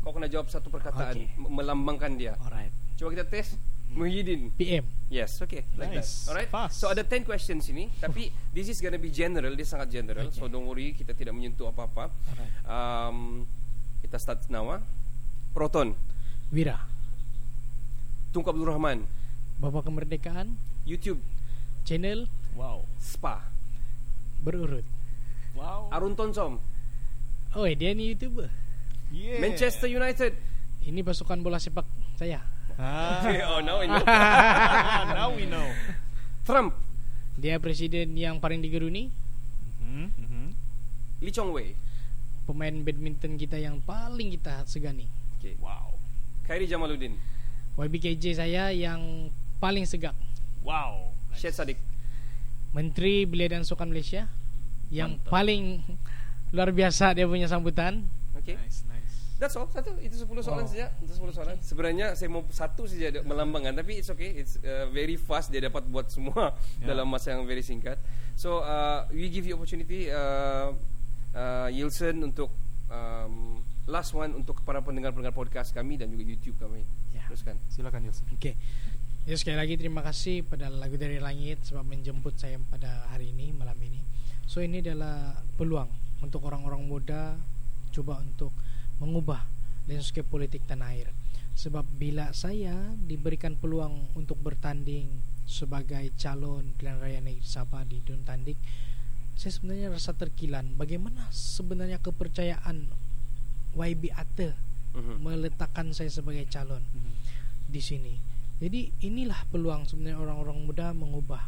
Kau 0.00 0.10
kena 0.10 0.26
jawab 0.26 0.48
satu 0.48 0.66
perkataan 0.66 1.14
Hmm. 1.14 1.24
Okay. 1.38 1.52
melambangkan 1.52 2.12
dia. 2.16 2.34
Alright. 2.38 2.72
Coba 2.96 3.12
kita 3.12 3.24
tes 3.24 3.54
Muhyiddin. 3.92 4.50
PM. 4.52 4.84
Yes, 5.06 5.36
okay, 5.38 5.68
like 5.76 5.92
Nice. 5.92 6.24
that. 6.24 6.32
Alright. 6.32 6.48
Fast. 6.48 6.80
So 6.80 6.88
ada 6.88 7.04
10 7.04 7.22
questions 7.22 7.68
ini, 7.68 7.92
tapi 8.00 8.32
this 8.48 8.66
is 8.66 8.80
gonna 8.80 8.96
be 8.96 9.12
general, 9.12 9.52
dia 9.52 9.68
sangat 9.68 9.92
general. 9.92 10.32
Okay. 10.32 10.40
So 10.40 10.48
don't 10.48 10.64
worry, 10.64 10.96
kita 10.96 11.12
tidak 11.12 11.36
menyentuh 11.36 11.68
apa-apa. 11.68 12.08
Alright. 12.08 12.52
Um, 12.64 13.44
kita 14.00 14.16
start 14.16 14.48
now. 14.48 14.72
ah. 14.72 14.80
Proton, 15.52 15.92
Wira. 16.48 16.80
Tunku 18.32 18.48
Abdul 18.48 18.64
Rahman, 18.66 19.04
Bapak 19.60 19.84
Kemerdekaan. 19.84 20.56
YouTube, 20.82 21.20
Channel 21.84 22.24
Wow. 22.52 22.84
Spa, 22.96 23.44
berurut. 24.40 24.84
Wow. 25.52 25.92
Arun 25.92 26.16
Tonsom, 26.16 26.56
Oh, 27.52 27.68
dia 27.68 27.92
ni 27.92 28.16
YouTuber. 28.16 28.48
Yeah. 29.12 29.44
Manchester 29.44 29.84
United. 29.84 30.32
Ini 30.82 31.04
pasukan 31.04 31.36
bola 31.44 31.60
sepak 31.60 31.84
saya. 32.16 32.40
Ah. 32.76 33.20
Okay, 33.20 33.40
oh 33.50 33.60
now 33.60 33.78
I 33.78 33.86
know. 33.86 34.02
now 35.16 35.28
we 35.30 35.44
know. 35.44 35.66
Trump, 36.42 36.74
Dia 37.34 37.56
presiden 37.56 38.12
yang 38.12 38.36
paling 38.38 38.60
digeruni, 38.60 39.08
Mhm, 39.80 40.06
mhm. 40.14 40.44
Lee 41.18 41.32
Chong 41.32 41.50
Wei. 41.50 41.72
pemain 42.42 42.74
badminton 42.74 43.36
kita 43.36 43.54
yang 43.56 43.78
paling 43.80 44.28
kita 44.30 44.66
segani. 44.66 45.06
Okay. 45.38 45.54
Wow. 45.58 45.94
Khairi 46.42 46.66
Jamaluddin, 46.66 47.14
YBKJ 47.74 48.36
saya 48.36 48.68
yang 48.68 49.30
paling 49.56 49.86
segak. 49.86 50.12
Wow. 50.60 51.14
Syed 51.32 51.54
Saddiq, 51.54 51.78
Menteri 52.70 53.24
Belia 53.24 53.48
dan 53.48 53.62
Sukan 53.62 53.88
Malaysia 53.88 54.26
yang 54.90 55.16
Mantap. 55.16 55.30
paling 55.30 55.62
luar 56.50 56.68
biasa 56.68 57.14
dia 57.14 57.24
punya 57.24 57.46
sambutan. 57.46 58.04
Okay. 58.36 58.58
Nice, 58.58 58.84
nice. 58.84 58.91
That's 59.42 59.58
all. 59.58 59.66
Satu. 59.66 59.98
Itu 59.98 60.14
10 60.14 60.38
soalan 60.38 60.62
Oh. 60.62 60.70
saja. 60.70 60.86
Itu 61.02 61.18
10 61.18 61.34
soalan. 61.34 61.58
Sebenarnya 61.58 62.14
saya 62.14 62.30
mau 62.30 62.46
satu 62.46 62.86
saja 62.86 63.10
melambangkan 63.26 63.74
tapi 63.74 63.98
it's 63.98 64.06
okay. 64.06 64.38
It's 64.38 64.54
uh, 64.62 64.86
very 64.94 65.18
fast 65.18 65.50
dia 65.50 65.58
dapat 65.58 65.82
buat 65.90 66.06
semua 66.06 66.54
Yeah. 66.78 66.94
dalam 66.94 67.10
masa 67.10 67.34
yang 67.34 67.42
very 67.42 67.66
singkat. 67.66 67.98
So 68.38 68.62
uh, 68.62 69.10
we 69.10 69.26
give 69.26 69.42
you 69.42 69.58
opportunity 69.58 70.06
uh, 70.08 70.70
uh, 71.34 71.68
Yilson 71.68 72.22
untuk 72.22 72.54
um, 72.86 73.58
last 73.90 74.14
one 74.14 74.30
untuk 74.32 74.62
para 74.62 74.78
pendengar-pendengar 74.78 75.34
podcast 75.34 75.74
kami 75.74 75.98
dan 75.98 76.06
juga 76.06 76.22
YouTube 76.22 76.54
kami. 76.56 76.86
Teruskan. 77.26 77.58
Silakan 77.66 78.06
Yos. 78.06 78.22
Oke. 78.30 78.54
Ya 79.22 79.34
sekali 79.38 79.54
lagi 79.54 79.74
terima 79.74 80.02
kasih 80.02 80.42
pada 80.42 80.66
lagu 80.66 80.94
dari 80.94 81.18
langit 81.18 81.62
sebab 81.66 81.82
menjemput 81.82 82.38
saya 82.38 82.58
pada 82.70 83.10
hari 83.10 83.30
ini 83.30 83.50
malam 83.50 83.74
ini. 83.82 83.98
So 84.46 84.62
ini 84.62 84.82
adalah 84.82 85.34
peluang 85.54 85.86
untuk 86.22 86.42
orang-orang 86.46 86.82
muda 86.86 87.34
coba 87.90 88.18
untuk 88.22 88.50
mengubah 89.02 89.42
landscape 89.90 90.30
politik 90.30 90.62
tanah 90.70 90.94
air. 90.94 91.10
Sebab 91.58 91.84
bila 91.98 92.30
saya 92.30 92.94
diberikan 93.02 93.58
peluang 93.58 94.14
untuk 94.14 94.38
bertanding 94.38 95.10
sebagai 95.44 96.14
calon 96.16 96.70
pilihan 96.78 97.02
raya 97.02 97.18
negeri 97.18 97.42
Sabah 97.42 97.82
di 97.82 97.98
Dun 98.00 98.22
Tandik, 98.22 98.56
saya 99.34 99.52
sebenarnya 99.58 99.90
rasa 99.90 100.14
terkilan 100.14 100.78
bagaimana 100.78 101.26
sebenarnya 101.34 101.98
kepercayaan 101.98 102.86
YB 103.74 104.14
Ate 104.14 104.54
Mhm. 104.92 105.24
meletakkan 105.24 105.88
saya 105.96 106.12
sebagai 106.12 106.44
calon 106.52 106.84
di 107.64 107.80
sini. 107.80 108.12
Jadi 108.60 108.92
inilah 109.08 109.48
peluang 109.48 109.88
sebenarnya 109.88 110.20
orang-orang 110.20 110.58
muda 110.68 110.86
mengubah 110.92 111.42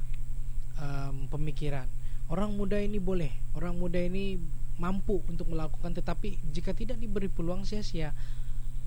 um, 0.81 1.29
pemikiran. 1.29 1.87
Orang 2.33 2.57
muda 2.57 2.81
ini 2.81 2.97
boleh, 2.97 3.31
orang 3.53 3.77
muda 3.77 4.01
ini 4.01 4.41
mampu 4.77 5.23
untuk 5.31 5.51
melakukan 5.51 5.95
tetapi 5.95 6.39
jika 6.51 6.75
tidak 6.75 6.99
diberi 6.99 7.31
peluang 7.31 7.63
sia-sia. 7.63 8.11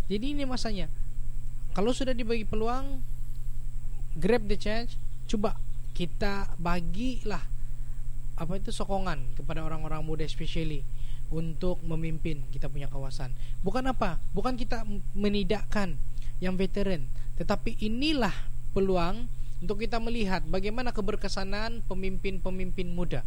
Jadi 0.08 0.36
ini 0.36 0.44
masanya. 0.48 0.88
Kalau 1.76 1.92
sudah 1.92 2.16
dibagi 2.16 2.48
peluang 2.48 3.04
grab 4.18 4.48
the 4.50 4.58
chance, 4.58 4.96
coba 5.30 5.56
kita 5.94 6.52
bagilah 6.58 7.44
apa 8.38 8.54
itu 8.58 8.70
sokongan 8.70 9.34
kepada 9.34 9.66
orang-orang 9.66 10.06
muda 10.06 10.22
especially 10.22 10.86
untuk 11.34 11.82
memimpin 11.84 12.46
kita 12.54 12.72
punya 12.72 12.88
kawasan. 12.88 13.34
Bukan 13.66 13.84
apa? 13.90 14.22
Bukan 14.32 14.56
kita 14.56 14.88
menidakkan 15.18 15.98
yang 16.40 16.56
veteran, 16.56 17.10
tetapi 17.36 17.76
inilah 17.82 18.34
peluang 18.72 19.26
untuk 19.58 19.82
kita 19.82 19.98
melihat 19.98 20.46
bagaimana 20.46 20.94
keberkesanan 20.94 21.82
pemimpin-pemimpin 21.90 22.94
muda. 22.94 23.26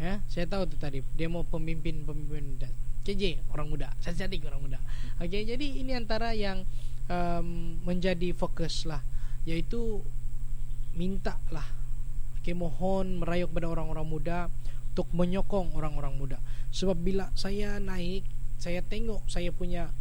Ya, 0.00 0.24
saya 0.32 0.48
tahu 0.48 0.64
tuh 0.64 0.80
tadi 0.80 1.04
dia 1.12 1.28
mau 1.28 1.44
pemimpin-pemimpin 1.44 2.56
muda. 2.56 2.68
KJ 3.04 3.44
orang 3.52 3.68
muda, 3.68 3.88
saya 4.00 4.24
jadi 4.24 4.48
orang 4.48 4.64
muda. 4.64 4.78
Oke, 5.20 5.44
jadi 5.44 5.66
ini 5.76 5.92
antara 5.92 6.32
yang 6.32 6.64
um, 7.12 7.76
menjadi 7.84 8.32
fokus 8.32 8.88
lah, 8.88 9.04
yaitu 9.44 10.00
minta 10.96 11.36
lah 11.52 11.80
Oke 12.40 12.56
mohon 12.56 13.20
merayuk 13.20 13.52
pada 13.52 13.68
orang-orang 13.68 14.08
muda 14.08 14.38
untuk 14.96 15.12
menyokong 15.12 15.76
orang-orang 15.76 16.16
muda. 16.16 16.38
Sebab 16.72 16.96
bila 16.96 17.28
saya 17.36 17.76
naik, 17.76 18.24
saya 18.56 18.80
tengok 18.80 19.28
saya 19.28 19.52
punya 19.52 19.92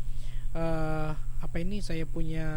uh, 0.55 1.11
apa 1.19 1.55
ini? 1.59 1.83
Saya 1.83 2.07
punya 2.07 2.47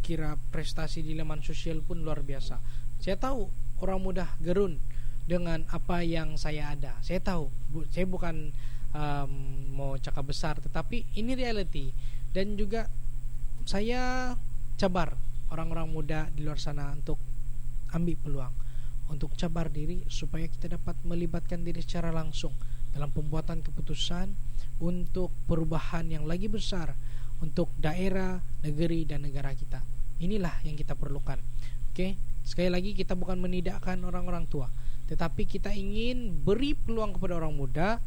kira 0.00 0.40
prestasi 0.48 1.04
di 1.04 1.12
laman 1.12 1.44
sosial 1.44 1.84
pun 1.84 2.00
luar 2.00 2.24
biasa. 2.24 2.56
Saya 2.96 3.20
tahu 3.20 3.52
orang 3.84 4.00
muda 4.00 4.24
gerun 4.40 4.80
dengan 5.26 5.62
apa 5.70 6.02
yang 6.02 6.34
saya 6.34 6.74
ada. 6.74 6.98
Saya 7.00 7.22
tahu, 7.22 7.48
bu, 7.70 7.86
saya 7.90 8.06
bukan 8.08 8.50
um, 8.92 9.32
mau 9.72 9.94
cakap 9.98 10.28
besar, 10.28 10.58
tetapi 10.58 11.06
ini 11.18 11.32
reality 11.38 11.94
dan 12.32 12.56
juga 12.58 12.88
saya 13.62 14.34
cabar 14.80 15.14
orang-orang 15.52 15.86
muda 15.86 16.20
di 16.34 16.42
luar 16.42 16.58
sana 16.58 16.90
untuk 16.96 17.20
ambil 17.92 18.16
peluang 18.18 18.54
untuk 19.12 19.36
cabar 19.36 19.68
diri 19.68 20.00
supaya 20.08 20.48
kita 20.48 20.80
dapat 20.80 20.96
melibatkan 21.04 21.60
diri 21.60 21.84
secara 21.84 22.08
langsung 22.08 22.56
dalam 22.96 23.12
pembuatan 23.12 23.60
keputusan 23.60 24.32
untuk 24.80 25.28
perubahan 25.44 26.08
yang 26.08 26.24
lagi 26.24 26.48
besar 26.48 26.96
untuk 27.44 27.68
daerah, 27.76 28.40
negeri 28.64 29.04
dan 29.04 29.28
negara 29.28 29.52
kita. 29.52 29.84
Inilah 30.22 30.64
yang 30.64 30.78
kita 30.78 30.96
perlukan. 30.96 31.36
Oke, 31.92 32.16
sekali 32.46 32.72
lagi 32.72 32.96
kita 32.96 33.12
bukan 33.12 33.36
menidakkan 33.36 34.00
orang-orang 34.00 34.48
tua, 34.48 34.72
tetapi 35.12 35.44
kita 35.44 35.68
ingin 35.76 36.32
beri 36.40 36.72
peluang 36.72 37.12
kepada 37.12 37.36
orang 37.36 37.52
muda 37.52 38.00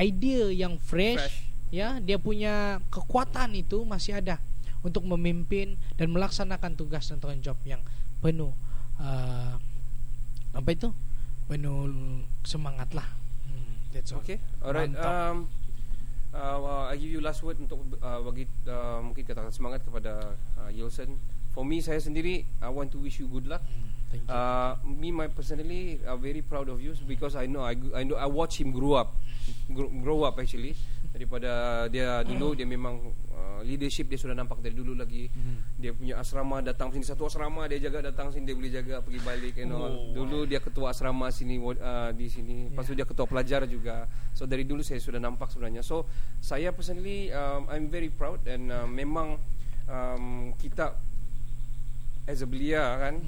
idea 0.00 0.48
yang 0.48 0.80
fresh, 0.80 1.20
Fresh. 1.20 1.36
ya, 1.68 2.00
dia 2.00 2.16
punya 2.16 2.80
kekuatan 2.88 3.52
itu 3.52 3.84
masih 3.84 4.16
ada 4.16 4.40
untuk 4.80 5.04
memimpin 5.04 5.76
dan 6.00 6.08
melaksanakan 6.16 6.72
tugas 6.72 7.12
dan 7.12 7.20
tanggung 7.20 7.44
jawab 7.44 7.60
yang 7.68 7.82
penuh 8.24 8.56
uh, 8.96 9.60
apa 10.56 10.68
itu 10.72 10.88
penuh 11.46 11.92
semangat 12.42 12.88
lah. 12.96 13.04
Hmm, 13.44 13.76
that's 13.92 14.10
all. 14.16 14.24
Okay, 14.24 14.40
alright. 14.64 14.88
Mantap. 14.88 15.12
Um, 15.12 15.36
uh, 16.32 16.56
well, 16.60 16.82
I 16.88 16.96
give 16.96 17.12
you 17.12 17.20
last 17.20 17.44
word 17.44 17.60
untuk 17.60 17.84
uh, 18.00 18.20
bagi 18.24 18.48
uh, 18.66 19.04
mungkin 19.04 19.22
katakan 19.28 19.52
semangat 19.52 19.84
kepada 19.84 20.34
uh, 20.56 20.70
Yilson. 20.72 21.20
For 21.56 21.64
me, 21.64 21.80
saya 21.80 21.96
sendiri, 21.96 22.44
I 22.60 22.68
want 22.68 22.92
to 22.92 23.00
wish 23.00 23.16
you 23.16 23.28
good 23.32 23.48
luck. 23.48 23.64
Hmm, 23.64 23.95
thank 24.16 24.28
you. 24.28 24.34
Uh, 24.34 24.72
me, 24.88 25.12
my 25.12 25.28
personally, 25.28 26.00
are 26.08 26.16
very 26.16 26.40
proud 26.40 26.72
of 26.72 26.80
you 26.80 26.96
because 27.04 27.36
I 27.36 27.44
know 27.44 27.60
I, 27.60 27.76
I 27.92 28.02
know 28.02 28.16
I 28.16 28.26
watch 28.26 28.56
him 28.60 28.72
grow 28.72 28.96
up, 28.96 29.12
grow, 29.68 29.88
grow 29.88 30.24
up 30.24 30.40
actually. 30.40 30.74
Daripada 31.16 31.88
dia 31.88 32.20
dulu 32.28 32.52
dia 32.52 32.68
memang 32.68 33.00
uh, 33.32 33.64
leadership 33.64 34.04
dia 34.04 34.20
sudah 34.20 34.36
nampak 34.36 34.60
dari 34.60 34.76
dulu 34.76 34.92
lagi. 34.92 35.32
Dia 35.80 35.96
punya 35.96 36.20
asrama 36.20 36.60
datang 36.60 36.92
sini 36.92 37.08
satu 37.08 37.24
asrama 37.24 37.64
dia 37.64 37.80
jaga 37.80 38.12
datang 38.12 38.36
sini 38.36 38.44
dia 38.44 38.52
boleh 38.52 38.68
jaga 38.68 39.00
pergi 39.00 39.20
balik 39.24 39.56
and 39.56 39.72
all. 39.72 39.88
Oh, 39.88 40.12
dulu 40.12 40.44
dia 40.44 40.60
ketua 40.60 40.92
asrama 40.92 41.32
sini 41.32 41.56
uh, 41.56 42.12
di 42.12 42.28
sini. 42.28 42.68
Lepas 42.68 42.84
tu 42.84 42.92
dia 42.92 43.08
ketua 43.08 43.24
pelajar 43.24 43.64
juga. 43.64 44.04
So 44.36 44.44
dari 44.44 44.68
dulu 44.68 44.84
saya 44.84 45.00
sudah 45.00 45.16
nampak 45.16 45.48
sebenarnya. 45.56 45.80
So 45.80 46.04
saya 46.44 46.68
personally 46.76 47.32
um, 47.32 47.64
I'm 47.72 47.88
very 47.88 48.12
proud 48.12 48.44
and 48.44 48.68
uh, 48.68 48.84
memang 48.84 49.40
um, 49.88 50.52
kita 50.60 50.92
as 52.28 52.42
a 52.42 52.48
belia 52.50 52.82
kan 53.00 53.22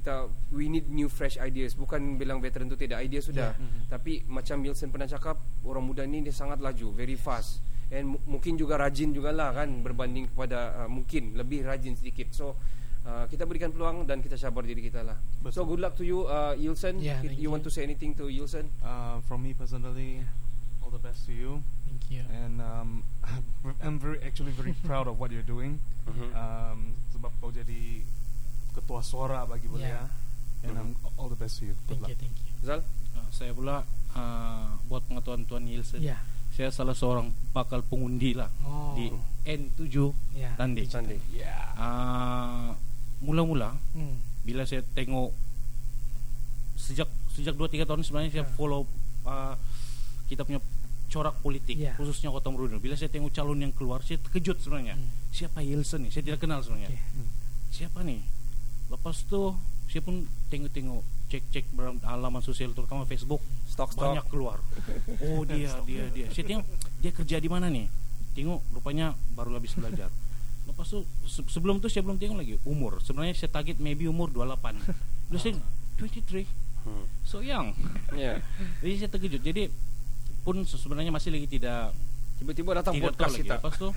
kita 0.00 0.14
we 0.50 0.66
need 0.66 0.88
new 0.88 1.06
fresh 1.06 1.36
ideas. 1.36 1.76
Bukan 1.76 2.16
bilang 2.16 2.40
veteran 2.40 2.66
tu 2.66 2.74
tidak 2.74 3.04
idea 3.04 3.20
sudah. 3.20 3.52
Tapi 3.86 4.24
macam 4.24 4.64
Wilson 4.64 4.88
pernah 4.88 5.04
cakap 5.04 5.36
orang 5.62 5.84
muda 5.84 6.02
ni 6.02 6.24
dia 6.24 6.32
sangat 6.32 6.58
laju 6.58 6.90
very 6.90 7.14
fast. 7.14 7.60
And 7.90 8.16
mu- 8.16 8.22
mungkin 8.26 8.54
juga 8.54 8.78
rajin 8.78 9.12
jugalah 9.12 9.52
kan 9.52 9.82
berbanding 9.82 10.26
kepada 10.26 10.72
uh, 10.80 10.88
mungkin 10.88 11.34
lebih 11.34 11.66
rajin 11.66 11.92
sedikit. 11.92 12.30
So 12.30 12.54
uh, 13.02 13.26
kita 13.26 13.44
berikan 13.44 13.68
peluang 13.68 14.06
dan 14.06 14.22
kita 14.22 14.38
sabar 14.38 14.62
diri 14.62 14.80
kita 14.80 15.02
lah. 15.02 15.18
So 15.50 15.66
good 15.66 15.82
luck 15.82 15.98
to 15.98 16.04
you 16.06 16.24
uh, 16.24 16.54
Yilson 16.54 17.02
Yeah, 17.02 17.18
you, 17.20 17.34
you. 17.36 17.48
want 17.50 17.66
to 17.66 17.70
say 17.70 17.82
anything 17.82 18.14
to 18.16 18.30
Yilson 18.30 18.70
Uh, 18.80 19.18
from 19.26 19.42
me 19.42 19.52
personally, 19.52 20.22
All 20.80 20.88
the 20.88 20.98
best 20.98 21.26
to 21.26 21.34
you. 21.34 21.60
Thank 21.84 22.08
you. 22.08 22.22
And 22.30 22.62
um, 22.62 23.02
I'm 23.84 23.98
very 23.98 24.22
actually 24.22 24.54
very 24.54 24.72
proud 24.88 25.04
of 25.04 25.18
what 25.18 25.28
you're 25.28 25.44
doing. 25.44 25.82
Mhm. 26.06 26.30
Um, 26.32 26.78
sebab 27.10 27.34
kau 27.38 27.50
jadi 27.50 28.06
ketua 28.72 29.00
suara 29.00 29.42
bagi 29.44 29.66
Belia. 29.66 30.00
Yeah. 30.00 30.06
And 30.60 30.76
I'm 30.76 30.90
all 31.16 31.26
the 31.26 31.36
best 31.36 31.58
to 31.60 31.66
you. 31.66 31.74
Good 31.88 31.98
Thank 31.98 32.00
you, 32.00 32.14
luck. 32.14 32.20
thank 32.20 32.36
you. 32.36 32.52
Zal? 32.60 32.80
Ah, 33.12 33.26
saya 33.30 33.52
pula 33.52 33.76
ah, 34.12 34.76
buat 34.86 35.02
pengetahuan 35.04 35.42
Tuan 35.44 35.64
Nielsen. 35.64 36.00
Ya. 36.00 36.20
Saya 36.50 36.68
salah 36.68 36.92
seorang 36.92 37.30
bakal 37.50 37.80
pengundi 37.80 38.36
lah 38.36 38.50
Oh. 38.62 38.92
di 38.92 39.08
N7 39.46 40.12
Ya. 40.36 40.52
Tanding. 40.54 40.84
Sunday. 40.84 41.16
Ah, 41.74 42.76
mula-mula 43.20 43.72
Hmm. 43.96 44.20
bila 44.42 44.64
saya 44.64 44.84
tengok 44.92 45.32
sejak 46.76 47.08
sejak 47.32 47.54
2 47.56 47.68
3 47.68 47.84
tahun 47.84 48.00
sebenarnya 48.02 48.30
saya 48.32 48.44
Ya. 48.44 48.52
follow 48.52 48.84
ah, 49.24 49.54
kita 50.26 50.44
punya 50.44 50.60
corak 51.08 51.34
politik 51.40 51.74
Ya. 51.74 51.96
khususnya 51.96 52.30
Kota 52.30 52.52
Merudu. 52.52 52.78
Bila 52.78 52.94
saya 52.94 53.08
tengok 53.08 53.32
calon 53.32 53.58
yang 53.58 53.72
keluar 53.72 53.98
saya 54.00 54.20
terkejut 54.20 54.60
sebenarnya. 54.60 54.94
Hmm. 54.94 55.08
Siapa 55.32 55.58
Yeltsin 55.60 56.04
nih? 56.04 56.10
Saya 56.12 56.22
tidak 56.22 56.40
kenal 56.40 56.60
sebenarnya. 56.60 56.92
Oke. 56.92 56.98
Siapa 57.70 58.02
nih? 58.02 58.20
Lepas 58.90 59.22
tu 59.24 59.54
saya 59.86 60.02
pun 60.02 60.22
tengok-tengok 60.48 61.02
cek-cek 61.30 61.66
ber- 61.70 61.98
halaman 62.02 62.42
sosial 62.42 62.70
terutama 62.70 63.06
Facebook 63.06 63.38
Stok 63.64 63.94
stok. 63.94 64.02
banyak 64.04 64.26
keluar. 64.26 64.58
Oh 65.24 65.42
dia 65.42 65.70
dia 65.88 66.10
dia. 66.10 66.26
Saya 66.28 66.44
tengok 66.44 66.66
dia 66.98 67.10
kerja 67.10 67.36
di 67.38 67.46
mana 67.46 67.66
nih? 67.66 67.86
Tengok 68.34 68.60
rupanya 68.70 69.14
baru 69.32 69.54
habis 69.54 69.74
belajar. 69.74 70.10
Lepas 70.66 70.86
tu 70.86 70.98
se- 71.24 71.46
sebelum 71.48 71.78
tu 71.78 71.86
saya 71.86 72.02
belum 72.02 72.18
tengok 72.18 72.36
lagi 72.36 72.54
umur. 72.62 72.98
Sebenarnya 73.00 73.34
saya 73.34 73.50
target 73.50 73.78
maybe 73.78 74.06
umur 74.06 74.26
28. 74.28 74.78
Bila 75.26 75.38
saya 75.38 75.54
23. 75.96 76.46
Hmm. 76.80 77.04
So 77.22 77.42
young. 77.42 77.74
Ya. 78.12 78.42
Jadi 78.82 78.94
saya 78.96 79.10
terkejut. 79.10 79.42
Jadi 79.42 79.70
pun 80.40 80.62
se- 80.62 80.78
sebenarnya 80.78 81.10
masih 81.10 81.30
lagi 81.30 81.46
tidak 81.46 81.94
Tiba-tiba 82.40 82.72
datang 82.72 82.96
tidak 82.96 83.12
podcast 83.12 83.36
kita. 83.36 83.54
Lepas 83.60 83.74
tu 83.76 83.88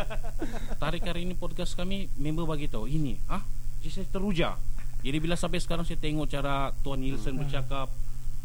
tarik 0.82 1.02
hari 1.04 1.22
ini 1.22 1.34
podcast 1.34 1.72
kami 1.72 2.10
member 2.16 2.42
bagi 2.42 2.66
tahu 2.66 2.84
ini. 2.84 3.14
Ah, 3.24 3.46
jadi 3.80 3.90
saya 3.90 4.06
teruja. 4.06 4.48
Jadi 5.00 5.16
bila 5.16 5.32
sampai 5.32 5.58
sekarang 5.58 5.82
saya 5.82 5.96
tengok 5.96 6.28
cara 6.28 6.76
Tuan 6.78 7.00
Nielsen 7.00 7.32
Hmm. 7.32 7.42
bercakap, 7.42 7.88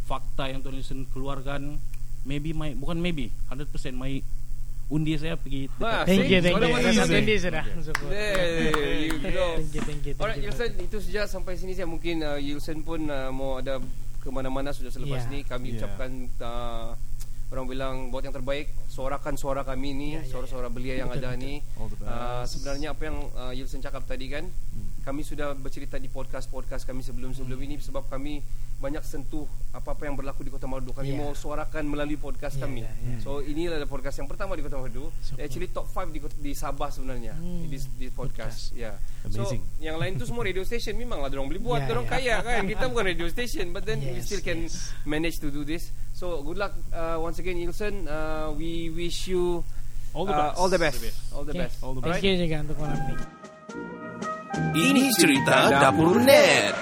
fakta 0.03 0.47
yang 0.47 0.59
Tuan 0.59 0.73
Nielsen 0.73 1.03
keluarkan, 1.05 1.75
maybe 2.23 2.51
my 2.51 2.71
bukan 2.71 2.95
maybe 2.95 3.27
100% 3.45 3.67
my 3.93 4.23
undi 4.86 5.13
saya 5.13 5.33
pergi 5.33 5.65
Ah, 5.77 6.05
Thank 6.05 6.29
you, 6.29 6.39
thank 6.39 6.55
you. 6.55 6.69
Satu 6.69 7.09
sampai. 7.09 7.19
ini 7.19 7.36
sudah. 7.36 7.65
Syukur. 7.75 8.07
There 8.07 8.55
you 9.01 9.17
go. 9.19 9.45
Thank 9.57 9.73
you, 9.73 9.81
thank 9.81 10.01
you, 10.01 10.13
thank 10.13 10.21
Alright, 10.21 10.39
you. 10.39 10.47
Yulsen, 10.47 10.71
itu 10.79 10.97
saja 11.01 11.21
sampai 11.25 11.53
sini 11.55 11.73
saya 11.73 11.86
mungkin 11.86 12.21
uh, 12.21 12.38
Yulsen 12.38 12.79
pun 12.81 13.03
uh, 13.03 13.27
mau 13.29 13.57
ada 13.57 13.81
ke 14.21 14.29
mana-mana 14.29 14.71
sudah 14.71 14.89
selepas 14.89 15.21
Yeah. 15.21 15.31
ni 15.31 15.39
kami 15.41 15.67
Yeah. 15.69 15.77
ucapkan 15.83 16.11
uh, 16.39 16.93
orang 17.47 17.65
bilang 17.67 17.95
buat 18.09 18.21
yang 18.21 18.33
terbaik, 18.33 18.71
suarakan 18.88 19.36
suara 19.36 19.61
kami 19.61 19.91
ni, 19.91 20.09
Yeah, 20.11 20.21
yeah, 20.21 20.29
suara-suara 20.29 20.69
belia 20.69 20.97
yang 20.97 21.09
Betul, 21.09 21.19
ada 21.19 21.29
betul. 21.33 21.41
ni. 21.41 21.53
All 21.75 21.88
the 21.88 21.97
best. 21.97 22.07
Uh, 22.07 22.43
sebenarnya 22.47 22.88
apa 22.89 23.01
yang 23.03 23.17
uh, 23.33 23.51
Yulsen 23.51 23.81
cakap 23.81 24.05
tadi 24.05 24.25
kan, 24.27 24.45
kami 25.05 25.21
sudah 25.21 25.53
bercerita 25.53 25.95
di 25.95 26.09
podcast-podcast 26.09 26.83
kami 26.83 26.99
sebelum-sebelum 26.99 27.61
ini 27.61 27.77
sebab 27.77 28.09
kami 28.09 28.41
banyak 28.75 28.99
sentuh 29.01 29.45
apa-apa 29.71 30.03
yang 30.03 30.17
berlaku 30.17 30.41
di 30.41 30.49
Kota 30.49 30.65
Marudu. 30.65 30.91
Kami 30.91 31.07
Yeah. 31.07 31.21
mau 31.21 31.31
suarakan 31.31 31.85
melalui 31.85 32.17
podcast 32.17 32.57
Yeah, 32.57 32.63
kami. 32.65 32.81
yeah, 32.81 32.91
yeah. 32.91 33.19
So 33.21 33.39
inilah 33.39 33.79
podcast 33.85 34.17
yang 34.17 34.25
pertama 34.25 34.53
di 34.53 34.65
Kota 34.65 34.75
Marudu. 34.75 35.13
Super. 35.21 35.39
Actually 35.39 35.69
top 35.69 35.85
5 35.87 36.09
di, 36.09 36.19
di 36.35 36.51
Sabah 36.51 36.89
sebenarnya 36.89 37.33
Hmm. 37.33 37.63
di, 37.63 37.77
di 37.95 38.07
podcast. 38.09 38.73
Ya. 38.73 38.97
So 39.29 39.45
Amazing. 39.45 39.61
yang 39.79 39.95
lain 39.95 40.17
tu 40.17 40.25
semua 40.25 40.41
radio 40.41 40.61
station 40.61 40.93
memanglah 40.95 41.29
dorong 41.29 41.47
boleh 41.47 41.61
buat, 41.61 41.79
Yeah, 41.79 41.89
dorong 41.93 42.07
yeah. 42.09 42.41
kaya 42.41 42.57
kan. 42.57 42.61
Kita 42.65 42.85
bukan 42.89 43.05
radio 43.07 43.27
station 43.29 43.65
but 43.69 43.85
then 43.85 44.01
we 44.01 44.17
Yes, 44.17 44.25
still 44.25 44.41
can 44.41 44.65
yes. 44.65 44.89
manage 45.03 45.37
to 45.37 45.47
do 45.47 45.61
this. 45.61 45.93
So 46.11 46.41
good 46.41 46.57
luck 46.57 46.73
uh, 46.89 47.15
once 47.17 47.37
again 47.37 47.55
Ilson. 47.55 48.03
Uh, 48.05 48.51
we 48.51 48.89
wish 48.89 49.29
you 49.29 49.61
All 50.11 50.23
the 50.23 50.31
uh, 50.31 50.41
best. 50.41 50.55
all 50.57 50.67
the 50.67 50.79
best. 50.79 50.97
The 50.97 51.05
best. 51.05 51.19
All 51.29 51.43
the 51.43 51.51
Okay. 51.51 51.61
best. 51.61 51.75
All 51.79 51.93
the 51.93 52.01
Thank 52.01 52.23
you 52.23 52.35
juga 52.35 52.57
untuk 52.61 52.77
malam 52.77 52.99
ini. 53.05 54.34
Ini 54.75 55.11
cerita 55.11 55.67
dapur 55.67 56.19
net. 56.23 56.75